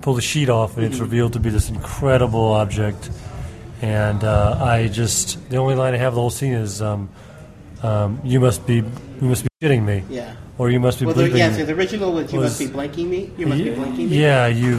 pull 0.00 0.14
the 0.14 0.22
sheet 0.22 0.48
off, 0.48 0.76
and 0.76 0.84
it's 0.86 0.98
revealed 0.98 1.34
to 1.34 1.40
be 1.40 1.50
this 1.50 1.68
incredible 1.68 2.52
object. 2.52 3.10
And 3.82 4.24
uh, 4.24 4.58
I 4.60 4.88
just 4.88 5.48
the 5.50 5.56
only 5.58 5.74
line 5.76 5.94
I 5.94 5.98
have 5.98 6.14
the 6.14 6.20
whole 6.20 6.30
scene 6.30 6.52
is, 6.54 6.82
um, 6.82 7.08
um, 7.82 8.20
"You 8.24 8.40
must 8.40 8.66
be, 8.66 8.82
you 9.20 9.28
must 9.28 9.42
be 9.44 9.48
shitting 9.62 9.84
me." 9.84 10.04
Yeah. 10.08 10.34
Or 10.58 10.70
you 10.70 10.80
must 10.80 10.98
be 10.98 11.06
Well, 11.06 11.14
the, 11.14 11.28
yeah, 11.30 11.52
so 11.52 11.64
the 11.64 11.72
original 11.74 12.12
was 12.12 12.32
you 12.32 12.40
was- 12.40 12.58
must 12.58 12.72
be 12.72 12.78
blanking 12.78 13.08
me. 13.08 13.30
You 13.38 13.46
must 13.46 13.62
be 13.62 13.70
Ye- 13.70 13.76
blanking 13.76 14.08
me. 14.10 14.20
Yeah, 14.22 14.46
you. 14.48 14.78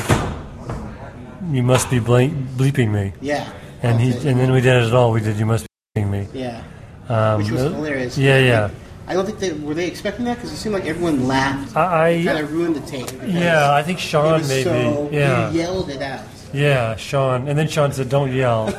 You 1.51 1.63
must 1.63 1.89
be 1.89 1.99
blank, 1.99 2.33
bleeping 2.57 2.91
me. 2.91 3.13
Yeah. 3.21 3.47
And 3.81 3.99
he, 3.99 4.13
Okay. 4.13 4.29
and 4.29 4.39
then 4.39 4.51
we 4.51 4.61
did 4.61 4.83
it 4.83 4.93
all. 4.93 5.11
We 5.11 5.21
did. 5.21 5.37
You 5.37 5.45
must 5.45 5.65
be 5.95 6.01
bleeping 6.01 6.09
me. 6.11 6.27
Yeah. 6.33 6.61
Um, 7.07 7.41
Which 7.41 7.51
was 7.51 7.61
uh, 7.63 7.69
hilarious. 7.69 8.17
Yeah, 8.17 8.37
yeah. 8.39 8.69
I 9.07 9.13
don't 9.13 9.25
think 9.25 9.39
they 9.39 9.53
were 9.53 9.73
they 9.73 9.87
expecting 9.87 10.25
that 10.25 10.35
because 10.35 10.51
it 10.53 10.57
seemed 10.57 10.75
like 10.75 10.85
everyone 10.85 11.27
laughed. 11.27 11.75
I- 11.75 12.21
kind 12.23 12.39
of 12.39 12.51
ruined 12.53 12.75
the 12.75 12.81
tape. 12.81 13.09
Yeah, 13.25 13.73
I 13.73 13.81
think 13.81 13.97
Sean 13.99 14.41
maybe. 14.47 14.63
So, 14.63 15.09
yeah. 15.11 15.49
he 15.49 15.59
yelled 15.59 15.89
it 15.89 16.01
out. 16.01 16.21
Yeah, 16.53 16.95
Sean. 16.97 17.47
And 17.47 17.57
then 17.57 17.67
Sean 17.67 17.91
said, 17.91 18.09
"Don't 18.09 18.31
yell, 18.33 18.69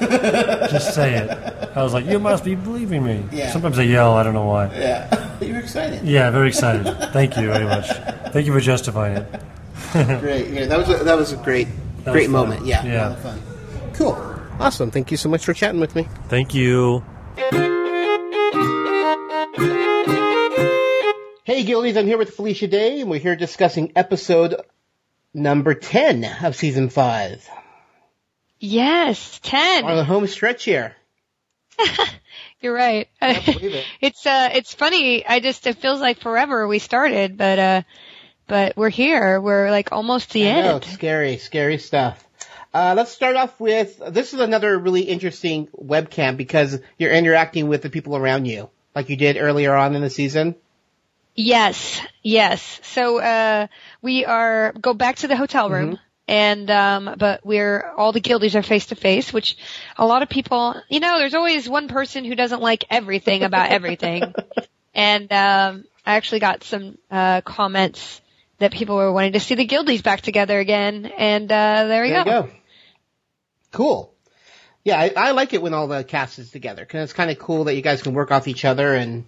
just 0.71 0.95
say 0.95 1.15
it." 1.15 1.31
I 1.75 1.83
was 1.83 1.93
like, 1.95 2.05
"You 2.07 2.19
must 2.21 2.45
be 2.45 2.55
believing 2.57 3.03
me." 3.05 3.25
Yeah. 3.33 3.51
Sometimes 3.53 3.79
I 3.79 3.83
yell. 3.83 4.13
I 4.15 4.23
don't 4.23 4.35
know 4.35 4.45
why. 4.47 4.67
Yeah, 4.75 5.07
you 5.41 5.55
were 5.55 5.61
excited. 5.61 6.03
Yeah, 6.05 6.31
very 6.31 6.49
excited. 6.49 6.85
Thank 7.13 7.37
you 7.37 7.47
very 7.53 7.65
much. 7.65 7.87
Thank 8.33 8.47
you 8.47 8.53
for 8.53 8.61
justifying 8.61 9.17
it. 9.17 9.27
great. 10.21 10.49
Yeah, 10.51 10.67
that 10.67 10.79
was 10.79 10.89
a, 11.01 11.05
that 11.05 11.17
was 11.17 11.33
a 11.33 11.37
great 11.37 11.69
That 12.05 12.13
great 12.13 12.31
moment. 12.31 12.67
Yeah, 12.67 12.85
Yeah. 12.85 12.93
a 12.93 13.11
lot 13.11 13.13
of 13.19 13.23
fun. 13.23 13.43
Cool. 13.95 14.37
Awesome. 14.61 14.91
Thank 14.91 15.11
you 15.11 15.17
so 15.17 15.29
much 15.29 15.45
for 15.45 15.55
chatting 15.55 15.81
with 15.81 15.95
me. 15.97 16.07
Thank 16.29 16.55
you. 16.55 17.03
Hey, 21.45 21.65
Guildies, 21.65 21.97
I'm 21.97 22.07
here 22.07 22.19
with 22.19 22.35
Felicia 22.35 22.69
Day, 22.69 23.01
and 23.01 23.11
we're 23.11 23.19
here 23.19 23.35
discussing 23.35 23.91
episode 23.97 24.55
number 25.35 25.75
10 25.75 26.25
of 26.45 26.55
season 26.55 26.89
5. 26.91 27.49
Yes, 28.61 29.41
ten. 29.43 29.85
On 29.85 29.97
the 29.97 30.05
home 30.05 30.27
stretch 30.27 30.65
here. 30.65 30.95
You're 32.61 32.75
right. 32.75 33.09
it's 33.23 34.27
uh, 34.27 34.51
it's 34.53 34.75
funny. 34.75 35.27
I 35.27 35.41
just 35.41 35.67
it 35.67 35.79
feels 35.79 36.01
like 36.01 36.21
forever 36.21 36.67
we 36.69 36.79
started, 36.79 37.37
but 37.37 37.59
uh, 37.59 37.83
but 38.47 38.77
we're 38.77 38.91
here. 38.91 39.41
We're 39.41 39.71
like 39.71 39.93
almost 39.93 40.33
the 40.33 40.49
I 40.49 40.61
know, 40.61 40.75
end. 40.75 40.85
it's 40.85 40.93
scary, 40.93 41.39
scary 41.39 41.79
stuff. 41.79 42.27
Uh, 42.73 42.95
let's 42.97 43.11
start 43.11 43.35
off 43.37 43.59
with, 43.59 44.01
this 44.11 44.33
is 44.33 44.39
another 44.39 44.79
really 44.79 45.03
interesting 45.03 45.67
webcam 45.77 46.37
because 46.37 46.79
you're 46.99 47.11
interacting 47.11 47.67
with 47.67 47.83
the 47.83 47.91
people 47.91 48.17
around 48.17 48.45
you, 48.47 48.71
like 48.95 49.09
you 49.09 49.17
did 49.17 49.37
earlier 49.37 49.75
on 49.75 49.97
in 49.97 50.03
the 50.03 50.11
season. 50.11 50.55
Yes, 51.35 52.01
yes. 52.23 52.81
So 52.85 53.21
uh, 53.21 53.67
we 54.03 54.25
are 54.25 54.73
go 54.73 54.95
back 54.95 55.17
to 55.17 55.29
the 55.29 55.37
hotel 55.37 55.71
room. 55.71 55.99
And 56.31 56.71
um 56.71 57.17
but 57.19 57.45
we're 57.45 57.93
all 57.97 58.13
the 58.13 58.21
guildies 58.21 58.55
are 58.55 58.63
face 58.63 58.87
to 58.87 58.95
face, 58.95 59.33
which 59.33 59.57
a 59.97 60.07
lot 60.07 60.23
of 60.23 60.29
people 60.29 60.81
you 60.89 61.01
know, 61.01 61.19
there's 61.19 61.35
always 61.35 61.69
one 61.69 61.89
person 61.89 62.25
who 62.25 62.37
doesn't 62.37 62.63
like 62.63 62.85
everything 62.89 63.43
about 63.43 63.71
everything. 63.71 64.35
and 64.95 65.31
um 65.33 65.85
I 66.07 66.15
actually 66.15 66.39
got 66.39 66.63
some 66.63 66.99
uh 67.11 67.41
comments 67.41 68.21
that 68.59 68.73
people 68.73 68.95
were 68.97 69.13
wanting 69.13 69.33
to 69.33 69.41
see 69.41 69.57
the 69.57 69.67
guildies 69.67 70.03
back 70.03 70.21
together 70.21 70.59
again 70.59 71.07
and 71.07 71.51
uh 71.51 71.87
there 71.87 72.03
we 72.05 72.11
There 72.11 72.25
go. 72.25 72.43
go. 72.43 72.51
Cool. 73.73 74.15
Yeah, 74.85 74.99
I, 75.01 75.13
I 75.17 75.31
like 75.33 75.53
it 75.53 75.61
when 75.61 75.75
all 75.75 75.89
the 75.89 76.05
cast 76.05 76.39
is 76.39 76.51
together 76.53 76.83
because 76.83 77.05
it's 77.05 77.13
kind 77.13 77.31
of 77.31 77.39
cool 77.41 77.65
that 77.65 77.75
you 77.75 77.83
guys 77.83 78.03
can 78.03 78.15
work 78.15 78.31
off 78.31 78.47
each 78.47 78.65
other 78.65 78.95
and 78.95 79.25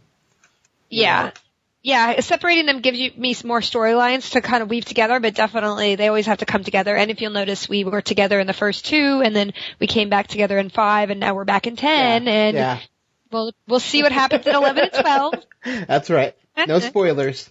Yeah. 0.88 1.32
Yeah, 1.82 2.20
separating 2.20 2.66
them 2.66 2.80
gives 2.80 2.98
you 2.98 3.10
me 3.16 3.34
some 3.34 3.48
more 3.48 3.60
storylines 3.60 4.30
to 4.32 4.40
kind 4.40 4.62
of 4.62 4.70
weave 4.70 4.84
together, 4.84 5.18
but 5.18 5.34
definitely 5.34 5.96
they 5.96 6.06
always 6.06 6.26
have 6.26 6.38
to 6.38 6.46
come 6.46 6.62
together. 6.62 6.94
And 6.94 7.10
if 7.10 7.20
you'll 7.20 7.32
notice, 7.32 7.68
we 7.68 7.82
were 7.82 8.00
together 8.00 8.38
in 8.38 8.46
the 8.46 8.52
first 8.52 8.86
two, 8.86 9.20
and 9.24 9.34
then 9.34 9.52
we 9.80 9.88
came 9.88 10.08
back 10.08 10.28
together 10.28 10.58
in 10.58 10.70
five, 10.70 11.10
and 11.10 11.18
now 11.18 11.34
we're 11.34 11.44
back 11.44 11.66
in 11.66 11.74
ten, 11.74 12.28
and 12.28 12.56
yeah. 12.56 12.78
we'll 13.32 13.52
we'll 13.66 13.80
see 13.80 14.04
what 14.04 14.12
happens 14.12 14.46
in 14.46 14.54
eleven 14.54 14.84
and 14.84 15.02
twelve. 15.02 15.34
That's 15.64 16.08
right. 16.08 16.36
No 16.68 16.78
spoilers. 16.78 17.50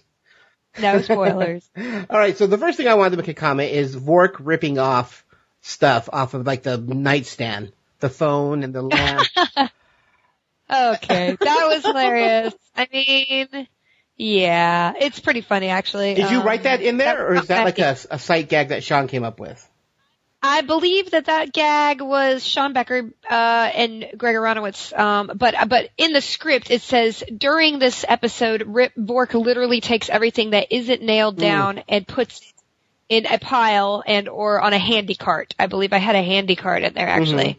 No 0.80 1.02
spoilers. 1.02 1.68
All 1.76 2.18
right, 2.18 2.36
so 2.36 2.46
the 2.46 2.56
first 2.56 2.78
thing 2.78 2.88
I 2.88 2.94
wanted 2.94 3.10
to 3.10 3.16
make 3.18 3.28
a 3.28 3.34
comment 3.34 3.72
is 3.72 3.94
Vork 3.94 4.36
ripping 4.40 4.78
off 4.78 5.26
stuff 5.60 6.08
off 6.10 6.32
of 6.32 6.46
like 6.46 6.62
the 6.62 6.78
nightstand, 6.78 7.72
the 8.00 8.08
phone 8.08 8.62
and 8.62 8.74
the 8.74 8.80
lamp. 8.80 9.28
okay, 10.70 11.36
that 11.38 11.66
was 11.68 11.84
hilarious. 11.84 12.54
I 12.74 12.88
mean, 12.90 13.68
yeah, 14.16 14.92
it's 15.00 15.20
pretty 15.20 15.40
funny 15.40 15.68
actually. 15.68 16.14
Did 16.14 16.30
you 16.30 16.40
Um, 16.40 16.46
write 16.46 16.64
that 16.64 16.80
in 16.82 16.96
there, 16.96 17.26
or 17.26 17.34
is 17.34 17.46
that 17.48 17.64
like 17.64 17.78
a, 17.78 17.96
a 18.10 18.18
sight 18.18 18.48
gag 18.48 18.68
that 18.68 18.84
Sean 18.84 19.08
came 19.08 19.24
up 19.24 19.40
with? 19.40 19.68
I 20.44 20.62
believe 20.62 21.12
that 21.12 21.26
that 21.26 21.52
gag 21.52 22.00
was 22.00 22.44
Sean 22.44 22.72
Becker 22.72 23.10
uh, 23.30 23.70
and 23.74 24.04
Greg 24.16 24.34
Aronowitz. 24.34 24.92
Um, 24.98 25.30
but 25.36 25.54
but 25.68 25.90
in 25.96 26.12
the 26.12 26.20
script 26.20 26.70
it 26.70 26.82
says 26.82 27.22
during 27.36 27.78
this 27.78 28.04
episode, 28.08 28.62
Rip 28.66 28.92
Vork 28.96 29.34
literally 29.34 29.80
takes 29.80 30.08
everything 30.10 30.50
that 30.50 30.72
isn't 30.72 31.00
nailed 31.02 31.36
Mm. 31.36 31.40
down 31.40 31.82
and 31.88 32.06
puts 32.06 32.40
it 32.40 32.46
in 33.08 33.26
a 33.26 33.38
pile 33.38 34.02
and 34.06 34.28
or 34.28 34.60
on 34.60 34.72
a 34.72 34.78
handy 34.78 35.14
cart. 35.14 35.54
I 35.60 35.66
believe 35.66 35.92
I 35.92 35.98
had 35.98 36.16
a 36.16 36.22
handy 36.22 36.56
cart 36.56 36.82
in 36.82 36.92
there 36.94 37.08
actually, 37.08 37.58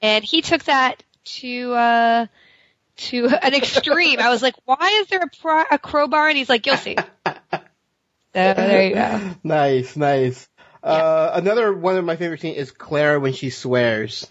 and 0.00 0.24
he 0.24 0.40
took 0.40 0.64
that 0.64 1.02
to. 1.40 1.72
Uh, 1.74 2.26
to 2.96 3.26
an 3.26 3.54
extreme. 3.54 4.20
I 4.20 4.30
was 4.30 4.42
like, 4.42 4.54
why 4.64 5.00
is 5.02 5.08
there 5.08 5.20
a, 5.20 5.28
pro- 5.40 5.64
a 5.70 5.78
crowbar? 5.78 6.28
And 6.28 6.36
he's 6.36 6.48
like, 6.48 6.66
you'll 6.66 6.76
see. 6.76 6.96
So 6.96 7.32
there 8.32 8.88
you 8.88 8.94
go. 8.94 9.30
Nice, 9.44 9.96
nice. 9.96 10.48
Uh, 10.82 11.30
another 11.34 11.72
one 11.72 11.96
of 11.96 12.04
my 12.04 12.16
favorite 12.16 12.40
scenes 12.40 12.58
is 12.58 12.70
Clara 12.70 13.18
when 13.20 13.32
she 13.32 13.50
swears. 13.50 14.28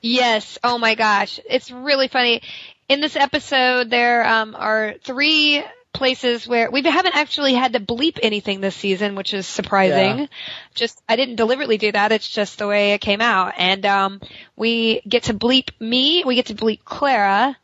Yes. 0.00 0.58
Oh 0.64 0.78
my 0.78 0.94
gosh. 0.94 1.38
It's 1.48 1.70
really 1.70 2.08
funny. 2.08 2.42
In 2.88 3.00
this 3.00 3.16
episode, 3.16 3.88
there 3.88 4.26
um, 4.26 4.54
are 4.58 4.94
three 5.02 5.62
places 5.94 6.46
where 6.46 6.70
we 6.70 6.82
haven't 6.82 7.16
actually 7.16 7.54
had 7.54 7.72
to 7.72 7.80
bleep 7.80 8.18
anything 8.22 8.60
this 8.60 8.74
season, 8.74 9.14
which 9.14 9.32
is 9.32 9.46
surprising. 9.46 10.18
Yeah. 10.18 10.26
Just, 10.74 11.00
I 11.08 11.16
didn't 11.16 11.36
deliberately 11.36 11.78
do 11.78 11.92
that. 11.92 12.12
It's 12.12 12.28
just 12.28 12.58
the 12.58 12.66
way 12.66 12.92
it 12.92 13.00
came 13.00 13.22
out. 13.22 13.54
And, 13.56 13.86
um, 13.86 14.20
we 14.56 15.00
get 15.08 15.24
to 15.24 15.34
bleep 15.34 15.70
me, 15.80 16.24
we 16.24 16.34
get 16.34 16.46
to 16.46 16.54
bleep 16.54 16.84
Clara, 16.84 17.56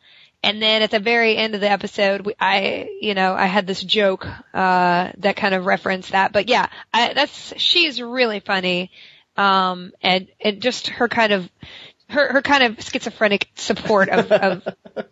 and 0.42 0.62
then 0.62 0.80
at 0.80 0.90
the 0.90 1.00
very 1.00 1.36
end 1.36 1.54
of 1.54 1.60
the 1.60 1.70
episode, 1.70 2.24
we, 2.24 2.34
I, 2.40 2.88
you 3.00 3.14
know, 3.14 3.34
I 3.34 3.46
had 3.46 3.66
this 3.66 3.82
joke, 3.82 4.26
uh, 4.54 5.12
that 5.18 5.36
kind 5.36 5.54
of 5.54 5.66
referenced 5.66 6.12
that. 6.12 6.32
But 6.32 6.48
yeah, 6.48 6.68
I, 6.94 7.12
that's, 7.12 7.52
she's 7.58 8.00
really 8.00 8.40
funny. 8.40 8.90
Um, 9.36 9.92
and, 10.00 10.28
and 10.40 10.62
just 10.62 10.88
her 10.88 11.08
kind 11.08 11.32
of, 11.32 11.50
her, 12.10 12.32
her 12.34 12.42
kind 12.42 12.62
of 12.64 12.80
schizophrenic 12.84 13.48
support 13.54 14.08
of, 14.08 14.30
of 14.32 14.68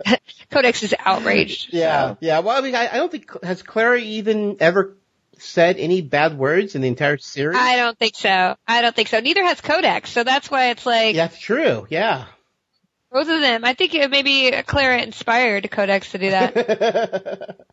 Codex 0.50 0.82
is 0.82 0.94
outraged. 0.98 1.72
Yeah, 1.72 2.16
yeah. 2.20 2.40
Well, 2.40 2.56
I 2.56 2.60
mean, 2.60 2.74
I, 2.74 2.88
I 2.92 2.96
don't 2.96 3.10
think 3.10 3.42
has 3.42 3.62
Clara 3.62 3.98
even 3.98 4.56
ever 4.60 4.96
said 5.38 5.76
any 5.78 6.00
bad 6.02 6.36
words 6.36 6.74
in 6.74 6.82
the 6.82 6.88
entire 6.88 7.16
series. 7.18 7.56
I 7.56 7.76
don't 7.76 7.96
think 7.98 8.14
so. 8.16 8.56
I 8.66 8.82
don't 8.82 8.94
think 8.96 9.08
so. 9.08 9.20
Neither 9.20 9.44
has 9.44 9.60
Codex, 9.60 10.10
so 10.10 10.24
that's 10.24 10.50
why 10.50 10.70
it's 10.70 10.84
like 10.84 11.14
That's 11.16 11.38
true. 11.38 11.86
Yeah. 11.90 12.24
both 13.12 13.28
of 13.28 13.40
them. 13.40 13.64
I 13.64 13.74
think 13.74 13.94
it 13.94 14.10
maybe 14.10 14.50
Clara 14.66 15.00
inspired 15.00 15.70
Codex 15.70 16.10
to 16.12 16.18
do 16.18 16.30
that. 16.30 16.54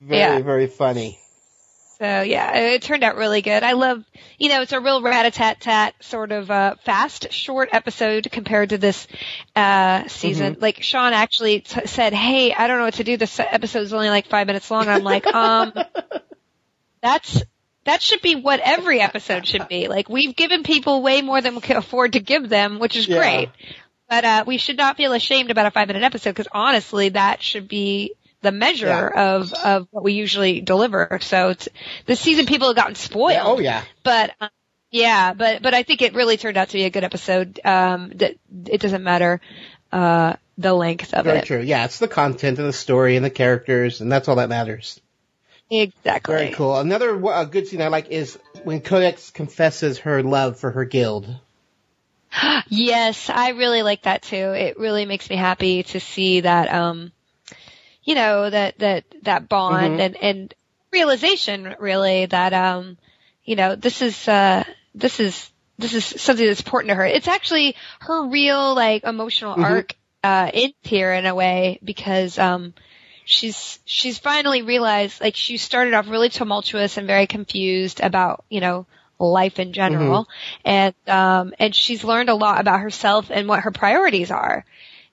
Very, 0.00 0.20
Yeah. 0.20 0.38
very 0.40 0.66
funny. 0.66 1.18
So 1.98 2.20
yeah, 2.22 2.54
it 2.56 2.82
turned 2.82 3.02
out 3.02 3.16
really 3.16 3.40
good. 3.40 3.62
I 3.62 3.72
love, 3.72 4.04
you 4.38 4.50
know, 4.50 4.60
it's 4.60 4.72
a 4.72 4.80
real 4.80 5.00
rat-a-tat-tat 5.00 5.94
sort 6.00 6.30
of 6.30 6.50
uh, 6.50 6.74
fast, 6.84 7.32
short 7.32 7.70
episode 7.72 8.28
compared 8.30 8.68
to 8.70 8.78
this 8.78 9.06
uh 9.54 10.06
season. 10.08 10.56
Mhm. 10.56 10.60
Like 10.62 10.82
Sean 10.82 11.14
actually 11.14 11.60
t- 11.60 11.86
said, 11.86 12.12
"Hey, 12.12 12.52
I 12.52 12.66
don't 12.66 12.76
know 12.78 12.84
what 12.84 12.94
to 12.94 13.04
do. 13.04 13.16
This 13.16 13.40
episode's 13.40 13.94
only 13.94 14.10
like 14.10 14.26
five 14.26 14.46
minutes 14.46 14.70
long." 14.70 14.82
And 14.82 14.90
I'm 14.90 15.04
like, 15.04 15.26
um, 15.26 15.72
that's 17.02 17.42
that 17.84 18.02
should 18.02 18.20
be 18.20 18.34
what 18.34 18.60
every 18.60 19.00
episode 19.00 19.46
should 19.46 19.68
be. 19.68 19.88
Like 19.88 20.08
we've 20.08 20.34
given 20.36 20.64
people 20.64 21.02
way 21.02 21.22
more 21.22 21.40
than 21.40 21.54
we 21.54 21.60
can 21.60 21.76
afford 21.76 22.12
to 22.14 22.20
give 22.20 22.48
them, 22.48 22.78
which 22.78 22.96
is 22.96 23.06
Yeah. 23.08 23.18
great. 23.18 23.48
But 24.08 24.24
uh 24.24 24.44
we 24.46 24.58
should 24.58 24.76
not 24.76 24.96
feel 24.96 25.12
ashamed 25.12 25.50
about 25.50 25.66
a 25.66 25.70
five 25.70 25.88
minute 25.88 26.02
episode 26.02 26.30
because 26.30 26.48
honestly, 26.52 27.10
that 27.10 27.42
should 27.42 27.68
be 27.68 28.12
the 28.46 28.52
measure 28.52 28.86
Yeah. 28.86 29.34
of 29.34 29.52
of 29.52 29.88
what 29.90 30.04
we 30.04 30.12
usually 30.14 30.60
deliver. 30.60 31.18
So 31.20 31.50
it's 31.50 31.68
this 32.06 32.20
season 32.20 32.46
people 32.46 32.68
have 32.68 32.76
gotten 32.76 32.94
spoiled. 32.94 33.32
Yeah, 33.32 33.44
oh 33.44 33.58
yeah. 33.58 33.82
But 34.02 34.30
uh, 34.40 34.48
yeah, 34.90 35.34
but 35.34 35.62
but 35.62 35.74
I 35.74 35.82
think 35.82 36.00
it 36.00 36.14
really 36.14 36.36
turned 36.36 36.56
out 36.56 36.68
to 36.68 36.74
be 36.74 36.84
a 36.84 36.90
good 36.90 37.04
episode. 37.04 37.60
Um, 37.64 38.12
that 38.16 38.36
it 38.66 38.80
doesn't 38.80 39.02
matter 39.02 39.40
uh 39.92 40.34
the 40.58 40.72
length 40.72 41.12
of 41.12 41.24
Very 41.24 41.38
it. 41.38 41.48
Very 41.48 41.60
true. 41.60 41.66
Yeah, 41.66 41.84
it's 41.84 41.98
the 41.98 42.08
content 42.08 42.58
and 42.58 42.68
the 42.68 42.72
story 42.72 43.16
and 43.16 43.24
the 43.24 43.30
characters, 43.30 44.00
and 44.00 44.10
that's 44.10 44.28
all 44.28 44.36
that 44.36 44.48
matters. 44.48 45.00
Exactly. 45.70 46.34
Very 46.34 46.52
cool. 46.52 46.78
Another 46.78 47.24
uh, 47.26 47.44
good 47.44 47.66
scene 47.66 47.82
I 47.82 47.88
like 47.88 48.08
is 48.10 48.38
when 48.62 48.80
Codex 48.80 49.30
confesses 49.30 49.98
her 49.98 50.22
love 50.22 50.58
for 50.60 50.70
her 50.70 50.84
guild. 50.84 51.26
yes, 52.68 53.28
I 53.28 53.50
really 53.50 53.82
like 53.82 54.02
that 54.02 54.22
too. 54.22 54.36
It 54.36 54.78
really 54.78 55.06
makes 55.06 55.28
me 55.28 55.36
happy 55.36 55.82
to 55.84 56.00
see 56.00 56.40
that 56.40 56.72
um 56.72 57.12
you 58.06 58.14
know 58.16 58.50
that 58.50 58.78
that 58.80 59.04
that 59.24 59.48
bond 59.50 59.98
Mhm. 59.98 60.00
and 60.00 60.16
and 60.16 60.54
realization 60.92 61.76
really 61.78 62.26
that 62.26 62.54
um 62.54 62.96
you 63.44 63.56
know 63.56 63.76
this 63.76 64.02
is 64.02 64.28
uh 64.28 64.64
this 64.94 65.20
is 65.20 65.50
this 65.78 65.92
is 65.94 66.04
something 66.06 66.46
that's 66.46 66.60
important 66.60 66.90
to 66.90 66.94
her. 66.94 67.04
It's 67.04 67.28
actually 67.28 67.76
her 68.00 68.28
real 68.28 68.74
like 68.74 69.04
emotional 69.04 69.54
Mhm. 69.56 69.62
arc 69.64 69.94
uh 70.24 70.50
in 70.54 70.72
here 70.82 71.12
in 71.12 71.26
a 71.26 71.34
way 71.34 71.78
because 71.84 72.38
um 72.38 72.74
she's 73.24 73.78
she's 73.84 74.18
finally 74.18 74.62
realized 74.62 75.20
like 75.20 75.36
she 75.36 75.58
started 75.58 75.94
off 75.94 76.08
really 76.08 76.30
tumultuous 76.30 76.96
and 76.96 77.06
very 77.06 77.26
confused 77.26 78.00
about 78.00 78.44
you 78.48 78.60
know 78.60 78.86
life 79.18 79.58
in 79.58 79.72
general 79.72 80.28
and 80.64 80.94
um 81.08 81.54
and 81.58 81.74
she's 81.74 82.04
learned 82.04 82.28
a 82.30 82.34
lot 82.34 82.60
about 82.60 82.80
herself 82.80 83.30
and 83.30 83.48
what 83.48 83.60
her 83.60 83.70
priorities 83.70 84.30
are 84.30 84.64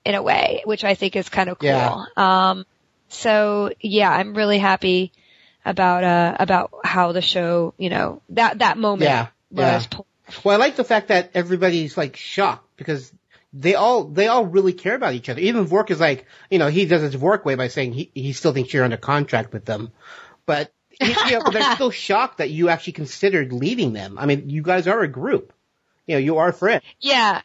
in 0.04 0.14
a 0.14 0.22
way 0.22 0.62
which 0.64 0.84
i 0.84 0.94
think 0.94 1.16
is 1.16 1.28
kind 1.28 1.48
of 1.50 1.58
cool 1.58 2.04
Yeah. 2.16 2.50
um 2.50 2.66
so 3.14 3.70
yeah 3.80 4.10
i'm 4.10 4.34
really 4.34 4.58
happy 4.58 5.12
about 5.64 6.04
uh 6.04 6.36
about 6.38 6.70
how 6.84 7.12
the 7.12 7.22
show 7.22 7.74
you 7.78 7.90
know 7.90 8.20
that 8.30 8.58
that 8.58 8.76
moment 8.78 9.08
Yeah, 9.08 9.28
was 9.50 9.88
yeah. 9.92 10.00
Well, 10.42 10.54
I 10.54 10.58
like 10.58 10.76
the 10.76 10.84
fact 10.84 11.08
that 11.08 11.30
everybody's 11.34 11.96
like 11.96 12.16
shocked 12.16 12.76
because 12.76 13.12
they 13.52 13.74
all 13.74 14.04
they 14.04 14.26
all 14.26 14.46
really 14.46 14.72
care 14.72 14.94
about 14.94 15.14
each 15.14 15.28
other. 15.28 15.40
Even 15.40 15.64
Vork 15.66 15.90
is 15.90 16.00
like, 16.00 16.26
you 16.50 16.58
know, 16.58 16.68
he 16.68 16.86
does 16.86 17.02
his 17.02 17.14
Vork 17.14 17.44
way 17.44 17.54
by 17.54 17.68
saying 17.68 17.92
he 17.92 18.10
he 18.14 18.32
still 18.32 18.52
thinks 18.52 18.72
you're 18.72 18.84
under 18.84 18.96
contract 18.96 19.52
with 19.52 19.64
them, 19.64 19.92
but 20.46 20.72
you 21.00 21.14
know, 21.30 21.42
they're 21.52 21.74
still 21.74 21.90
shocked 21.90 22.38
that 22.38 22.50
you 22.50 22.68
actually 22.68 22.94
considered 22.94 23.52
leaving 23.52 23.92
them. 23.92 24.18
I 24.18 24.26
mean, 24.26 24.48
you 24.50 24.62
guys 24.62 24.86
are 24.86 25.00
a 25.02 25.08
group. 25.08 25.52
You 26.06 26.16
know, 26.16 26.20
you 26.20 26.38
are 26.38 26.52
friends. 26.52 26.82
Yeah. 27.00 27.42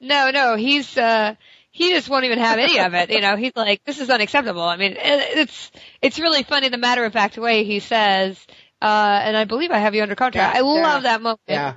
No, 0.00 0.30
no, 0.30 0.56
he's, 0.56 0.98
uh, 0.98 1.34
he 1.74 1.88
just 1.88 2.08
won't 2.08 2.24
even 2.24 2.38
have 2.38 2.60
any 2.60 2.78
of 2.78 2.94
it. 2.94 3.10
You 3.10 3.20
know, 3.20 3.34
he's 3.34 3.50
like, 3.56 3.82
this 3.84 3.98
is 3.98 4.08
unacceptable. 4.08 4.62
I 4.62 4.76
mean, 4.76 4.94
it's, 4.96 5.72
it's 6.00 6.20
really 6.20 6.44
funny 6.44 6.68
the 6.68 6.78
matter 6.78 7.04
of 7.04 7.12
fact 7.12 7.36
way 7.36 7.64
he 7.64 7.80
says, 7.80 8.38
uh, 8.80 9.20
and 9.24 9.36
I 9.36 9.42
believe 9.44 9.72
I 9.72 9.78
have 9.78 9.92
you 9.92 10.02
under 10.02 10.14
contract. 10.14 10.54
Yeah, 10.54 10.60
I 10.60 10.62
love 10.62 11.02
yeah. 11.02 11.10
that 11.10 11.20
moment. 11.20 11.40
Yeah. 11.48 11.74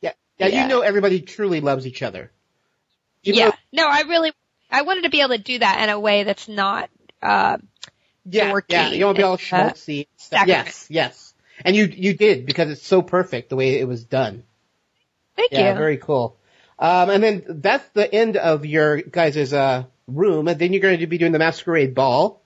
Yeah. 0.00 0.12
Yeah. 0.38 0.62
You 0.62 0.68
know, 0.68 0.80
everybody 0.80 1.20
truly 1.20 1.60
loves 1.60 1.86
each 1.86 2.02
other. 2.02 2.32
You 3.22 3.34
yeah. 3.34 3.44
know- 3.46 3.52
No, 3.72 3.88
I 3.88 4.00
really, 4.08 4.32
I 4.68 4.82
wanted 4.82 5.04
to 5.04 5.10
be 5.10 5.20
able 5.20 5.36
to 5.36 5.38
do 5.38 5.60
that 5.60 5.84
in 5.84 5.88
a 5.88 6.00
way 6.00 6.24
that's 6.24 6.48
not, 6.48 6.90
uh, 7.22 7.58
yeah, 8.24 8.58
yeah. 8.68 8.88
You 8.88 8.98
don't 8.98 9.16
be 9.16 9.22
all 9.22 9.34
Uh, 9.34 9.36
schmaltzy. 9.36 10.08
saccharine. 10.16 10.48
yes, 10.48 10.86
yes. 10.90 11.34
And 11.64 11.76
you 11.76 11.84
you 11.84 12.14
did 12.14 12.44
because 12.44 12.70
it's 12.70 12.84
so 12.84 13.02
perfect 13.02 13.50
the 13.50 13.56
way 13.56 13.78
it 13.78 13.86
was 13.86 14.02
done. 14.02 14.42
Thank 15.36 15.52
yeah, 15.52 15.70
you. 15.70 15.78
very 15.78 15.96
cool. 15.96 16.36
Um, 16.78 17.10
and 17.10 17.22
then 17.22 17.44
that's 17.48 17.86
the 17.90 18.12
end 18.12 18.36
of 18.36 18.66
your 18.66 19.00
guys' 19.02 19.52
uh, 19.52 19.84
room, 20.08 20.48
and 20.48 20.58
then 20.58 20.72
you're 20.72 20.82
going 20.82 21.00
to 21.00 21.06
be 21.06 21.18
doing 21.18 21.32
the 21.32 21.38
masquerade 21.38 21.94
ball. 21.94 22.42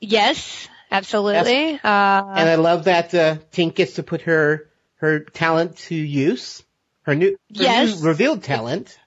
Yes, 0.00 0.68
absolutely. 0.90 1.74
Uh, 1.74 1.78
and 1.82 2.48
I 2.48 2.56
love 2.56 2.84
that 2.84 3.14
uh, 3.14 3.36
Tink 3.52 3.74
gets 3.74 3.94
to 3.94 4.02
put 4.02 4.22
her 4.22 4.68
her 4.96 5.20
talent 5.20 5.76
to 5.76 5.94
use. 5.94 6.62
Her 7.02 7.14
new, 7.14 7.30
her 7.30 7.36
Yes. 7.50 8.00
new 8.00 8.08
revealed 8.08 8.42
talent. 8.42 8.98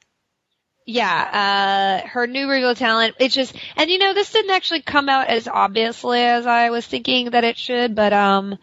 yeah, 0.86 2.02
uh, 2.04 2.08
her 2.08 2.26
new 2.28 2.50
reveal 2.50 2.74
talent, 2.74 3.16
it 3.20 3.30
just, 3.32 3.56
and 3.76 3.90
you 3.92 4.00
know, 4.00 4.14
this 4.14 4.32
didn't 4.32 4.52
actually 4.52 4.82
come 4.82 5.10
out 5.10 5.28
as 5.28 5.48
obviously 5.48 6.20
as 6.24 6.48
I 6.48 6.70
was 6.70 6.86
thinking 6.88 7.32
that 7.32 7.44
it 7.44 7.58
should, 7.58 7.94
but, 7.94 8.12
um, 8.14 8.58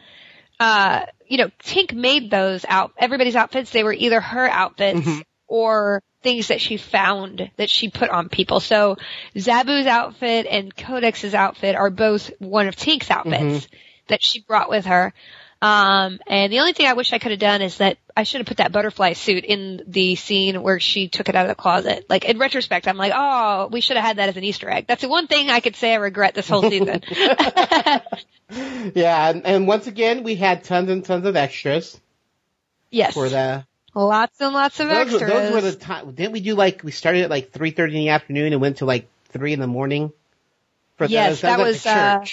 uh, 0.58 1.04
you 1.28 1.38
know, 1.38 1.50
Tink 1.62 1.92
made 1.92 2.30
those 2.30 2.64
out, 2.68 2.92
everybody's 2.96 3.36
outfits, 3.36 3.70
they 3.70 3.84
were 3.84 3.92
either 3.92 4.20
her 4.20 4.48
outfits, 4.48 5.06
Mhm. 5.06 5.22
Or 5.48 6.02
things 6.22 6.48
that 6.48 6.60
she 6.60 6.76
found 6.76 7.50
that 7.56 7.70
she 7.70 7.88
put 7.88 8.10
on 8.10 8.28
people. 8.28 8.60
So 8.60 8.96
Zabu's 9.34 9.86
outfit 9.86 10.46
and 10.50 10.74
Codex's 10.74 11.34
outfit 11.34 11.76
are 11.76 11.90
both 11.90 12.30
one 12.38 12.66
of 12.66 12.76
Tink's 12.76 13.10
outfits 13.10 13.68
that 14.08 14.22
she 14.22 14.42
brought 14.42 14.70
with 14.70 14.86
her. 14.86 15.12
Um, 15.62 16.20
and 16.26 16.52
the 16.52 16.58
only 16.60 16.74
thing 16.74 16.86
I 16.86 16.92
wish 16.92 17.12
I 17.12 17.18
could 17.18 17.30
have 17.30 17.40
done 17.40 17.62
is 17.62 17.78
that 17.78 17.96
I 18.14 18.24
should 18.24 18.40
have 18.40 18.46
put 18.46 18.58
that 18.58 18.72
butterfly 18.72 19.14
suit 19.14 19.44
in 19.44 19.82
the 19.86 20.14
scene 20.16 20.62
where 20.62 20.78
she 20.80 21.08
took 21.08 21.28
it 21.28 21.34
out 21.34 21.46
of 21.46 21.48
the 21.48 21.54
closet. 21.54 22.06
Like 22.10 22.24
in 22.24 22.38
retrospect, 22.38 22.86
I'm 22.86 22.98
like, 22.98 23.12
oh, 23.14 23.68
we 23.72 23.80
should 23.80 23.96
have 23.96 24.04
had 24.04 24.18
that 24.18 24.28
as 24.28 24.36
an 24.36 24.44
Easter 24.44 24.68
egg. 24.68 24.86
That's 24.86 25.02
the 25.02 25.08
one 25.08 25.28
thing 25.28 25.48
I 25.48 25.60
could 25.60 25.76
say 25.76 25.92
I 25.92 25.96
regret 25.96 26.34
this 26.34 26.48
whole 26.48 26.62
season. 26.62 27.02
Yeah, 28.48 29.30
and, 29.30 29.44
and 29.44 29.66
once 29.66 29.86
again, 29.86 30.22
we 30.22 30.36
had 30.36 30.62
tons 30.62 30.88
and 30.88 31.04
tons 31.04 31.26
of 31.26 31.34
extras 31.36 32.00
yes. 32.90 33.14
for 33.14 33.28
the. 33.28 33.66
Lots 33.96 34.38
and 34.42 34.52
lots 34.52 34.78
of 34.78 34.88
Those, 34.88 34.96
were- 35.10 35.18
extras. 35.18 35.30
those 35.30 35.52
were 35.52 35.60
the 35.62 35.74
time. 35.74 36.12
Didn't 36.12 36.32
we 36.32 36.40
do 36.40 36.54
like 36.54 36.82
we 36.84 36.92
started 36.92 37.22
at 37.24 37.30
like 37.30 37.50
three 37.50 37.70
thirty 37.70 37.94
in 37.96 38.00
the 38.04 38.08
afternoon 38.10 38.52
and 38.52 38.60
went 38.60 38.76
to 38.78 38.84
like 38.84 39.08
three 39.30 39.54
in 39.54 39.58
the 39.60 39.66
morning? 39.66 40.12
For 40.98 41.06
Yes, 41.06 41.40
that 41.40 41.56
that 41.56 41.60
at 41.60 41.66
was, 41.66 41.82
the 41.82 41.90
uh. 41.90 42.24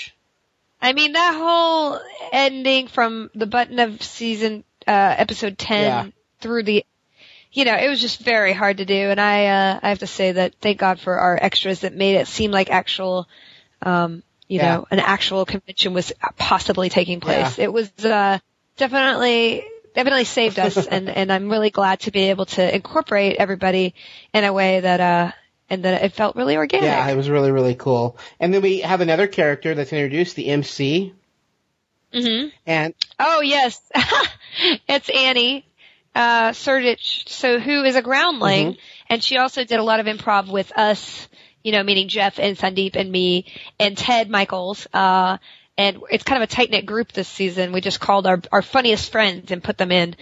I 0.82 0.92
mean, 0.92 1.14
that 1.14 1.34
whole 1.36 2.00
ending 2.34 2.88
from 2.90 3.32
the 3.34 3.46
button 3.46 3.80
of 3.80 4.02
season, 4.04 4.66
uh, 4.86 4.92
episode 5.18 5.58
10 5.58 5.82
Yeah. 5.82 6.06
through 6.42 6.64
the, 6.64 6.86
you 7.54 7.64
know, 7.64 7.76
it 7.78 7.88
was 7.88 8.02
just 8.02 8.20
very 8.20 8.52
hard 8.52 8.78
to 8.78 8.86
do. 8.86 8.94
And 8.94 9.22
I, 9.22 9.46
uh, 9.46 9.80
I 9.82 9.88
have 9.90 10.00
to 10.00 10.08
say 10.08 10.34
that 10.34 10.56
thank 10.60 10.80
God 10.80 11.00
for 11.00 11.18
our 11.18 11.40
extras 11.42 11.80
that 11.82 11.94
made 11.94 12.16
it 12.18 12.28
seem 12.28 12.52
like 12.52 12.70
actual, 12.70 13.30
um, 13.82 14.24
you 14.50 14.58
Yeah. 14.58 14.76
know, 14.76 14.88
an 14.92 15.00
actual 15.00 15.46
convention 15.46 15.94
was 15.94 16.12
possibly 16.38 16.90
taking 16.90 17.22
place. 17.22 17.58
It 17.60 17.72
was, 17.72 17.90
uh, 18.04 18.40
definitely, 18.76 19.64
definitely 19.94 20.26
saved 20.26 20.60
us. 20.60 20.88
and, 20.88 21.10
and 21.10 21.32
I'm 21.32 21.50
really 21.50 21.70
glad 21.70 22.02
to 22.02 22.12
be 22.12 22.30
able 22.30 22.46
to 22.48 22.76
incorporate 22.76 23.38
everybody 23.38 23.96
in 24.34 24.44
a 24.44 24.54
way 24.54 24.80
that, 24.80 25.00
uh, 25.00 25.32
and 25.70 25.84
that 25.86 26.04
it 26.04 26.14
felt 26.14 26.36
really 26.36 26.58
organic. 26.58 26.86
Yeah, 26.86 27.08
it 27.10 27.16
was 27.16 27.30
really 27.30 27.52
really 27.52 27.76
cool. 27.76 28.18
And 28.40 28.54
then 28.54 28.62
we 28.62 28.82
have 28.82 29.02
another 29.02 29.28
character 29.28 29.74
that's 29.74 29.94
introduced, 29.94 30.36
the 30.36 30.48
MC, 30.50 31.14
hmm 32.14 32.48
and 32.68 32.94
Oh 33.20 33.42
yes, 33.42 33.82
it's 34.88 35.10
Annie 35.10 35.66
uh, 36.16 36.52
Sertich. 36.52 37.28
So 37.28 37.60
who 37.60 37.84
is 37.84 37.96
a 37.96 38.02
groundling, 38.02 38.78
and 39.10 39.24
she 39.24 39.38
also 39.38 39.64
did 39.64 39.80
a 39.80 39.84
lot 39.84 40.00
of 40.00 40.06
improv 40.06 40.52
with 40.52 40.72
us. 40.78 41.28
You 41.64 41.72
know, 41.72 41.82
meaning 41.82 42.10
Jeff 42.10 42.40
and 42.40 42.58
Sandeep 42.58 42.98
and 42.98 43.10
me 43.10 43.46
and 43.80 43.98
Ted 43.98 44.30
Michaels. 44.30 44.86
Uh, 44.94 45.38
and 45.78 46.00
it's 46.12 46.24
kind 46.24 46.42
of 46.42 46.50
a 46.50 46.52
tight 46.54 46.70
knit 46.72 46.86
group 46.86 47.12
this 47.12 47.28
season. 47.28 47.72
We 47.72 47.82
just 47.82 48.00
called 48.00 48.28
our 48.28 48.42
our 48.52 48.62
funniest 48.62 49.12
friends 49.12 49.52
and 49.52 49.64
put 49.64 49.78
them 49.78 49.92
in, 49.92 50.16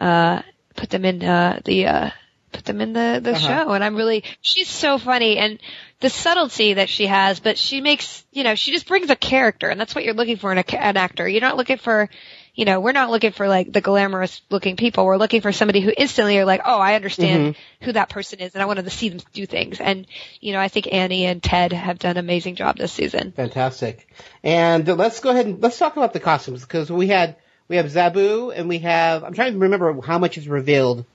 uh, 0.00 0.42
put 0.76 0.90
them 0.90 1.04
in 1.04 1.22
uh, 1.24 1.60
the. 1.64 1.86
Uh, 1.86 2.10
Put 2.52 2.66
them 2.66 2.82
in 2.82 2.92
the 2.92 3.18
the 3.24 3.30
Uh-huh. 3.30 3.64
show, 3.64 3.70
and 3.72 3.82
I'm 3.82 3.96
really 3.96 4.24
she's 4.42 4.68
so 4.68 4.98
funny, 4.98 5.38
and 5.38 5.58
the 6.00 6.10
subtlety 6.10 6.74
that 6.74 6.90
she 6.90 7.06
has, 7.06 7.40
but 7.40 7.56
she 7.56 7.80
makes 7.80 8.26
you 8.30 8.44
know 8.44 8.54
she 8.54 8.72
just 8.72 8.86
brings 8.86 9.08
a 9.08 9.16
character, 9.16 9.70
and 9.70 9.80
that's 9.80 9.94
what 9.94 10.04
you're 10.04 10.12
looking 10.12 10.36
for 10.36 10.52
in 10.52 10.58
a, 10.58 10.64
an 10.78 10.98
actor. 10.98 11.26
You're 11.26 11.40
not 11.40 11.56
looking 11.56 11.78
for 11.78 12.10
you 12.54 12.66
know, 12.66 12.80
we're 12.80 12.92
not 12.92 13.10
looking 13.10 13.32
for 13.32 13.48
like 13.48 13.72
the 13.72 13.80
glamorous 13.80 14.42
looking 14.50 14.76
people. 14.76 15.06
We're 15.06 15.16
looking 15.16 15.40
for 15.40 15.52
somebody 15.52 15.80
who 15.80 15.92
instantly 15.96 16.38
are 16.38 16.44
like, 16.44 16.60
oh, 16.64 16.78
I 16.78 16.94
understand 16.94 17.54
mm-hmm. 17.54 17.84
who 17.84 17.92
that 17.92 18.10
person 18.10 18.40
is, 18.40 18.52
and 18.54 18.62
I 18.62 18.66
wanted 18.66 18.84
to 18.84 18.90
see 18.90 19.08
them 19.08 19.20
do 19.32 19.46
things. 19.46 19.80
And 19.80 20.06
you 20.40 20.52
know, 20.52 20.60
I 20.60 20.68
think 20.68 20.92
Annie 20.92 21.24
and 21.24 21.42
Ted 21.42 21.72
have 21.72 21.98
done 21.98 22.12
an 22.12 22.18
amazing 22.18 22.56
job 22.56 22.76
this 22.76 22.92
season. 22.92 23.32
fantastic. 23.32 24.06
And 24.42 24.86
let's 24.86 25.20
go 25.20 25.30
ahead 25.30 25.46
and 25.46 25.62
let's 25.62 25.78
talk 25.78 25.96
about 25.96 26.12
the 26.12 26.20
costumes 26.20 26.60
because 26.60 26.92
we 26.92 27.08
had 27.08 27.36
we 27.68 27.76
have 27.76 27.86
Zabu 27.86 28.52
and 28.54 28.68
we 28.68 28.80
have 28.80 29.24
I'm 29.24 29.32
trying 29.32 29.54
to 29.54 29.58
remember 29.58 30.00
how 30.02 30.18
much 30.18 30.36
is 30.36 30.46
revealed. 30.46 31.06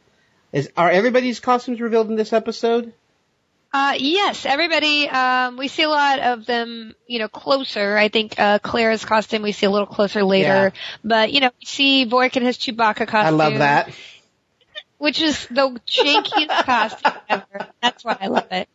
Is 0.52 0.72
are 0.76 0.90
everybody's 0.90 1.40
costumes 1.40 1.80
revealed 1.80 2.10
in 2.10 2.16
this 2.16 2.34
episode? 2.34 2.94
Uh, 3.74 3.96
yes, 3.98 4.46
everybody, 4.46 5.10
um, 5.10 5.58
we 5.58 5.68
see 5.68 5.84
a 5.84 5.90
lot 5.90 6.20
of 6.20 6.46
them, 6.46 6.96
you 7.06 7.20
know, 7.20 7.28
closer. 7.28 7.98
I 7.98 8.08
think, 8.08 8.40
uh, 8.40 8.60
Claire's 8.60 9.04
costume 9.04 9.42
we 9.42 9.52
see 9.52 9.66
a 9.66 9.70
little 9.70 9.88
closer 9.88 10.24
later. 10.24 10.74
But, 11.04 11.32
you 11.34 11.42
know, 11.42 11.52
we 11.60 11.66
see 11.66 12.06
Vork 12.06 12.38
in 12.38 12.44
his 12.44 12.58
Chewbacca 12.58 13.08
costume. 13.08 13.16
I 13.18 13.30
love 13.30 13.58
that. 13.60 13.92
Which 14.98 15.22
is 15.22 15.46
the 15.48 15.80
jankiest 15.86 16.64
costume 16.64 17.14
ever. 17.30 17.68
That's 17.82 18.04
why 18.04 18.18
I 18.20 18.28
love 18.28 18.48
it. 18.52 18.70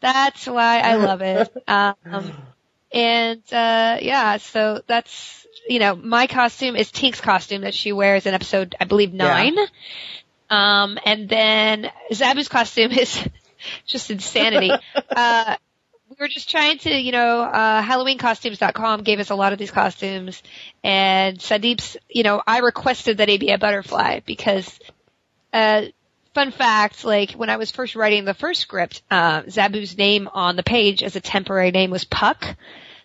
That's 0.00 0.46
why 0.46 0.80
I 0.80 0.94
love 0.94 1.20
it. 1.22 1.52
Um, 1.66 2.32
and, 2.92 3.42
uh, 3.52 3.98
yeah, 4.00 4.36
so 4.38 4.80
that's, 4.86 5.46
you 5.68 5.80
know, 5.80 5.96
my 5.96 6.26
costume 6.28 6.76
is 6.76 6.90
Tink's 6.90 7.20
costume 7.20 7.62
that 7.62 7.74
she 7.74 7.92
wears 7.92 8.24
in 8.24 8.32
episode, 8.34 8.76
I 8.80 8.84
believe, 8.84 9.12
nine. 9.12 9.56
Um, 10.48 10.98
and 11.04 11.28
then 11.28 11.90
Zabu's 12.12 12.48
costume 12.48 12.92
is 12.92 13.22
just 13.86 14.10
insanity. 14.10 14.70
uh, 14.94 15.56
we 16.08 16.16
were 16.18 16.28
just 16.28 16.50
trying 16.50 16.78
to, 16.78 16.90
you 16.90 17.12
know, 17.12 17.42
uh, 17.42 17.82
HalloweenCostumes.com 17.82 19.02
gave 19.02 19.20
us 19.20 19.30
a 19.30 19.34
lot 19.34 19.52
of 19.52 19.58
these 19.58 19.70
costumes, 19.70 20.42
and 20.82 21.38
Sandeep's, 21.38 21.96
you 22.08 22.22
know, 22.22 22.42
I 22.46 22.58
requested 22.58 23.18
that 23.18 23.28
he 23.28 23.38
be 23.38 23.50
a 23.50 23.58
butterfly 23.58 24.20
because, 24.24 24.78
uh, 25.52 25.82
fun 26.34 26.50
fact, 26.50 27.04
like 27.04 27.32
when 27.32 27.50
I 27.50 27.56
was 27.56 27.70
first 27.70 27.94
writing 27.94 28.24
the 28.24 28.34
first 28.34 28.60
script, 28.60 29.02
uh, 29.10 29.42
Zabu's 29.42 29.98
name 29.98 30.28
on 30.32 30.56
the 30.56 30.62
page 30.62 31.02
as 31.02 31.16
a 31.16 31.20
temporary 31.20 31.72
name 31.72 31.90
was 31.90 32.04
Puck. 32.04 32.56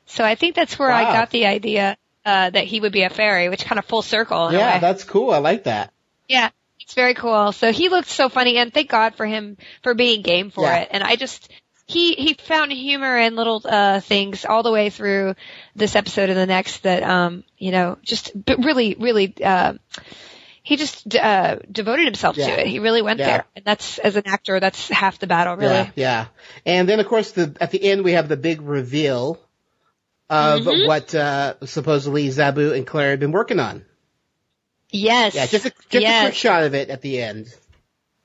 So 0.06 0.24
I 0.24 0.36
think 0.36 0.56
that's 0.56 0.78
where 0.78 0.92
I 0.92 1.04
got 1.04 1.30
the 1.30 1.46
idea, 1.46 1.98
uh, 2.26 2.50
that 2.50 2.66
he 2.66 2.80
would 2.80 2.94
be 2.94 3.04
a 3.04 3.10
fairy, 3.10 3.50
which 3.50 3.66
kind 3.66 3.80
of 3.80 3.86
full 3.86 4.02
circle 4.02 4.52
Yeah, 4.52 4.80
that's 4.80 5.04
cool. 5.04 5.32
I 5.32 5.40
like 5.40 5.64
that. 5.64 5.92
Yeah, 6.30 6.50
it's 6.84 6.94
very 6.94 7.14
cool. 7.14 7.52
So 7.52 7.72
he 7.72 7.90
looked 7.90 8.10
so 8.10 8.30
funny, 8.30 8.58
and 8.58 8.74
thank 8.74 8.90
God 8.90 9.16
for 9.16 9.26
him 9.26 9.58
for 9.82 9.94
being 9.94 10.22
game 10.22 10.50
for 10.52 10.64
Yeah. 10.66 10.78
it. 10.82 10.90
And 10.92 11.04
I 11.04 11.16
just 11.16 11.52
he 11.86 12.14
he 12.14 12.34
found 12.34 12.72
humor 12.72 13.18
in 13.18 13.36
little 13.36 13.62
uh 13.66 14.00
things 14.00 14.46
all 14.46 14.64
the 14.64 14.72
way 14.72 14.90
through 14.90 15.36
this 15.76 15.96
episode 15.96 16.30
and 16.30 16.38
the 16.38 16.46
next 16.46 16.84
that 16.84 17.04
um 17.04 17.44
you 17.58 17.72
know 17.72 17.98
just 18.04 18.32
but 18.46 18.64
really 18.64 18.96
really 18.98 19.34
uh 19.44 19.74
he 20.64 20.78
just 20.78 21.14
uh 21.14 21.58
devoted 21.70 22.06
himself 22.06 22.38
Yeah. 22.38 22.48
to 22.56 22.62
it. 22.62 22.68
He 22.68 22.80
really 22.80 23.02
went 23.02 23.20
Yeah. 23.20 23.28
there, 23.28 23.46
and 23.58 23.66
that's 23.66 23.98
as 23.98 24.16
an 24.16 24.24
actor, 24.28 24.62
that's 24.62 24.88
half 24.90 25.20
the 25.20 25.28
battle, 25.28 25.58
really. 25.58 25.74
Yeah, 25.74 25.92
yeah. 25.96 26.26
And 26.66 26.88
then 26.88 27.00
of 27.02 27.06
course 27.08 27.32
the 27.32 27.54
at 27.60 27.72
the 27.72 27.84
end 27.84 28.04
we 28.06 28.14
have 28.14 28.30
the 28.30 28.38
big 28.38 28.62
reveal 28.62 29.40
of 30.30 30.62
Mhm. 30.62 30.88
what 30.88 31.14
uh 31.14 31.56
supposedly 31.66 32.30
Zabu 32.30 32.76
and 32.76 32.88
Claire 32.88 33.10
had 33.12 33.20
been 33.20 33.34
working 33.34 33.60
on. 33.60 33.84
Yes. 34.94 35.34
Yeah, 35.34 35.48
just 35.48 35.66
a 35.66 35.74
just 35.90 36.06
a 36.06 36.22
quick 36.22 36.36
shot 36.36 36.64
of 36.64 36.76
it 36.76 36.90
at 36.90 37.02
the 37.02 37.22
end. 37.22 37.54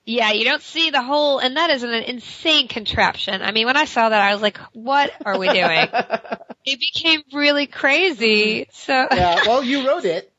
Yeah, 0.05 0.33
you 0.33 0.45
don't 0.45 0.63
see 0.63 0.91
the 0.91 1.03
whole, 1.03 1.39
and 1.39 1.57
that 1.57 1.69
is 1.71 1.83
an 1.83 1.91
insane 1.91 2.69
contraption. 2.69 3.43
I 3.43 3.53
mean, 3.53 3.67
when 3.67 3.77
I 3.77 3.85
saw 3.85 4.09
that, 4.09 4.23
I 4.23 4.33
was 4.33 4.41
like, 4.41 4.59
what 4.73 5.11
are 5.25 5.39
we 5.39 5.49
doing? 5.49 5.59
it 6.65 6.81
became 6.81 7.23
really 7.33 7.67
crazy. 7.67 8.69
So, 8.73 8.93
Yeah, 9.13 9.41
well 9.47 9.63
you 9.63 9.87
wrote 9.87 10.05
it. 10.05 10.33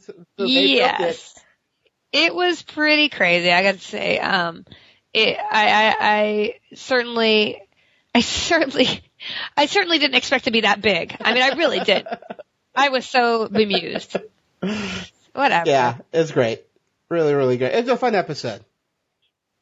So, 0.00 0.12
so 0.12 0.46
they 0.46 0.72
it. 0.72 0.76
yes. 0.76 1.34
It 2.12 2.34
was 2.34 2.62
pretty 2.62 3.08
crazy, 3.08 3.50
I 3.50 3.62
gotta 3.62 3.78
say. 3.78 4.18
Um, 4.18 4.64
it, 5.12 5.36
I, 5.38 5.68
I, 5.68 5.96
I 6.00 6.54
certainly, 6.74 7.60
I 8.14 8.20
certainly, 8.20 9.02
I 9.56 9.66
certainly 9.66 9.98
didn't 9.98 10.16
expect 10.16 10.44
to 10.44 10.50
be 10.50 10.62
that 10.62 10.80
big. 10.80 11.16
I 11.20 11.34
mean, 11.34 11.42
I 11.42 11.56
really 11.56 11.80
did. 11.80 12.06
I 12.74 12.90
was 12.90 13.04
so 13.04 13.48
bemused. 13.48 14.16
Whatever. 15.38 15.70
Yeah, 15.70 15.98
it's 16.12 16.32
great. 16.32 16.64
Really, 17.08 17.32
really 17.32 17.56
great. 17.58 17.72
It's 17.72 17.88
a 17.88 17.96
fun 17.96 18.16
episode. 18.16 18.60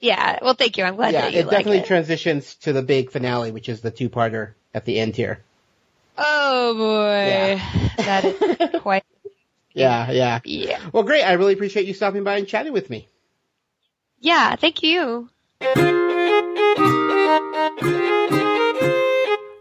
Yeah. 0.01 0.39
Well, 0.41 0.55
thank 0.55 0.79
you. 0.79 0.85
I'm 0.85 0.97
glad 0.97 1.13
yeah, 1.13 1.21
that 1.23 1.35
you 1.35 1.41
it 1.41 1.47
like 1.49 1.57
definitely 1.59 1.79
it. 1.81 1.87
transitions 1.87 2.55
to 2.63 2.73
the 2.73 2.81
big 2.83 3.11
finale, 3.11 3.51
which 3.53 3.69
is 3.69 3.83
the 3.83 3.91
two-parter 3.91 4.55
at 4.73 4.87
the 4.87 4.99
end 4.99 5.17
here. 5.17 5.43
Oh 6.17 6.75
boy. 6.75 7.27
Yeah. 7.59 7.93
That 7.99 8.25
is 8.25 8.81
quite, 8.81 9.05
Yeah, 9.75 10.11
yeah. 10.13 10.41
yeah. 10.45 10.81
Well, 10.95 11.03
great. 11.03 11.23
I 11.25 11.35
really 11.35 11.53
appreciate 11.53 11.85
you 11.87 11.93
stopping 11.93 12.25
by 12.25 12.39
and 12.39 12.49
chatting 12.49 12.73
with 12.73 12.89
me. 12.89 13.07
Yeah, 14.21 14.57
thank 14.57 14.83
you. 14.83 15.29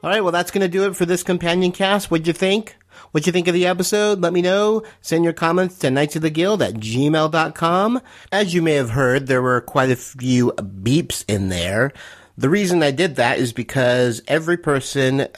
All 0.01 0.11
right, 0.11 0.22
well, 0.22 0.32
that's 0.32 0.51
going 0.51 0.61
to 0.61 0.68
do 0.70 0.86
it 0.88 0.95
for 0.95 1.05
this 1.05 1.24
companion 1.24 1.74
cast. 1.74 2.09
What'd 2.09 2.28
you 2.28 2.32
think? 2.34 2.78
What'd 3.16 3.28
you 3.28 3.32
think 3.32 3.47
of 3.47 3.53
the 3.53 3.66
episode? 3.66 4.20
Let 4.20 4.34
me 4.34 4.41
know. 4.41 4.84
Send 4.99 5.24
your 5.24 5.32
comments 5.32 5.78
to 5.78 5.89
knights 5.89 6.18
of 6.18 6.22
the 6.22 6.30
guild 6.30 6.61
at 6.61 6.74
gmail.com. 6.74 8.01
As 8.30 8.53
you 8.53 8.61
may 8.61 8.74
have 8.74 8.89
heard, 8.89 9.28
there 9.28 9.41
were 9.41 9.61
quite 9.61 9.89
a 9.89 9.95
few 9.95 10.51
beeps 10.51 11.24
in 11.26 11.47
there. 11.47 11.93
The 12.38 12.49
reason 12.49 12.84
I 12.84 12.91
did 12.91 13.16
that 13.16 13.39
is 13.39 13.53
because 13.53 14.22
every 14.28 14.57
person 14.57 15.30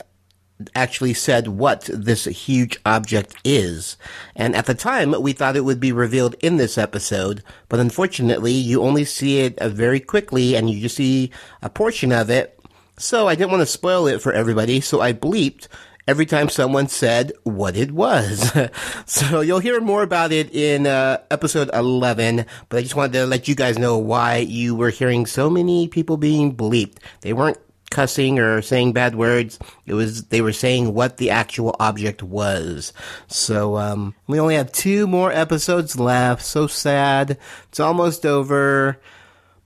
actually 0.73 1.13
said 1.13 1.49
what 1.49 1.87
this 1.93 2.25
huge 2.25 2.79
object 2.83 3.35
is. 3.43 3.95
And 4.35 4.55
at 4.55 4.65
the 4.65 4.73
time, 4.73 5.13
we 5.21 5.33
thought 5.33 5.55
it 5.55 5.63
would 5.63 5.79
be 5.79 5.91
revealed 5.91 6.33
in 6.39 6.57
this 6.57 6.79
episode, 6.79 7.43
but 7.69 7.79
unfortunately, 7.79 8.53
you 8.53 8.81
only 8.81 9.05
see 9.05 9.41
it 9.41 9.59
uh, 9.59 9.69
very 9.69 9.99
quickly 9.99 10.55
and 10.55 10.67
you 10.67 10.81
just 10.81 10.95
see 10.95 11.29
a 11.61 11.69
portion 11.69 12.11
of 12.11 12.31
it. 12.31 12.59
So 12.97 13.27
I 13.27 13.35
didn't 13.35 13.51
want 13.51 13.61
to 13.61 13.67
spoil 13.67 14.07
it 14.07 14.19
for 14.19 14.33
everybody, 14.33 14.81
so 14.81 14.99
I 14.99 15.13
bleeped 15.13 15.67
every 16.07 16.25
time 16.25 16.49
someone 16.49 16.87
said 16.87 17.33
what 17.43 17.75
it 17.75 17.91
was. 17.91 18.51
so 19.05 19.41
you'll 19.41 19.59
hear 19.59 19.81
more 19.81 20.03
about 20.03 20.31
it 20.31 20.53
in 20.53 20.87
uh, 20.87 21.21
episode 21.29 21.69
11, 21.73 22.45
but 22.69 22.77
I 22.77 22.81
just 22.81 22.95
wanted 22.95 23.13
to 23.13 23.25
let 23.25 23.47
you 23.47 23.55
guys 23.55 23.77
know 23.77 23.97
why 23.97 24.37
you 24.37 24.75
were 24.75 24.89
hearing 24.89 25.25
so 25.25 25.49
many 25.49 25.87
people 25.87 26.17
being 26.17 26.55
bleeped. 26.55 26.97
They 27.21 27.33
weren't 27.33 27.57
cussing 27.89 28.39
or 28.39 28.61
saying 28.61 28.93
bad 28.93 29.15
words. 29.15 29.59
It 29.85 29.93
was 29.93 30.25
they 30.25 30.41
were 30.41 30.53
saying 30.53 30.93
what 30.93 31.17
the 31.17 31.29
actual 31.29 31.75
object 31.79 32.21
was. 32.23 32.93
So 33.27 33.77
um, 33.77 34.15
we 34.27 34.39
only 34.39 34.55
have 34.55 34.71
two 34.71 35.07
more 35.07 35.31
episodes 35.31 35.99
left. 35.99 36.43
So 36.43 36.67
sad. 36.67 37.37
It's 37.69 37.79
almost 37.79 38.25
over. 38.25 38.99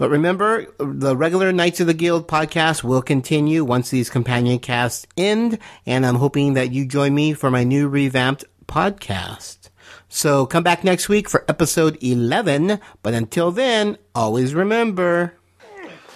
But 0.02 0.10
remember, 0.10 0.66
the 0.80 1.16
regular 1.16 1.52
Knights 1.52 1.80
of 1.80 1.86
the 1.86 1.94
Guild 1.94 2.28
podcast 2.28 2.84
will 2.84 3.04
continue 3.04 3.64
once 3.64 3.92
these 3.92 4.10
companion 4.10 4.58
casts 4.58 5.06
end, 5.16 5.60
and 5.86 6.08
I'm 6.08 6.16
hoping 6.16 6.56
that 6.56 6.72
you 6.72 6.88
join 6.88 7.14
me 7.14 7.34
for 7.34 7.52
my 7.52 7.64
new 7.64 7.88
revamped 7.88 8.44
podcast. 8.66 9.70
So 10.10 10.48
come 10.48 10.64
back 10.64 10.84
next 10.84 11.08
week 11.08 11.30
for 11.30 11.46
episode 11.48 12.02
11, 12.02 12.80
but 13.04 13.14
until 13.14 13.52
then, 13.52 14.00
always 14.16 14.56
remember. 14.56 15.36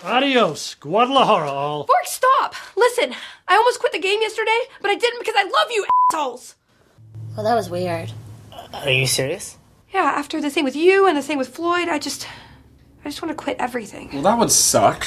Adios, 0.04 0.74
Guadalajara, 0.74 1.52
all. 1.52 1.84
Vork, 1.84 2.06
stop! 2.08 2.56
Listen, 2.76 3.14
I 3.48 3.56
almost 3.56 3.80
quit 3.80 3.92
the 3.92 4.00
game 4.00 4.20
yesterday, 4.20 4.62
but 4.82 4.90
I 4.90 4.96
didn't 4.96 5.20
because 5.20 5.36
I 5.38 5.44
love 5.44 5.70
you, 5.70 5.86
assholes! 6.12 6.56
Well, 7.38 7.46
that 7.46 7.54
was 7.54 7.70
weird. 7.70 8.12
Are 8.74 8.90
you 8.90 9.06
serious? 9.06 9.60
Yeah, 9.94 10.12
after 10.16 10.42
the 10.42 10.50
thing 10.50 10.64
with 10.64 10.76
you 10.76 11.06
and 11.06 11.16
the 11.16 11.22
thing 11.22 11.38
with 11.38 11.50
Floyd, 11.50 11.88
I 11.88 12.00
just. 12.00 12.28
I 13.06 13.10
just 13.10 13.22
want 13.22 13.38
to 13.38 13.44
quit 13.44 13.58
everything. 13.60 14.10
Well, 14.12 14.24
that 14.24 14.40
would 14.40 14.52
suck. 14.52 15.06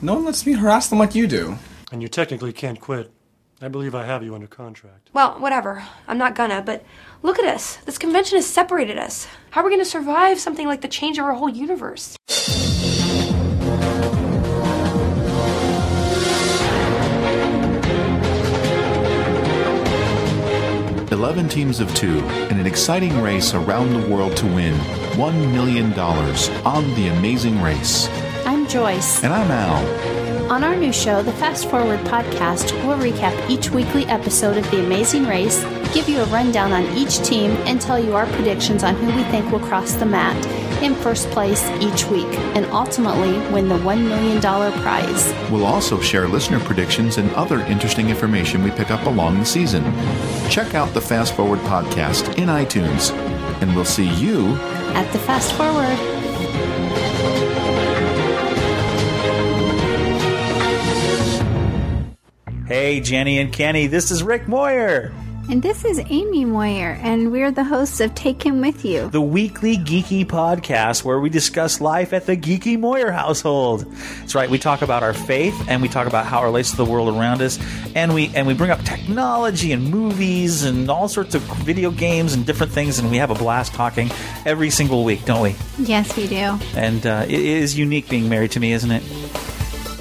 No 0.00 0.14
one 0.14 0.24
lets 0.24 0.46
me 0.46 0.54
harass 0.54 0.88
them 0.88 0.98
like 0.98 1.14
you 1.14 1.26
do. 1.26 1.58
And 1.92 2.00
you 2.00 2.08
technically 2.08 2.54
can't 2.54 2.80
quit. 2.80 3.12
I 3.60 3.68
believe 3.68 3.94
I 3.94 4.06
have 4.06 4.22
you 4.22 4.34
under 4.34 4.46
contract. 4.46 5.10
Well, 5.12 5.32
whatever. 5.38 5.84
I'm 6.06 6.16
not 6.16 6.34
gonna, 6.34 6.62
but 6.62 6.82
look 7.22 7.38
at 7.38 7.44
us. 7.44 7.76
This 7.84 7.98
convention 7.98 8.38
has 8.38 8.46
separated 8.46 8.96
us. 8.96 9.28
How 9.50 9.60
are 9.60 9.64
we 9.64 9.70
gonna 9.70 9.84
survive 9.84 10.40
something 10.40 10.66
like 10.66 10.80
the 10.80 10.88
change 10.88 11.18
of 11.18 11.26
our 11.26 11.34
whole 11.34 11.50
universe? 11.50 12.16
11 21.18 21.48
teams 21.48 21.80
of 21.80 21.92
two 21.96 22.18
in 22.48 22.60
an 22.60 22.66
exciting 22.66 23.20
race 23.20 23.52
around 23.52 23.92
the 23.92 24.08
world 24.08 24.36
to 24.36 24.46
win 24.46 24.72
$1 25.14 25.52
million 25.52 25.92
on 25.98 26.94
The 26.94 27.08
Amazing 27.08 27.60
Race. 27.60 28.08
I'm 28.46 28.68
Joyce. 28.68 29.24
And 29.24 29.32
I'm 29.32 29.50
Al. 29.50 30.52
On 30.52 30.62
our 30.62 30.76
new 30.76 30.92
show, 30.92 31.20
the 31.24 31.32
Fast 31.32 31.68
Forward 31.68 31.98
podcast, 32.06 32.72
we'll 32.86 32.96
recap 32.98 33.34
each 33.50 33.68
weekly 33.70 34.04
episode 34.06 34.58
of 34.58 34.70
The 34.70 34.78
Amazing 34.78 35.26
Race, 35.26 35.64
give 35.92 36.08
you 36.08 36.20
a 36.20 36.26
rundown 36.26 36.70
on 36.70 36.84
each 36.96 37.18
team, 37.26 37.50
and 37.66 37.80
tell 37.80 37.98
you 37.98 38.14
our 38.14 38.26
predictions 38.26 38.84
on 38.84 38.94
who 38.94 39.06
we 39.06 39.24
think 39.24 39.50
will 39.50 39.58
cross 39.58 39.94
the 39.94 40.06
mat 40.06 40.36
in 40.82 40.94
first 40.94 41.28
place 41.30 41.68
each 41.80 42.06
week 42.06 42.26
and 42.54 42.66
ultimately 42.66 43.32
win 43.52 43.68
the 43.68 43.78
$1 43.78 44.08
million 44.08 44.40
prize. 44.40 45.32
We'll 45.50 45.66
also 45.66 46.00
share 46.00 46.28
listener 46.28 46.60
predictions 46.60 47.18
and 47.18 47.30
other 47.32 47.60
interesting 47.60 48.10
information 48.10 48.62
we 48.62 48.70
pick 48.70 48.90
up 48.90 49.04
along 49.06 49.38
the 49.38 49.46
season. 49.46 49.84
Check 50.50 50.74
out 50.74 50.92
the 50.94 51.00
Fast 51.00 51.34
Forward 51.34 51.60
podcast 51.60 52.38
in 52.38 52.48
iTunes, 52.48 53.12
and 53.60 53.74
we'll 53.74 53.84
see 53.84 54.08
you 54.14 54.54
at 54.94 55.10
the 55.12 55.18
Fast 55.18 55.52
Forward. 55.54 55.98
Hey, 62.66 63.00
Jenny 63.00 63.38
and 63.38 63.50
Kenny, 63.50 63.86
this 63.86 64.10
is 64.10 64.22
Rick 64.22 64.46
Moyer. 64.46 65.12
And 65.50 65.62
this 65.62 65.82
is 65.86 65.98
Amy 66.10 66.44
Moyer, 66.44 66.98
and 67.00 67.32
we're 67.32 67.50
the 67.50 67.64
hosts 67.64 68.00
of 68.00 68.14
Take 68.14 68.42
Him 68.42 68.60
With 68.60 68.84
You, 68.84 69.08
the 69.08 69.22
weekly 69.22 69.78
geeky 69.78 70.26
podcast 70.26 71.04
where 71.04 71.18
we 71.18 71.30
discuss 71.30 71.80
life 71.80 72.12
at 72.12 72.26
the 72.26 72.36
geeky 72.36 72.78
Moyer 72.78 73.10
household. 73.10 73.90
That's 74.20 74.34
right, 74.34 74.50
we 74.50 74.58
talk 74.58 74.82
about 74.82 75.02
our 75.02 75.14
faith 75.14 75.58
and 75.66 75.80
we 75.80 75.88
talk 75.88 76.06
about 76.06 76.26
how 76.26 76.42
it 76.42 76.44
relates 76.44 76.72
to 76.72 76.76
the 76.76 76.84
world 76.84 77.16
around 77.16 77.40
us, 77.40 77.58
and 77.94 78.12
we 78.12 78.30
and 78.34 78.46
we 78.46 78.52
bring 78.52 78.70
up 78.70 78.82
technology 78.82 79.72
and 79.72 79.90
movies 79.90 80.64
and 80.64 80.90
all 80.90 81.08
sorts 81.08 81.34
of 81.34 81.40
video 81.40 81.92
games 81.92 82.34
and 82.34 82.44
different 82.44 82.72
things, 82.72 82.98
and 82.98 83.10
we 83.10 83.16
have 83.16 83.30
a 83.30 83.34
blast 83.34 83.72
talking 83.72 84.10
every 84.44 84.68
single 84.68 85.02
week, 85.02 85.24
don't 85.24 85.40
we? 85.40 85.56
Yes, 85.78 86.14
we 86.14 86.26
do. 86.26 86.58
And 86.76 87.06
uh, 87.06 87.24
it 87.26 87.40
is 87.40 87.78
unique 87.78 88.10
being 88.10 88.28
married 88.28 88.50
to 88.50 88.60
me, 88.60 88.72
isn't 88.72 88.90
it? 88.90 89.02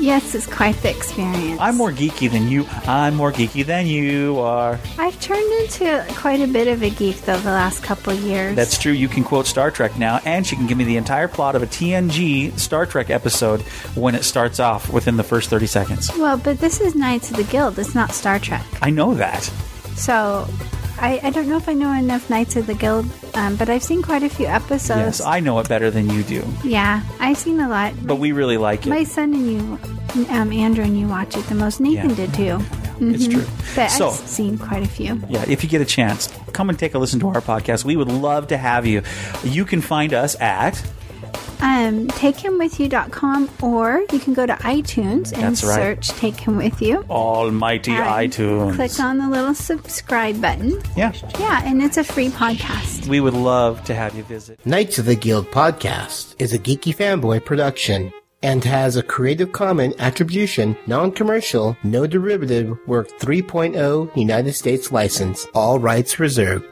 Yes, 0.08 0.34
it's 0.36 0.48
quite 0.48 0.78
the 0.78 0.90
experience. 0.90 1.60
I'm 1.60 1.76
more 1.76 1.92
geeky 1.92 2.32
than 2.32 2.48
you. 2.48 2.66
I'm 2.88 3.14
more 3.14 3.34
geeky 3.34 3.66
than 3.66 3.88
you 3.88 4.40
are. 4.40 4.80
I've 4.98 5.20
turned 5.20 5.52
into 5.60 6.06
quite 6.16 6.40
a 6.40 6.48
bit 6.48 6.70
of 6.70 6.82
a 6.82 6.90
geek 6.90 7.18
though 7.24 7.38
the 7.40 7.50
last 7.50 7.84
couple 7.84 8.14
of 8.14 8.20
years. 8.22 8.56
That's 8.56 8.78
true. 8.78 8.94
You 8.94 9.10
can 9.10 9.26
quote 9.26 9.48
Star 9.48 9.70
Trek 9.70 9.98
now, 9.98 10.22
and 10.24 10.48
she 10.48 10.56
can 10.56 10.66
give 10.66 10.78
me 10.78 10.86
the 10.86 10.96
entire 10.96 11.28
plot 11.28 11.58
of 11.58 11.62
a 11.62 11.68
TNG 11.68 12.58
Star 12.58 12.86
Trek 12.86 13.10
episode 13.10 13.60
when 13.96 14.16
it 14.16 14.24
starts 14.24 14.62
off 14.62 14.90
within 14.94 15.18
the 15.18 15.24
first 15.24 15.50
30 15.50 15.68
seconds. 15.68 16.10
Well, 16.18 16.38
but 16.38 16.60
this 16.60 16.80
is 16.80 16.96
Knights 16.96 17.30
of 17.32 17.36
the 17.36 17.44
Guild. 17.44 17.78
It's 17.78 17.94
not 17.94 18.12
Star 18.12 18.40
Trek. 18.40 18.64
I 18.82 18.92
know 18.92 19.14
that. 19.16 19.44
So 19.98 20.48
I, 21.00 21.20
I, 21.24 21.30
don't 21.30 21.48
know 21.48 21.58
if 21.58 21.70
I 21.70 21.74
know 21.74 21.92
enough 21.94 22.30
Knights 22.30 22.56
of 22.56 22.68
the 22.68 22.74
Guild, 22.74 23.06
um, 23.36 23.56
but 23.56 23.70
I've 23.70 23.84
seen 23.84 24.02
quite 24.02 24.24
a 24.24 24.30
few 24.30 24.48
episodes. 24.48 25.20
Yes, 25.20 25.22
I 25.22 25.40
know 25.40 25.60
it 25.60 25.70
better 25.70 25.92
than 25.92 26.10
you 26.10 26.24
do. 26.24 26.44
Yeah, 26.64 27.04
I've 27.20 27.38
seen 27.38 27.60
a 27.60 27.70
lot. 27.70 27.94
But 28.06 28.16
we 28.16 28.32
really 28.32 28.58
like 28.58 28.86
it. 28.86 28.90
My 28.90 29.04
son 29.04 29.34
and 29.34 29.52
you, 29.52 30.26
um, 30.30 30.52
Andrew 30.52 30.84
and 30.84 31.00
you 31.00 31.08
watch 31.08 31.38
it 31.38 31.46
the 31.46 31.56
most. 31.56 31.80
Nathan 31.80 32.10
yeah, 32.12 32.16
did 32.16 32.34
too. 32.34 32.42
Mm-hmm. 32.98 33.14
It's 33.14 33.28
true. 33.28 33.46
But 33.76 33.90
so, 33.90 34.10
I've 34.10 34.16
seen 34.16 34.58
quite 34.58 34.84
a 34.84 34.88
few. 34.88 35.22
Yeah, 35.30 35.46
if 35.48 35.64
you 35.64 35.70
get 35.70 35.82
a 35.82 35.86
chance, 35.86 36.34
come 36.54 36.70
and 36.70 36.80
take 36.80 36.96
a 36.96 37.00
listen 37.00 37.20
to 37.20 37.28
our 37.28 37.42
podcast. 37.42 37.86
We 37.86 37.96
would 37.96 38.08
love 38.08 38.48
to 38.48 38.58
have 38.58 38.88
you. 38.88 39.04
You 39.44 39.66
can 39.66 39.82
find 39.82 40.14
us 40.14 40.40
at 40.42 40.84
um, 41.62 42.08
takehimwithyou.com 42.08 43.50
or 43.62 44.04
you 44.12 44.20
can 44.20 44.34
go 44.34 44.46
to 44.46 44.54
iTunes 44.54 45.34
and 45.34 45.42
That's 45.44 45.64
right. 45.64 45.76
search 46.04 46.10
Take 46.20 46.40
Him 46.40 46.58
With 46.58 46.82
You. 46.82 47.04
Almighty 47.10 47.92
and 47.92 48.32
iTunes. 48.32 48.76
Click 48.76 49.00
on 49.00 49.18
the 49.18 49.30
little 49.30 49.54
subscribe 49.54 50.42
button. 50.42 50.82
Yeah. 50.96 51.14
Yeah, 51.40 51.62
and 51.66 51.82
it's 51.82 51.98
a 51.98 52.04
free 52.04 52.30
podcast. 52.30 53.08
We 53.08 53.20
would 53.20 53.34
love 53.34 53.84
to 53.86 53.96
have 53.96 54.16
you 54.16 54.24
visit. 54.24 54.60
Knights 54.66 55.00
of 55.00 55.06
the 55.06 55.16
Guild 55.16 55.48
podcast 55.52 56.36
is 56.40 56.54
a 56.54 56.60
geeky 56.60 56.96
fanboy 56.96 57.44
production 57.46 58.12
and 58.44 58.64
has 58.64 58.96
a 58.96 59.04
Creative 59.04 59.52
Commons 59.52 59.96
Attribution, 59.98 60.78
Non-Commercial, 60.86 61.76
No 61.84 62.06
Derivative 62.06 62.78
Work 62.88 63.10
3.0 63.20 64.16
United 64.16 64.54
States 64.54 64.92
license, 64.92 65.48
all 65.56 65.80
rights 65.80 66.20
reserved. 66.20 66.66